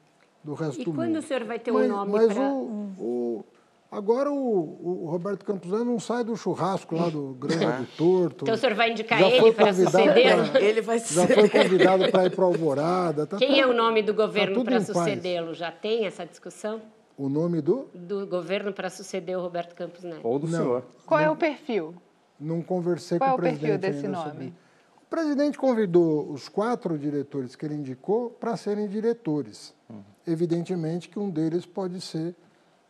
[0.44, 1.02] do resto e do mundo.
[1.02, 2.52] E quando o senhor vai ter mas, um nome Mas pra...
[2.52, 3.44] o, o,
[3.90, 8.44] Agora o, o Roberto Campos Neto não sai do churrasco lá do Grande do Torto.
[8.44, 10.50] Então o senhor vai indicar já ele para suceder?
[10.50, 13.26] Pra, ele vai Já foi convidado para ir para Alvorada.
[13.26, 15.54] Tá Quem é o nome do governo tá para sucedê-lo?
[15.54, 16.82] Já tem essa discussão?
[17.16, 17.88] O nome do?
[17.94, 20.20] Do governo para suceder o Roberto Campos Neto.
[20.22, 20.84] Ou do não, senhor.
[21.06, 21.94] Qual não, é o perfil?
[22.38, 23.60] Não conversei Qual com o presidente.
[23.60, 24.30] Qual é o perfil desse nome?
[24.30, 24.67] Sobre.
[25.08, 29.74] O presidente convidou os quatro diretores que ele indicou para serem diretores.
[29.88, 30.02] Uhum.
[30.26, 32.36] Evidentemente que um deles pode ser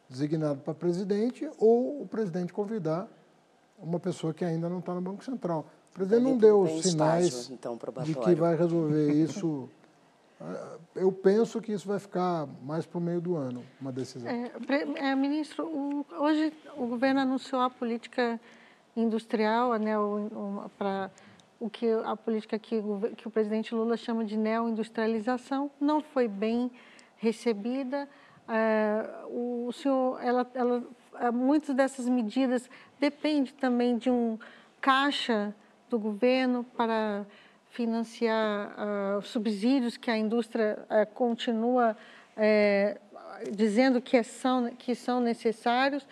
[0.08, 3.08] designado para presidente ou o presidente convidar
[3.78, 5.64] uma pessoa que ainda não está no Banco Central.
[5.92, 9.68] O presidente não deu sinais estágio, então, de que vai resolver isso.
[10.94, 14.28] Eu penso que isso vai ficar mais para o meio do ano, uma decisão.
[14.28, 14.52] É,
[14.96, 18.40] é, ministro, o, hoje o governo anunciou a política
[18.96, 19.94] industrial, né,
[20.76, 21.10] para
[21.60, 22.82] o que a política que,
[23.16, 26.70] que o presidente Lula chama de neoindustrialização, não foi bem
[27.16, 28.08] recebida.
[28.48, 30.82] É, o senhor, ela, ela,
[31.20, 32.70] é, muitas dessas medidas
[33.00, 34.38] dependem também de um
[34.80, 35.54] caixa
[35.90, 37.26] do governo para
[37.70, 38.74] financiar
[39.18, 41.96] uh, subsídios que a indústria uh, continua
[42.36, 46.06] uh, dizendo que são, que são necessários.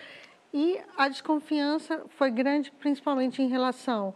[0.52, 4.14] E a desconfiança foi grande, principalmente em relação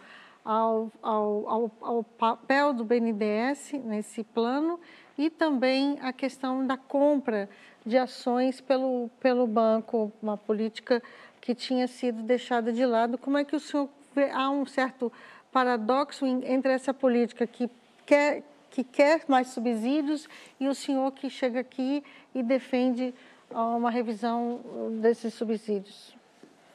[0.50, 4.80] ao, ao, ao, ao papel do BNDES nesse plano
[5.16, 7.48] e também a questão da compra
[7.86, 11.00] de ações pelo, pelo banco, uma política
[11.40, 13.16] que tinha sido deixada de lado.
[13.16, 14.28] Como é que o senhor vê?
[14.30, 15.12] Há um certo
[15.52, 17.70] paradoxo entre essa política que
[18.04, 20.28] quer, que quer mais subsídios
[20.58, 22.02] e o senhor que chega aqui
[22.34, 23.14] e defende
[23.52, 24.60] uma revisão
[25.00, 26.19] desses subsídios?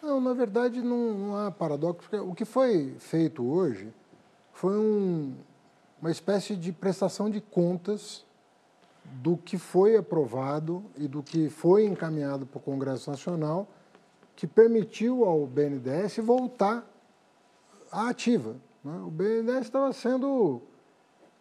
[0.05, 2.07] Não, na verdade não, há paradoxo.
[2.07, 3.91] Porque o que foi feito hoje
[4.53, 5.33] foi um,
[5.99, 8.23] uma espécie de prestação de contas
[9.03, 13.67] do que foi aprovado e do que foi encaminhado para o Congresso Nacional,
[14.35, 16.87] que permitiu ao BNDES voltar
[17.91, 18.55] à ativa.
[18.83, 19.01] Né?
[19.07, 20.61] O BNDES estava sendo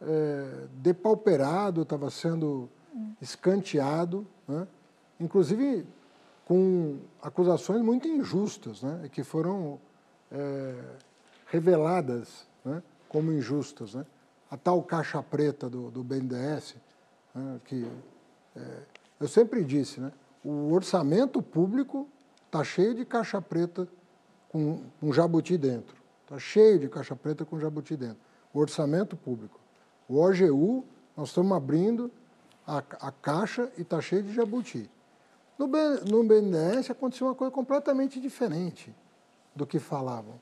[0.01, 2.71] é, depauperado, estava sendo
[3.21, 4.67] escanteado, né?
[5.21, 5.87] inclusive
[6.45, 9.09] com acusações muito injustas, né?
[9.11, 9.79] que foram
[10.31, 10.75] é,
[11.47, 12.83] reveladas né?
[13.09, 13.95] como injustas.
[13.95, 14.05] Né?
[14.51, 16.77] A tal caixa preta do, do BNDES,
[17.35, 17.87] né, que
[18.55, 18.83] é,
[19.19, 20.13] eu sempre disse, né,
[20.45, 22.09] o orçamento público
[22.47, 23.89] está cheio de caixa preta
[24.49, 25.97] com um jabuti dentro.
[26.23, 28.19] Está cheio de caixa preta com jabuti dentro.
[28.53, 29.59] O orçamento público.
[30.09, 30.85] O OGU,
[31.17, 32.11] nós estamos abrindo
[32.67, 34.89] a, a caixa e está cheio de jabuti.
[35.59, 38.95] No, no BNDES aconteceu uma coisa completamente diferente
[39.55, 40.41] do que falavam.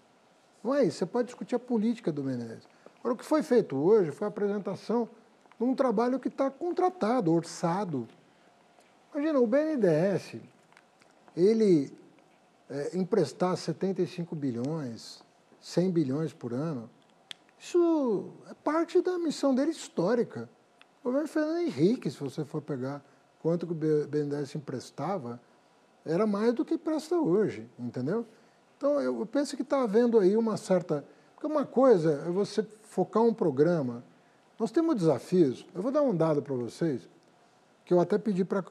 [0.64, 2.66] Não é isso, você pode discutir a política do BNDES.
[3.00, 5.08] Agora, o que foi feito hoje foi a apresentação
[5.58, 8.08] num trabalho que está contratado, orçado.
[9.12, 10.36] Imagina, o BNDES,
[11.36, 11.92] ele
[12.70, 15.22] é, emprestar 75 bilhões,
[15.60, 16.88] 100 bilhões por ano,
[17.58, 20.48] isso é parte da missão dele histórica.
[21.00, 23.04] O governo Fernando Henrique, se você for pegar
[23.42, 25.40] quanto que o BNDES emprestava,
[26.04, 28.24] era mais do que presta hoje, entendeu?
[28.76, 31.04] Então, eu penso que está havendo aí uma certa...
[31.34, 34.04] Porque uma coisa é você focar um programa
[34.62, 35.66] nós temos desafios.
[35.74, 37.08] Eu vou dar um dado para vocês,
[37.84, 38.64] que eu até pedi para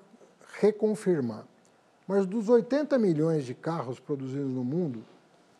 [0.53, 1.45] reconfirmar.
[2.07, 5.03] Mas dos 80 milhões de carros produzidos no mundo,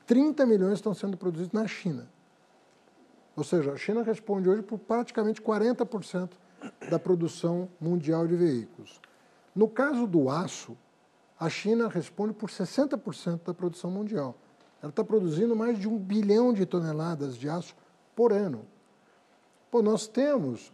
[0.07, 2.07] 30 milhões estão sendo produzidos na China.
[3.35, 6.29] Ou seja, a China responde hoje por praticamente 40%
[6.89, 8.99] da produção mundial de veículos.
[9.55, 10.77] No caso do aço,
[11.39, 14.35] a China responde por 60% da produção mundial.
[14.81, 17.75] Ela está produzindo mais de um bilhão de toneladas de aço
[18.15, 18.65] por ano.
[19.69, 20.73] Pô, nós temos,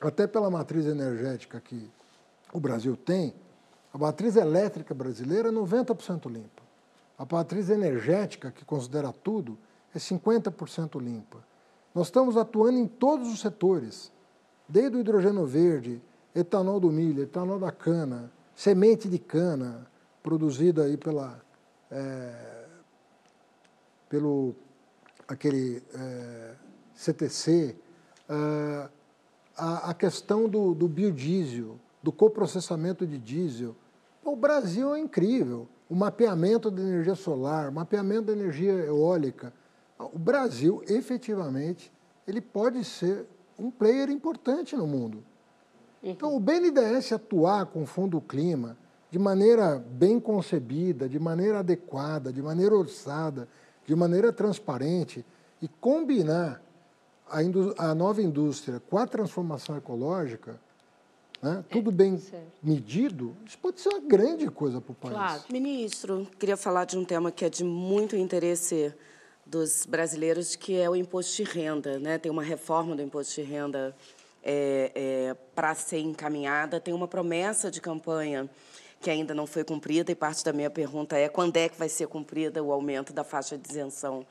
[0.00, 1.90] até pela matriz energética que
[2.52, 3.34] o Brasil tem,
[3.92, 6.62] a matriz elétrica brasileira é 90% limpa.
[7.18, 9.58] A matriz energética, que considera tudo,
[9.94, 11.38] é 50% limpa.
[11.94, 14.11] Nós estamos atuando em todos os setores,
[14.72, 16.00] desde o hidrogênio verde,
[16.34, 19.86] etanol do milho, etanol da cana, semente de cana,
[20.22, 21.38] produzida aí pela,
[21.90, 22.64] é,
[24.08, 24.54] pelo
[25.28, 26.54] aquele é,
[26.94, 27.76] CTC,
[28.26, 28.88] ah,
[29.54, 33.76] a, a, questão do, do biodiesel, do coprocessamento de diesel.
[34.24, 35.68] O Brasil é incrível.
[35.86, 39.52] O mapeamento da energia solar, mapeamento da energia eólica.
[39.98, 41.92] O Brasil, efetivamente,
[42.26, 43.26] ele pode ser
[43.62, 45.22] um player importante no mundo.
[46.02, 48.76] Então, o BNDES atuar com o Fundo Clima
[49.08, 53.48] de maneira bem concebida, de maneira adequada, de maneira orçada,
[53.86, 55.24] de maneira transparente
[55.60, 56.60] e combinar
[57.30, 57.38] a,
[57.90, 60.58] a nova indústria com a transformação ecológica,
[61.40, 62.20] né, tudo bem
[62.62, 65.14] medido, isso pode ser uma grande coisa para o país.
[65.14, 65.42] Claro.
[65.50, 68.94] Ministro, queria falar de um tema que é de muito interesse
[69.52, 71.98] dos brasileiros, que é o imposto de renda.
[71.98, 72.16] Né?
[72.16, 73.94] Tem uma reforma do imposto de renda
[74.42, 78.48] é, é, para ser encaminhada, tem uma promessa de campanha
[78.98, 81.88] que ainda não foi cumprida, e parte da minha pergunta é quando é que vai
[81.88, 84.24] ser cumprida o aumento da faixa de isenção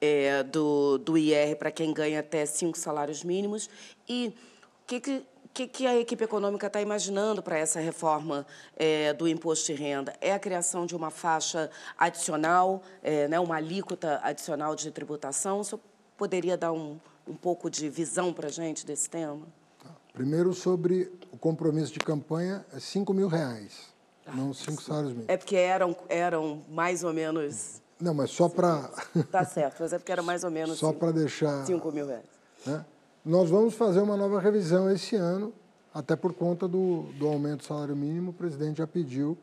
[0.00, 3.70] é, do, do IR para quem ganha até cinco salários mínimos,
[4.06, 5.22] e o que, que
[5.56, 8.46] que, que a equipe econômica está imaginando para essa reforma
[8.76, 10.12] é, do imposto de renda?
[10.20, 15.60] É a criação de uma faixa adicional, é, né, uma alíquota adicional de tributação?
[15.60, 15.80] O senhor
[16.14, 19.46] poderia dar um, um pouco de visão para a gente desse tema?
[19.82, 19.88] Tá.
[20.12, 23.94] Primeiro, sobre o compromisso de campanha, é 5 mil reais,
[24.26, 25.30] ah, não 5 salários mínimos.
[25.30, 27.80] É porque eram, eram mais ou menos...
[27.98, 28.90] Não, mas só para...
[29.32, 30.78] Tá certo, mas é porque era mais ou menos...
[30.78, 31.64] Só para deixar...
[31.64, 32.26] 5 mil reais.
[32.66, 32.84] Né?
[33.26, 35.52] Nós vamos fazer uma nova revisão esse ano,
[35.92, 38.30] até por conta do, do aumento do salário mínimo.
[38.30, 39.36] O presidente já pediu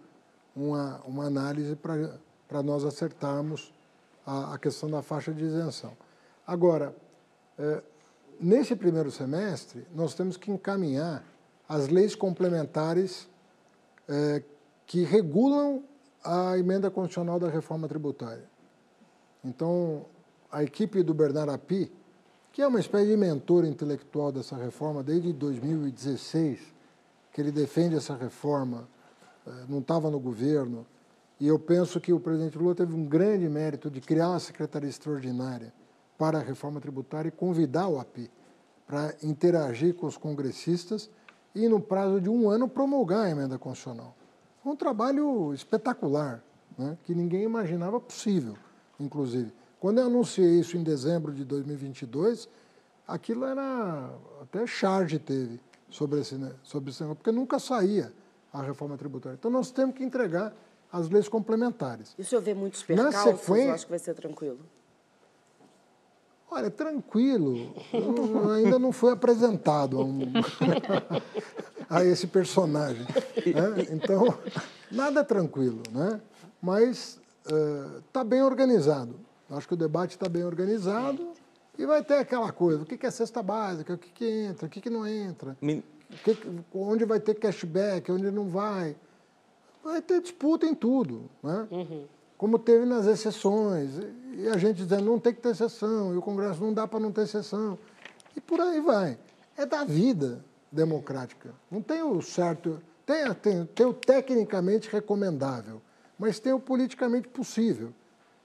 [0.56, 3.74] uma, uma análise para nós acertarmos
[4.26, 5.92] a, a, questão da faixa de isenção.
[6.48, 6.96] Agora,
[7.60, 7.84] é,
[8.40, 11.22] nesse primeiro semestre, nós temos que encaminhar
[11.68, 13.28] as leis complementares
[14.08, 14.42] é,
[14.86, 15.84] que regulam
[16.24, 18.46] a emenda constitucional da reforma tributária.
[19.44, 20.06] Então,
[20.50, 21.92] a equipe do Bernardo Api,
[22.54, 26.60] que é uma espécie de mentor intelectual dessa reforma desde 2016,
[27.32, 28.88] que ele defende essa reforma,
[29.48, 30.86] eh, não estava no governo,
[31.40, 34.88] e eu penso que o presidente Lula teve um grande mérito de criar uma secretaria
[34.88, 35.74] extraordinária
[36.16, 38.30] para a reforma tributária e convidar o API
[38.86, 41.10] para interagir com os congressistas
[41.56, 44.16] e, no prazo de um ano, promulgar a emenda constitucional.
[44.64, 46.44] Um trabalho espetacular,
[46.78, 48.56] né, que ninguém imaginava possível,
[49.00, 49.52] inclusive.
[49.84, 52.48] Quando eu anunciei isso em dezembro de 2022,
[53.06, 54.12] aquilo era
[54.42, 58.14] até charge teve sobre esse, né, sobre esse negócio, porque nunca saía
[58.54, 59.36] a reforma tributária.
[59.38, 60.56] Então nós temos que entregar
[60.90, 62.16] as leis complementares.
[62.18, 63.14] E o senhor vê muitos percalços?
[63.14, 64.60] Na sequência, eu acho que vai ser tranquilo.
[66.50, 67.76] Olha, tranquilo.
[68.56, 70.32] ainda não foi apresentado a, um,
[71.90, 73.04] a esse personagem.
[73.04, 73.88] Né?
[73.92, 74.34] Então,
[74.90, 76.22] nada tranquilo, né?
[76.62, 77.20] mas
[78.08, 79.14] está uh, bem organizado.
[79.56, 81.32] Acho que o debate está bem organizado
[81.78, 84.90] e vai ter aquela coisa, o que é cesta básica, o que, entra, o que,
[84.90, 85.58] não entra,
[86.18, 86.38] que,
[86.74, 88.96] onde vai ter cashback, onde não vai.
[89.84, 91.68] Vai ter disputa em tudo, né?
[91.70, 92.06] Uhum.
[92.38, 94.00] como teve nas exceções.
[94.34, 97.00] E a gente dizendo não tem que ter exceção, e o Congresso não dá para
[97.00, 97.78] não ter exceção.
[98.36, 99.18] E por aí vai.
[99.58, 101.54] É da vida democrática.
[101.70, 105.82] Não tem o certo, tem, tem, tem o tecnicamente recomendável,
[106.18, 107.94] mas tem o politicamente possível.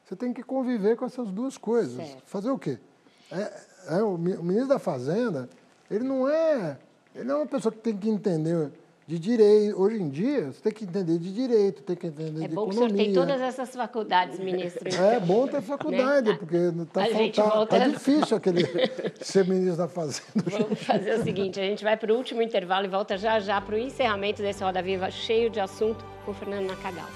[0.09, 1.95] Você tem que conviver com essas duas coisas.
[1.95, 2.23] Certo.
[2.25, 2.79] Fazer o quê?
[3.31, 5.51] É, é, o ministro da Fazenda,
[5.91, 6.79] ele não é,
[7.15, 8.71] ele não é uma pessoa que tem que entender
[9.07, 9.79] de direito.
[9.79, 12.55] Hoje em dia, você tem que entender de direito, tem que entender é de economia.
[12.55, 14.89] É bom que o senhor tem todas essas faculdades, ministro.
[14.89, 15.11] Então.
[15.11, 16.37] É bom ter faculdade, né?
[16.39, 18.65] porque está tá, tá difícil aquele
[19.21, 20.43] ser ministro da Fazenda.
[20.47, 23.61] Vamos fazer o seguinte, a gente vai para o último intervalo e volta já já
[23.61, 27.09] para o encerramento desse Roda Viva cheio de assunto com o Fernando Nacagal.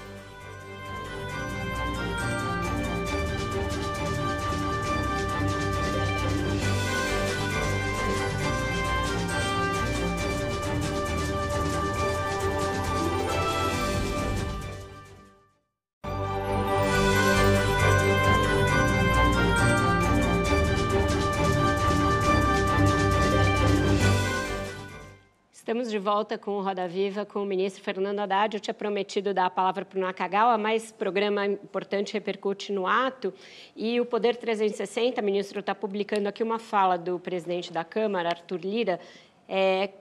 [25.93, 28.55] De volta com o Roda Viva com o ministro Fernando Haddad.
[28.55, 33.31] Eu tinha prometido dar a palavra para o Nakagawa, mas programa importante repercute no ato.
[33.75, 38.59] E o Poder 360, ministro, está publicando aqui uma fala do presidente da Câmara, Arthur
[38.59, 38.99] Lira,
[39.47, 39.91] é,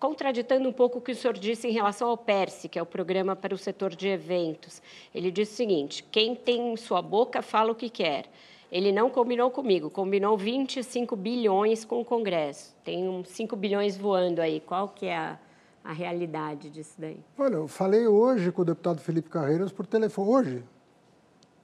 [0.00, 2.86] contraditando um pouco o que o senhor disse em relação ao PERSE, que é o
[2.86, 4.82] programa para o setor de eventos.
[5.14, 8.24] Ele disse o seguinte: quem tem sua boca fala o que quer.
[8.70, 12.74] Ele não combinou comigo, combinou 25 bilhões com o Congresso.
[12.84, 14.60] Tem uns 5 bilhões voando aí.
[14.60, 15.38] Qual que é a,
[15.82, 17.18] a realidade disso daí?
[17.38, 20.28] Olha, eu falei hoje com o deputado Felipe Carreiras por telefone.
[20.28, 20.64] Hoje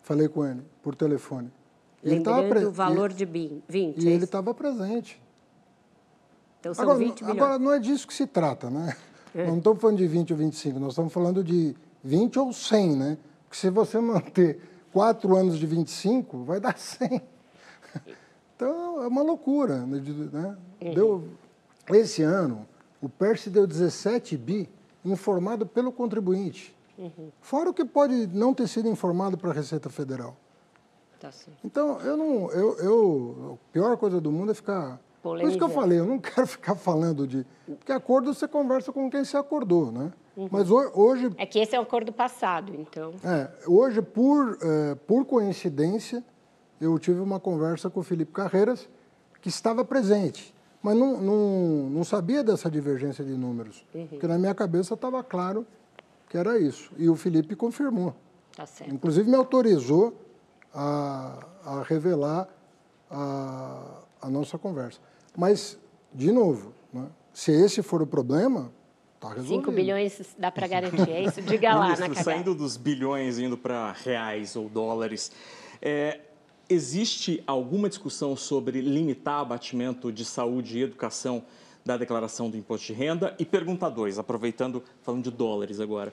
[0.02, 1.52] falei com ele por telefone.
[2.02, 2.64] Lembrando pre...
[2.64, 3.64] o valor de 20.
[3.70, 5.20] E ele estava presente.
[6.60, 7.42] Então são agora, 20 bilhões.
[7.42, 8.96] Agora, não é disso que se trata, né?
[9.34, 9.46] É.
[9.46, 13.18] Não estamos falando de 20 ou 25, nós estamos falando de 20 ou 100, né?
[13.44, 14.60] Porque se você manter
[14.94, 17.20] quatro anos de 25, vai dar 100.
[18.54, 19.78] Então, é uma loucura.
[19.84, 20.00] Né?
[20.32, 20.56] né?
[20.94, 21.28] Deu,
[21.90, 22.64] esse ano,
[23.02, 24.68] o PERS deu 17 bi
[25.04, 26.72] informado pelo contribuinte.
[26.96, 27.32] Uhum.
[27.40, 30.36] Fora o que pode não ter sido informado para a Receita Federal.
[31.18, 31.30] Tá
[31.64, 35.64] então, eu não, eu, eu, a pior coisa do mundo é ficar Por isso que
[35.64, 37.44] eu falei, eu não quero ficar falando de.
[37.66, 40.12] Porque acordo você conversa com quem se acordou, né?
[40.36, 40.48] Uhum.
[40.50, 41.30] Mas hoje.
[41.36, 43.12] É que esse é o acordo passado, então.
[43.22, 46.24] É, hoje, por, é, por coincidência,
[46.80, 48.88] eu tive uma conversa com o Felipe Carreiras,
[49.40, 53.86] que estava presente, mas não, não, não sabia dessa divergência de números.
[53.94, 54.06] Uhum.
[54.06, 55.66] Porque na minha cabeça estava claro
[56.28, 56.90] que era isso.
[56.98, 58.14] E o Felipe confirmou.
[58.56, 58.92] Tá certo.
[58.92, 60.14] Inclusive me autorizou
[60.74, 62.48] a, a revelar
[63.10, 64.98] a, a nossa conversa.
[65.36, 65.78] Mas,
[66.12, 68.72] de novo, né, se esse for o problema,
[69.28, 69.66] resolvido.
[69.66, 71.40] 5 bilhões dá para garantir, é isso?
[71.42, 72.24] Diga lá Ministro, na cagada.
[72.24, 75.32] Saindo dos bilhões, indo para reais ou dólares,
[75.80, 76.20] é,
[76.68, 81.42] existe alguma discussão sobre limitar abatimento de saúde e educação
[81.84, 83.34] da declaração do imposto de renda?
[83.38, 86.12] E pergunta dois, aproveitando, falando de dólares agora.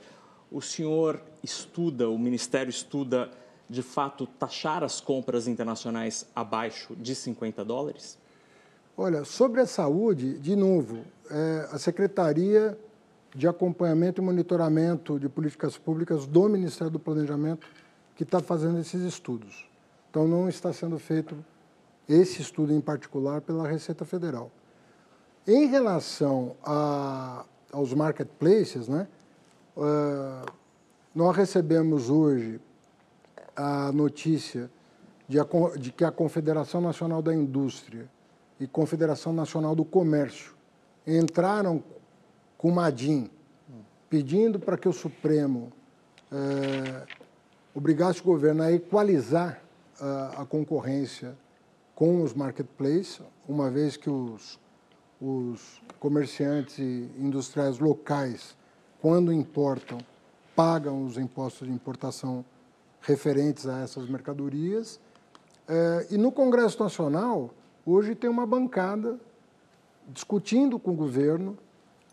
[0.52, 3.32] O senhor estuda, o Ministério estuda,
[3.70, 8.18] de fato, taxar as compras internacionais abaixo de 50 dólares?
[8.98, 12.78] Olha, sobre a saúde, de novo, é, a Secretaria
[13.34, 17.68] de Acompanhamento e Monitoramento de Políticas Públicas do Ministério do Planejamento
[18.16, 19.70] que está fazendo esses estudos.
[20.10, 21.36] Então, não está sendo feito
[22.08, 24.52] esse estudo em particular pela Receita Federal.
[25.48, 29.08] Em relação a, aos marketplaces, né,
[29.78, 30.52] uh,
[31.16, 32.60] nós recebemos hoje
[33.56, 34.70] a notícia
[35.28, 35.46] de, a,
[35.78, 38.10] de que a Confederação Nacional da Indústria
[38.60, 40.54] e Confederação Nacional do Comércio
[41.08, 41.82] entraram
[42.62, 43.28] com uma DIN
[44.08, 45.72] pedindo para que o Supremo
[46.32, 47.06] eh,
[47.74, 49.62] obrigasse o governo a equalizar
[50.00, 51.36] a, a concorrência
[51.96, 54.60] com os marketplaces, uma vez que os,
[55.20, 58.56] os comerciantes e industriais locais,
[59.02, 59.98] quando importam,
[60.56, 62.46] pagam os impostos de importação
[63.02, 65.00] referentes a essas mercadorias.
[65.68, 67.52] Eh, e no Congresso Nacional,
[67.84, 69.20] Hoje tem uma bancada
[70.08, 71.58] discutindo com o governo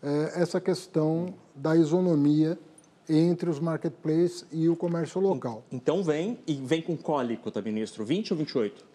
[0.03, 2.57] eh, essa questão da isonomia
[3.07, 5.63] entre os marketplaces e o comércio local.
[5.71, 8.05] Então vem e vem com cólico, tá, ministro?
[8.05, 8.85] 20 ou 28?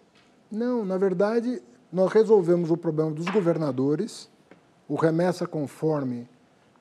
[0.50, 1.60] Não, na verdade,
[1.92, 4.28] nós resolvemos o problema dos governadores.
[4.88, 6.28] O remessa conforme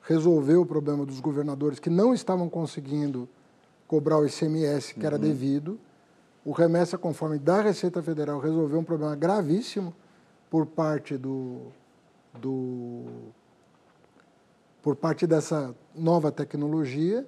[0.02, 3.28] resolveu o problema dos governadores que não estavam conseguindo
[3.88, 5.22] cobrar o ICMS que era uhum.
[5.22, 5.78] devido
[6.44, 9.94] o remessa conforme da Receita Federal resolveu um problema gravíssimo
[10.50, 11.72] por parte do,
[12.38, 13.04] do
[14.84, 17.26] por parte dessa nova tecnologia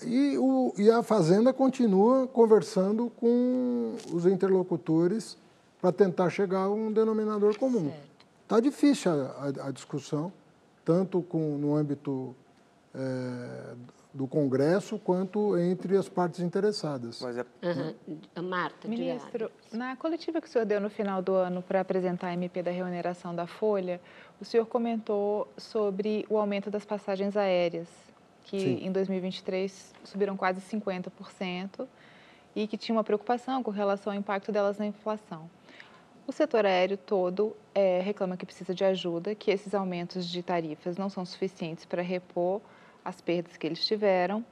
[0.00, 5.36] e, o, e a Fazenda continua conversando com os interlocutores
[5.80, 7.92] para tentar chegar a um denominador comum.
[8.44, 10.32] Está difícil a, a, a, discussão,
[10.84, 12.32] tanto com, no âmbito
[12.94, 13.74] é,
[14.14, 17.20] do Congresso quanto entre as partes interessadas.
[17.20, 17.44] Mas é...
[17.62, 18.48] Uhum.
[18.48, 22.32] Marta, Ministro, na coletiva que o senhor deu no final do ano para apresentar a
[22.34, 24.00] MP da remuneração da Folha,
[24.40, 27.88] o senhor comentou sobre o aumento das passagens aéreas,
[28.44, 28.86] que Sim.
[28.86, 31.86] em 2023 subiram quase 50%
[32.54, 35.50] e que tinha uma preocupação com relação ao impacto delas na inflação.
[36.26, 40.96] O setor aéreo todo é, reclama que precisa de ajuda, que esses aumentos de tarifas
[40.96, 42.60] não são suficientes para repor
[43.04, 44.44] as perdas que eles tiveram.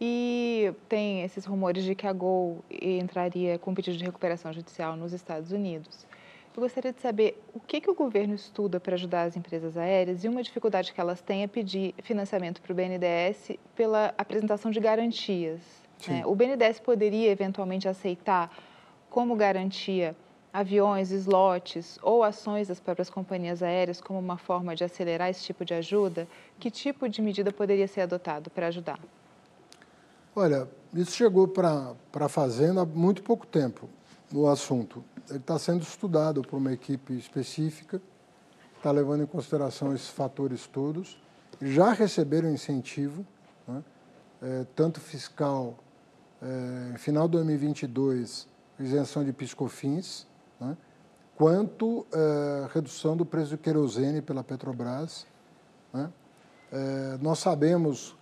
[0.00, 5.12] E tem esses rumores de que a Gol entraria com pedido de recuperação judicial nos
[5.12, 6.06] Estados Unidos.
[6.56, 10.24] Eu gostaria de saber o que, que o governo estuda para ajudar as empresas aéreas
[10.24, 14.80] e uma dificuldade que elas têm é pedir financiamento para o BNDES pela apresentação de
[14.80, 15.60] garantias.
[16.08, 16.22] Né?
[16.26, 18.50] O BNDES poderia eventualmente aceitar
[19.08, 20.16] como garantia
[20.52, 25.64] aviões, slots ou ações das próprias companhias aéreas como uma forma de acelerar esse tipo
[25.64, 26.26] de ajuda,
[26.58, 28.98] que tipo de medida poderia ser adotado para ajudar?
[30.34, 33.88] Olha, isso chegou para a Fazenda há muito pouco tempo,
[34.34, 35.04] o assunto.
[35.28, 38.00] Ele está sendo estudado por uma equipe específica,
[38.76, 41.20] está levando em consideração esses fatores todos.
[41.60, 43.24] Já receberam incentivo,
[43.66, 43.82] né?
[44.40, 45.78] é, tanto fiscal,
[46.40, 48.48] é, final de 2022,
[48.78, 50.26] isenção de piscofins,
[50.58, 50.76] né?
[51.36, 55.26] quanto é, redução do preço do querosene pela Petrobras.
[55.92, 56.10] Né?
[56.72, 58.16] É, nós sabemos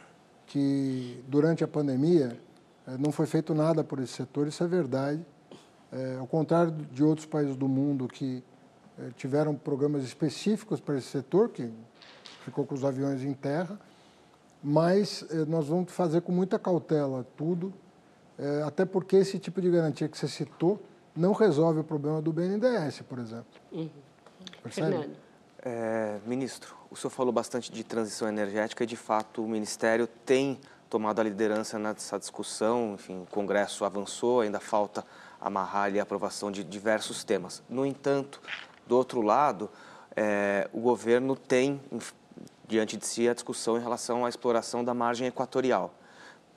[0.46, 2.40] que durante a pandemia
[2.86, 5.24] é, não foi feito nada por esse setor, isso é verdade.
[6.18, 8.42] Ao contrário de outros países do mundo que
[9.16, 11.72] tiveram programas específicos para esse setor, que
[12.44, 13.78] ficou com os aviões em terra,
[14.62, 17.72] mas nós vamos fazer com muita cautela tudo,
[18.66, 20.80] até porque esse tipo de garantia que você citou
[21.14, 23.46] não resolve o problema do BNDES, por exemplo.
[23.72, 23.88] Uhum.
[24.62, 25.10] Percebe?
[25.60, 30.60] É, ministro, o senhor falou bastante de transição energética e, de fato, o Ministério tem
[30.88, 32.94] tomado a liderança nessa discussão.
[32.94, 35.04] Enfim, o Congresso avançou, ainda falta
[35.40, 37.62] amarrar ali a aprovação de diversos temas.
[37.68, 38.40] No entanto,
[38.88, 39.70] Do outro lado,
[40.16, 41.78] é, o governo tem
[42.66, 45.92] diante de si a discussão em relação à exploração da margem equatorial.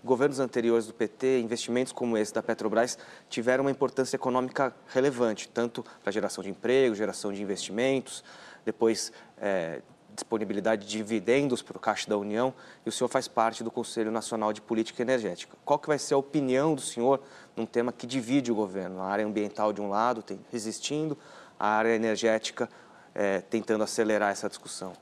[0.01, 2.97] Governos anteriores do PT, investimentos como esse da Petrobras,
[3.29, 8.23] tiveram uma importância econômica relevante, tanto para geração de emprego, geração de investimentos,
[8.65, 9.81] depois é,
[10.21, 12.53] disponibilidade de dividendos para o Caixa da União,
[12.85, 15.57] e o senhor faz parte do Conselho Nacional de Política Energética.
[15.65, 17.21] Qual que vai ser a opinião do senhor
[17.55, 19.01] num tema que divide o governo?
[19.01, 21.17] A área ambiental, de um lado, tem, resistindo,
[21.59, 22.69] a área energética
[23.13, 24.93] é, tentando acelerar essa discussão.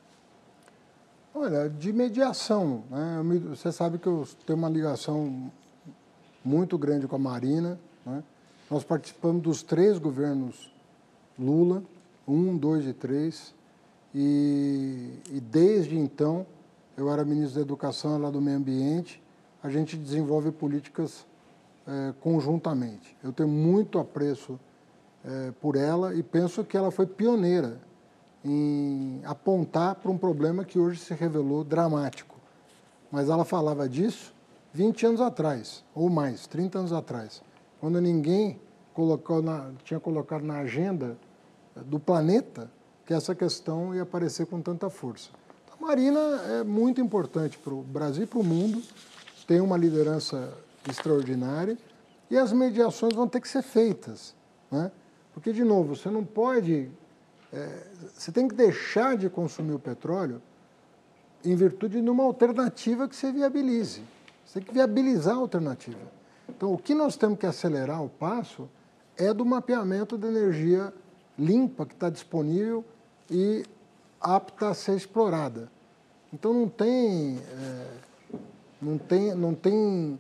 [1.34, 2.84] Olha, de mediação.
[2.90, 3.22] Né?
[3.50, 5.52] Você sabe que eu tenho uma ligação
[6.44, 7.80] muito grande com a Marina.
[8.06, 8.24] Né?
[8.70, 10.74] Nós participamos dos três governos
[11.38, 11.84] Lula,
[12.28, 13.54] um, dois e três.
[14.14, 16.46] E, e desde então,
[16.98, 19.22] eu era ministro da Educação, ela do Meio Ambiente,
[19.62, 21.26] a gente desenvolve políticas
[21.88, 23.16] é, conjuntamente.
[23.24, 24.60] Eu tenho muito apreço
[25.24, 27.80] é, por ela e penso que ela foi pioneira
[28.44, 32.38] em apontar para um problema que hoje se revelou dramático.
[33.12, 34.34] Mas ela falava disso
[34.74, 37.42] 20 anos atrás, ou mais, 30 anos atrás,
[37.80, 38.60] quando ninguém
[38.94, 41.18] colocou na, tinha colocado na agenda
[41.76, 42.70] do planeta
[43.10, 45.32] que essa questão ia aparecer com tanta força.
[45.76, 48.84] A Marina é muito importante para o Brasil e para o mundo,
[49.48, 50.54] tem uma liderança
[50.88, 51.76] extraordinária
[52.30, 54.36] e as mediações vão ter que ser feitas.
[54.70, 54.92] Né?
[55.34, 56.92] Porque, de novo, você não pode.
[57.52, 60.40] É, você tem que deixar de consumir o petróleo
[61.44, 64.04] em virtude de uma alternativa que você viabilize.
[64.46, 65.98] Você tem que viabilizar a alternativa.
[66.48, 68.70] Então, o que nós temos que acelerar o passo
[69.18, 70.94] é do mapeamento da energia
[71.40, 72.86] limpa que está disponível
[73.30, 73.64] e
[74.20, 75.72] apta a ser explorada.
[76.34, 77.88] Então não tem, é,
[78.82, 80.20] não tem, não tem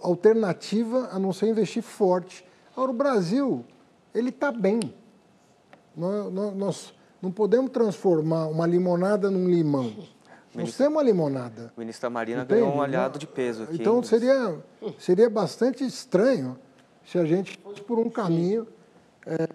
[0.00, 2.44] alternativa a não ser investir forte.
[2.72, 3.64] Agora o Brasil,
[4.14, 4.80] ele está bem.
[5.96, 9.94] Nós, nós, não podemos transformar uma limonada num limão.
[10.54, 11.72] Nós temos uma limonada.
[11.76, 12.60] O ministro da Marina Entende?
[12.60, 13.74] ganhou um aliado de peso aqui.
[13.74, 14.58] Então seria,
[14.98, 16.58] seria bastante estranho
[17.04, 18.66] se a gente fosse por um caminho,
[19.26, 19.48] é,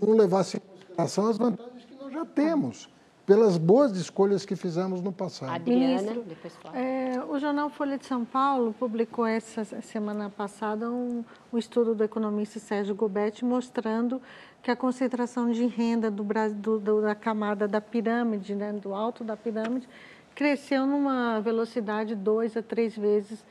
[0.00, 0.60] não levasse
[0.92, 2.88] consideração as vantagens que nós já temos,
[3.24, 5.50] pelas boas escolhas que fizemos no passado.
[5.50, 6.76] Adriana, depois fala.
[6.76, 12.02] É, o jornal Folha de São Paulo publicou essa semana passada um, um estudo do
[12.02, 14.20] economista Sérgio Gobetti mostrando
[14.62, 16.24] que a concentração de renda do,
[16.54, 19.88] do, do, da camada da pirâmide, né, do alto da pirâmide,
[20.34, 23.44] cresceu numa velocidade dois a três vezes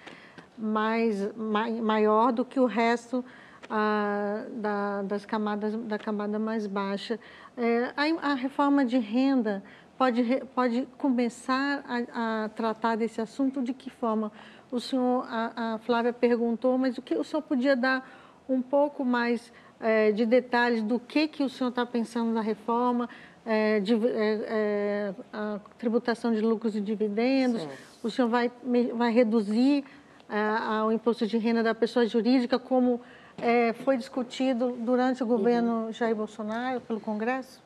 [0.57, 3.23] mais, maior do que o resto
[3.73, 7.18] a, da, das camadas, da camada mais baixa.
[7.56, 9.64] É, a, a, reforma de renda
[9.98, 14.30] pode, pode começar a, a, tratar desse assunto de que forma?
[14.69, 18.06] O senhor, a, Flávia perguntou, mas o que o senhor podia dar
[18.48, 23.07] um pouco mais é, de detalhes do que, que o senhor está pensando na reforma,
[23.45, 23.99] é, de, é,
[24.48, 27.77] é, a tributação de lucros e dividendos, certo.
[28.03, 28.52] o senhor vai,
[28.93, 29.85] vai reduzir
[30.30, 32.99] é, o imposto de renda da pessoa jurídica como
[33.41, 35.91] é, foi discutido durante o governo.
[35.91, 37.61] Jair Bolsonaro, pelo Congresso?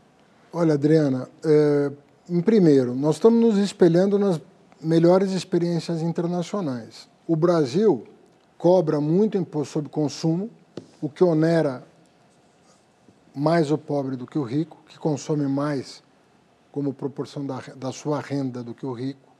[0.51, 1.91] Olha, Adriana, é,
[2.29, 4.41] em primeiro, nós estamos nos espelhando nas
[4.81, 7.09] melhores experiências internacionais.
[7.27, 8.07] O Brasil
[8.57, 10.49] cobra muito imposto sobre consumo,
[11.01, 11.83] o que onera
[13.35, 16.01] mais o pobre do que o rico, que consome mais
[16.71, 19.31] como proporção da, da sua renda do que o rico,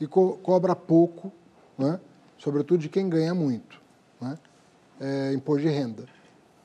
[0.00, 1.32] e co cobra pouco,
[1.76, 2.00] né,
[2.38, 3.80] sobretudo de quem ganha muito.
[4.20, 4.38] Né?
[5.00, 6.04] É, imposto de renda.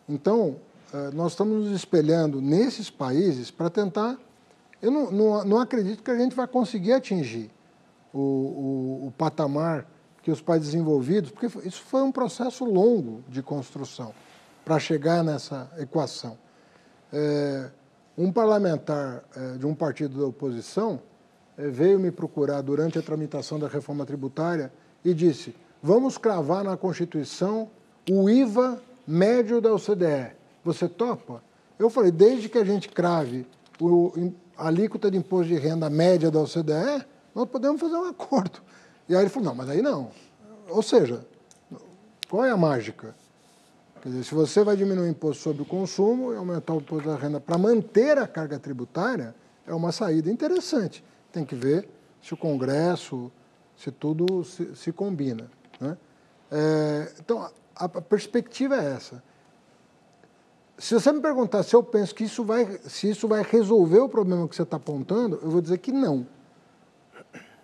[0.07, 0.55] Então,
[0.93, 4.17] é, nós estamos nos espelhando nesses países para tentar.
[4.81, 7.51] Eu não, não, não, acredito que a gente vai conseguir atingir
[8.13, 9.85] o, o, o patamar
[10.21, 14.13] que os países desenvolvidos, porque isso foi um processo longo de construção
[14.65, 16.37] para chegar nessa equação.
[17.11, 17.69] É,
[18.17, 21.01] um parlamentar é, de um partido da oposição
[21.57, 24.71] é, veio me procurar durante a tramitação da reforma tributária
[25.03, 27.69] e disse: vamos cravar na Constituição
[28.09, 30.31] o IVA médio da OCDE.
[30.63, 31.41] Você topa?
[31.77, 33.47] Eu falei, desde que a gente crave
[33.79, 38.61] o, a alíquota de imposto de renda média da OCDE, nós podemos fazer um acordo.
[39.07, 40.11] E aí ele falou, não, mas aí não.
[40.67, 41.25] Ou seja,
[42.29, 43.15] qual é a mágica?
[44.01, 47.09] Quer dizer, se você vai diminuir o imposto sobre o consumo e aumentar o imposto
[47.09, 49.33] da renda para manter a carga tributária,
[49.65, 51.03] é uma saída interessante.
[51.31, 51.87] Tem que ver
[52.21, 53.31] se o Congresso,
[53.75, 55.49] se tudo se, se combina.
[55.79, 55.97] Né?
[56.51, 57.49] É, então,
[57.85, 59.23] a perspectiva é essa.
[60.77, 64.09] Se você me perguntar se eu penso que isso vai, se isso vai resolver o
[64.09, 66.25] problema que você está apontando, eu vou dizer que não.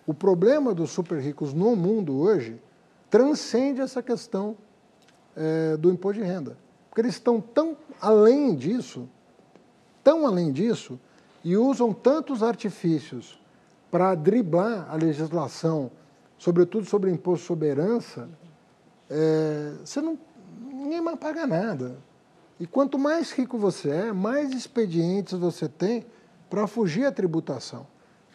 [0.06, 2.60] O problema dos super ricos no mundo hoje
[3.10, 4.56] transcende essa questão
[5.34, 6.56] é, do imposto de renda.
[6.88, 9.08] Porque eles estão tão além disso
[10.06, 11.00] tão além disso
[11.42, 13.40] e usam tantos artifícios
[13.90, 15.90] para driblar a legislação,
[16.38, 18.28] sobretudo sobre imposto sobre herança,
[19.10, 20.18] é, você não,
[20.72, 21.96] ninguém mais paga nada.
[22.58, 26.06] E quanto mais rico você é, mais expedientes você tem
[26.48, 27.86] para fugir à tributação.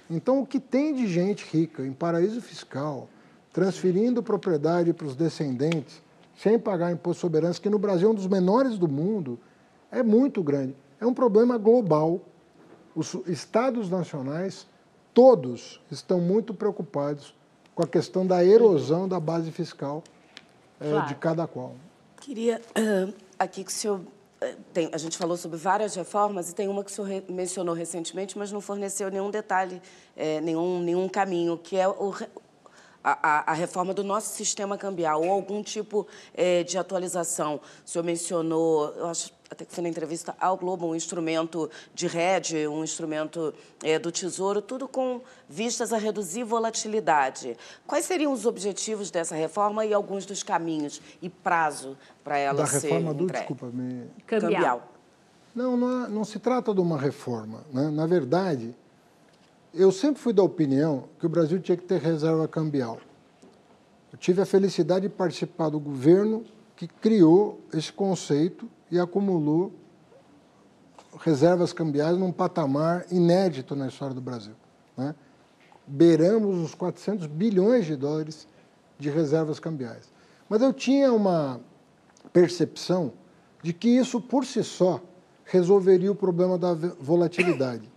[0.10, 3.08] Então, o que tem de gente rica em paraíso fiscal,
[3.54, 6.02] transferindo propriedade para os descendentes,
[6.36, 9.40] sem pagar imposto sobre herança, que no Brasil é um dos menores do mundo,
[9.92, 10.76] é muito grande.
[11.00, 12.22] É um problema global.
[12.94, 14.68] Os estados nacionais,
[15.14, 17.34] todos, estão muito preocupados
[17.74, 20.04] com a questão da erosão da base fiscal
[20.82, 21.76] é, de cada qual.
[22.20, 24.02] Queria uh, aqui que o senhor
[24.42, 27.76] eh, tem, a gente falou sobre várias reformas e tem uma que o senhor mencionou
[27.76, 29.82] recentemente, mas não forneceu nenhum detalhe,
[30.18, 32.14] é, nenhum, nenhum caminho, que é o,
[33.04, 37.60] a, a, reforma do nosso sistema cambial ou algum tipo é, de atualização.
[37.86, 42.08] O senhor mencionou, eu acho até que foi na entrevista ao Globo, um instrumento de
[42.08, 43.54] rede, um instrumento
[43.84, 45.20] é, do Tesouro, tudo com
[45.50, 47.58] vistas a reduzir volatilidade.
[47.86, 52.66] Quais seriam os objetivos dessa reforma e alguns dos caminhos e prazo para ela da
[52.66, 53.40] ser reforma do, entregue?
[53.40, 54.10] desculpa, me...
[54.26, 54.52] Cambial.
[54.52, 54.88] Cambial.
[55.54, 57.66] Não, não, não, se trata de uma reforma.
[57.74, 57.90] Né?
[57.90, 58.74] Na verdade,
[59.74, 63.00] eu sempre fui da opinião que o Brasil tinha que ter reserva cambial.
[64.12, 66.44] Eu tive a felicidade de participar do governo
[66.76, 69.72] que criou esse conceito e acumulou
[71.20, 74.54] reservas cambiais num patamar inédito na história do Brasil.
[74.98, 75.16] Né?
[75.88, 78.48] Beiramos os 400 bilhões de dólares
[79.00, 80.12] de reservas cambiais.
[80.50, 81.62] Mas eu tinha uma
[82.34, 83.14] percepção
[83.64, 85.02] de que isso por si só
[85.46, 87.90] resolveria o problema da volatilidade.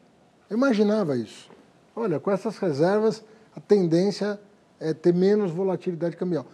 [0.48, 1.53] Eu imaginava isso.
[1.96, 3.24] Olha, com essas reservas,
[3.56, 4.40] a tendência
[4.80, 6.44] é ter menos volatilidade cambial.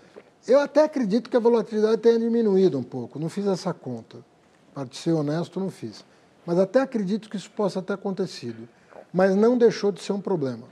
[0.47, 4.19] Eu até acredito que a volatilidade tenha diminuído um pouco, não fiz essa conta.
[4.75, 6.05] Para ser honesto, não fiz.
[6.47, 8.69] Mas até acredito que isso possa ter acontecido.
[9.12, 10.67] Mas não deixou de ser um problema.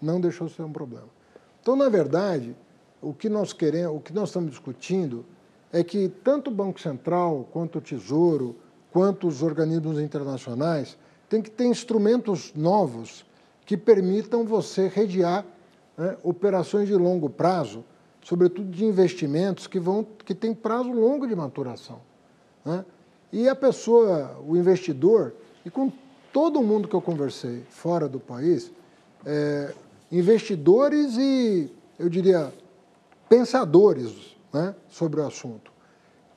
[0.00, 1.08] Não deixou de ser um problema.
[1.60, 2.56] Então, na verdade,
[3.02, 5.24] o que nós queremos, o que nós estamos discutindo
[5.72, 8.56] é que tanto o Banco Central, quanto o Tesouro,
[8.90, 10.96] quanto os organismos internacionais
[11.28, 13.27] têm que ter instrumentos novos
[13.68, 15.44] que permitam você redear
[15.94, 17.84] né, operações de longo prazo,
[18.22, 22.00] sobretudo de investimentos que vão que têm prazo longo de maturação.
[22.64, 22.82] Né?
[23.30, 25.34] E a pessoa, o investidor,
[25.66, 25.92] e com
[26.32, 28.72] todo mundo que eu conversei fora do país,
[29.26, 29.74] é,
[30.10, 32.50] investidores e, eu diria,
[33.28, 35.70] pensadores né, sobre o assunto.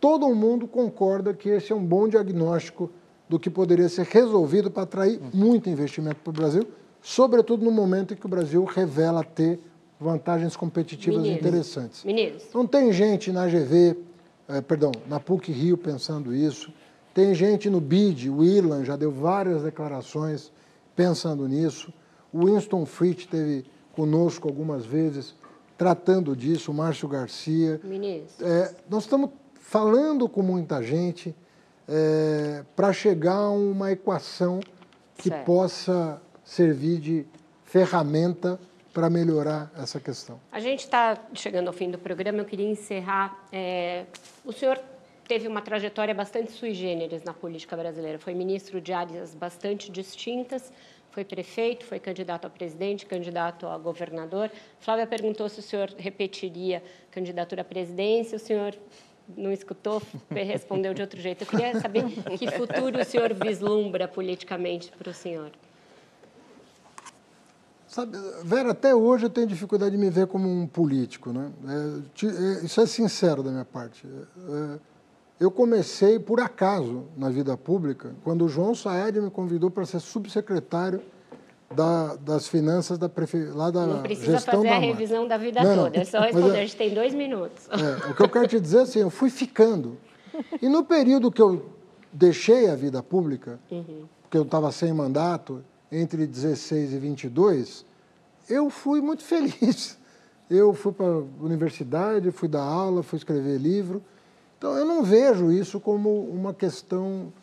[0.02, 2.92] Todo mundo concorda que esse é um bom diagnóstico
[3.30, 6.68] do que poderia ser resolvido para atrair muito investimento para o Brasil,
[7.02, 9.60] sobretudo no momento em que o Brasil revela ter
[10.00, 11.46] vantagens competitivas Mineiros.
[11.46, 12.04] interessantes.
[12.04, 12.44] Mineiros.
[12.54, 13.98] Não tem gente na GV,
[14.48, 16.74] eh, perdão, na PUC Rio pensando isso.
[17.14, 20.52] Tem gente no BID, o Irland já deu várias declarações
[20.96, 21.94] pensando nisso.
[22.34, 25.36] O Winston Fritz teve conosco algumas vezes
[25.78, 27.82] tratando disso, o Márcio Garcia.
[28.40, 31.36] É, nós estamos falando com muita gente
[31.88, 34.60] é, para chegar a uma equação
[35.18, 35.46] que certo.
[35.46, 36.22] possa
[36.52, 37.26] servir de
[37.64, 38.60] ferramenta
[38.94, 40.38] para melhorar essa questão.
[40.52, 43.42] A gente está chegando ao fim do programa, eu queria encerrar.
[43.54, 44.04] É,
[44.44, 44.78] o senhor
[45.26, 48.20] teve uma trajetória bastante sui generis na política brasileira.
[48.20, 50.74] Foi ministro de áreas bastante distintas,
[51.12, 54.52] foi prefeito, foi candidato a presidente, candidato a governador.
[54.82, 58.36] Flávia perguntou se o senhor repetiria candidatura à presidência.
[58.36, 58.76] O senhor
[59.38, 61.44] não escutou, respondeu de outro jeito.
[61.44, 62.04] Eu queria saber
[62.38, 65.50] que futuro o senhor vislumbra politicamente para o senhor.
[67.92, 71.34] Sabe, Vera, até hoje eu tenho dificuldade de me ver como um político.
[71.34, 71.52] Né?
[71.68, 74.08] É, é, isso é sincero da minha parte.
[74.08, 74.80] É,
[75.42, 80.00] eu comecei, por acaso, na vida pública, quando o João Saed me convidou para ser
[80.00, 81.02] subsecretário
[81.70, 83.44] da, das finanças da prefe...
[83.48, 86.62] lá da Não precisa fazer a revisão da vida não, toda, é só responder, a
[86.62, 87.68] gente tem dois minutos.
[87.72, 89.98] É, o que eu quero te dizer é assim, eu fui ficando.
[90.62, 91.66] E no período que eu
[92.14, 94.06] deixei a vida pública, uhum.
[94.22, 95.62] porque eu estava sem mandato,
[95.92, 97.86] entre 16 e 22,
[98.50, 100.00] eu fui muito feliz.
[100.50, 104.04] Eu fui para a universidade, fui dar aula, fui escrever livro,
[104.62, 107.34] então, eu não vejo isso como uma questão.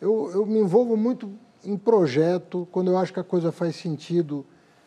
[0.00, 1.28] Eu, eu me envolvo muito
[1.64, 4.46] em projeto, quando eu acho que a coisa faz sentido.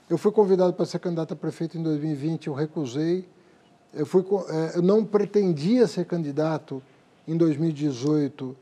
[0.10, 3.28] Eu fui convidado para ser candidato a prefeito em 2020, eu recusei.
[3.94, 6.82] Eu, fui, é, eu não pretendia ser candidato
[7.28, 8.56] em 2018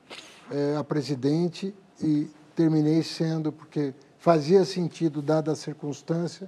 [0.49, 1.71] é, a presidente
[2.01, 3.93] e terminei sendo porque
[4.29, 6.47] fazia sentido, dada a circunstância.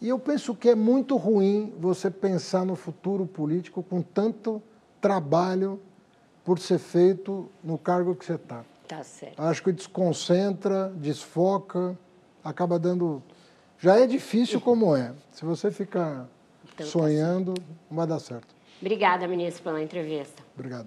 [0.00, 4.62] E eu penso que é muito ruim você pensar no futuro político com tanto
[5.00, 5.80] trabalho
[6.44, 8.64] por ser feito no cargo que você está.
[8.86, 9.40] Tá certo.
[9.40, 11.98] Acho que desconcentra, desfoca,
[12.44, 13.20] acaba dando.
[13.80, 15.12] Já é difícil como é.
[15.32, 16.28] Se você ficar
[16.72, 18.54] então, tá sonhando, tá não vai dar certo.
[18.80, 20.40] Obrigada, ministro, pela entrevista.
[20.54, 20.86] Obrigado.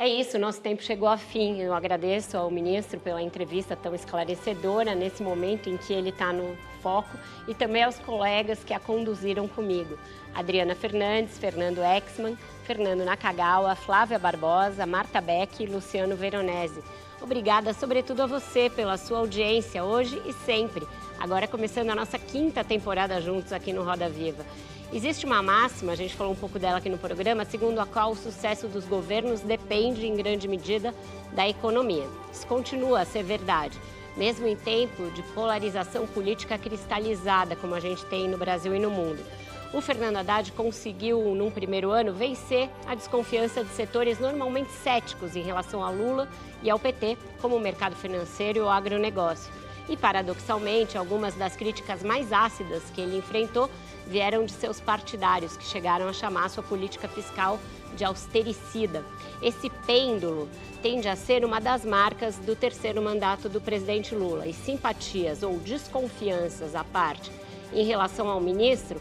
[0.00, 1.60] É isso, nosso tempo chegou ao fim.
[1.60, 6.56] Eu agradeço ao ministro pela entrevista tão esclarecedora nesse momento em que ele está no
[6.80, 9.98] foco e também aos colegas que a conduziram comigo.
[10.34, 16.82] Adriana Fernandes, Fernando Exman, Fernando Nakagawa, Flávia Barbosa, Marta Beck e Luciano Veronese.
[17.20, 20.88] Obrigada, sobretudo, a você pela sua audiência hoje e sempre.
[21.18, 24.46] Agora começando a nossa quinta temporada juntos aqui no Roda Viva.
[24.92, 28.10] Existe uma máxima, a gente falou um pouco dela aqui no programa, segundo a qual
[28.10, 30.92] o sucesso dos governos depende em grande medida
[31.32, 32.08] da economia.
[32.32, 33.78] Isso continua a ser verdade,
[34.16, 38.90] mesmo em tempo de polarização política cristalizada, como a gente tem no Brasil e no
[38.90, 39.24] mundo.
[39.72, 45.42] O Fernando Haddad conseguiu, num primeiro ano, vencer a desconfiança de setores normalmente céticos em
[45.42, 46.28] relação a Lula
[46.64, 49.52] e ao PT, como o mercado financeiro e o agronegócio.
[49.88, 53.70] E, paradoxalmente, algumas das críticas mais ácidas que ele enfrentou
[54.10, 57.60] vieram de seus partidários, que chegaram a chamar sua política fiscal
[57.96, 59.04] de austericida.
[59.40, 60.48] Esse pêndulo
[60.82, 64.46] tende a ser uma das marcas do terceiro mandato do presidente Lula.
[64.48, 67.30] E simpatias ou desconfianças à parte
[67.72, 69.00] em relação ao ministro,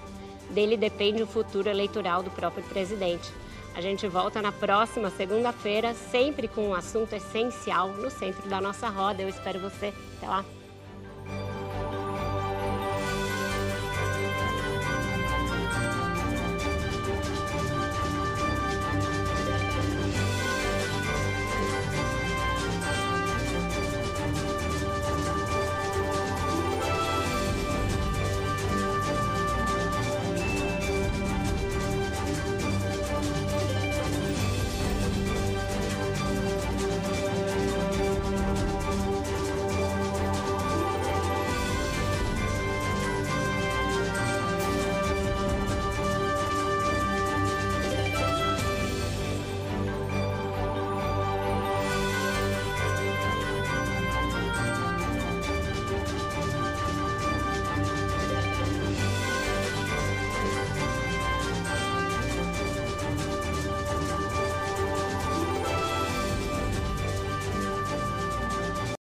[0.52, 3.32] dele depende o futuro eleitoral do próprio presidente.
[3.76, 8.90] A gente volta na próxima segunda-feira, sempre com um assunto essencial no centro da nossa
[8.90, 9.22] roda.
[9.22, 9.94] Eu espero você.
[10.18, 10.59] Até lá.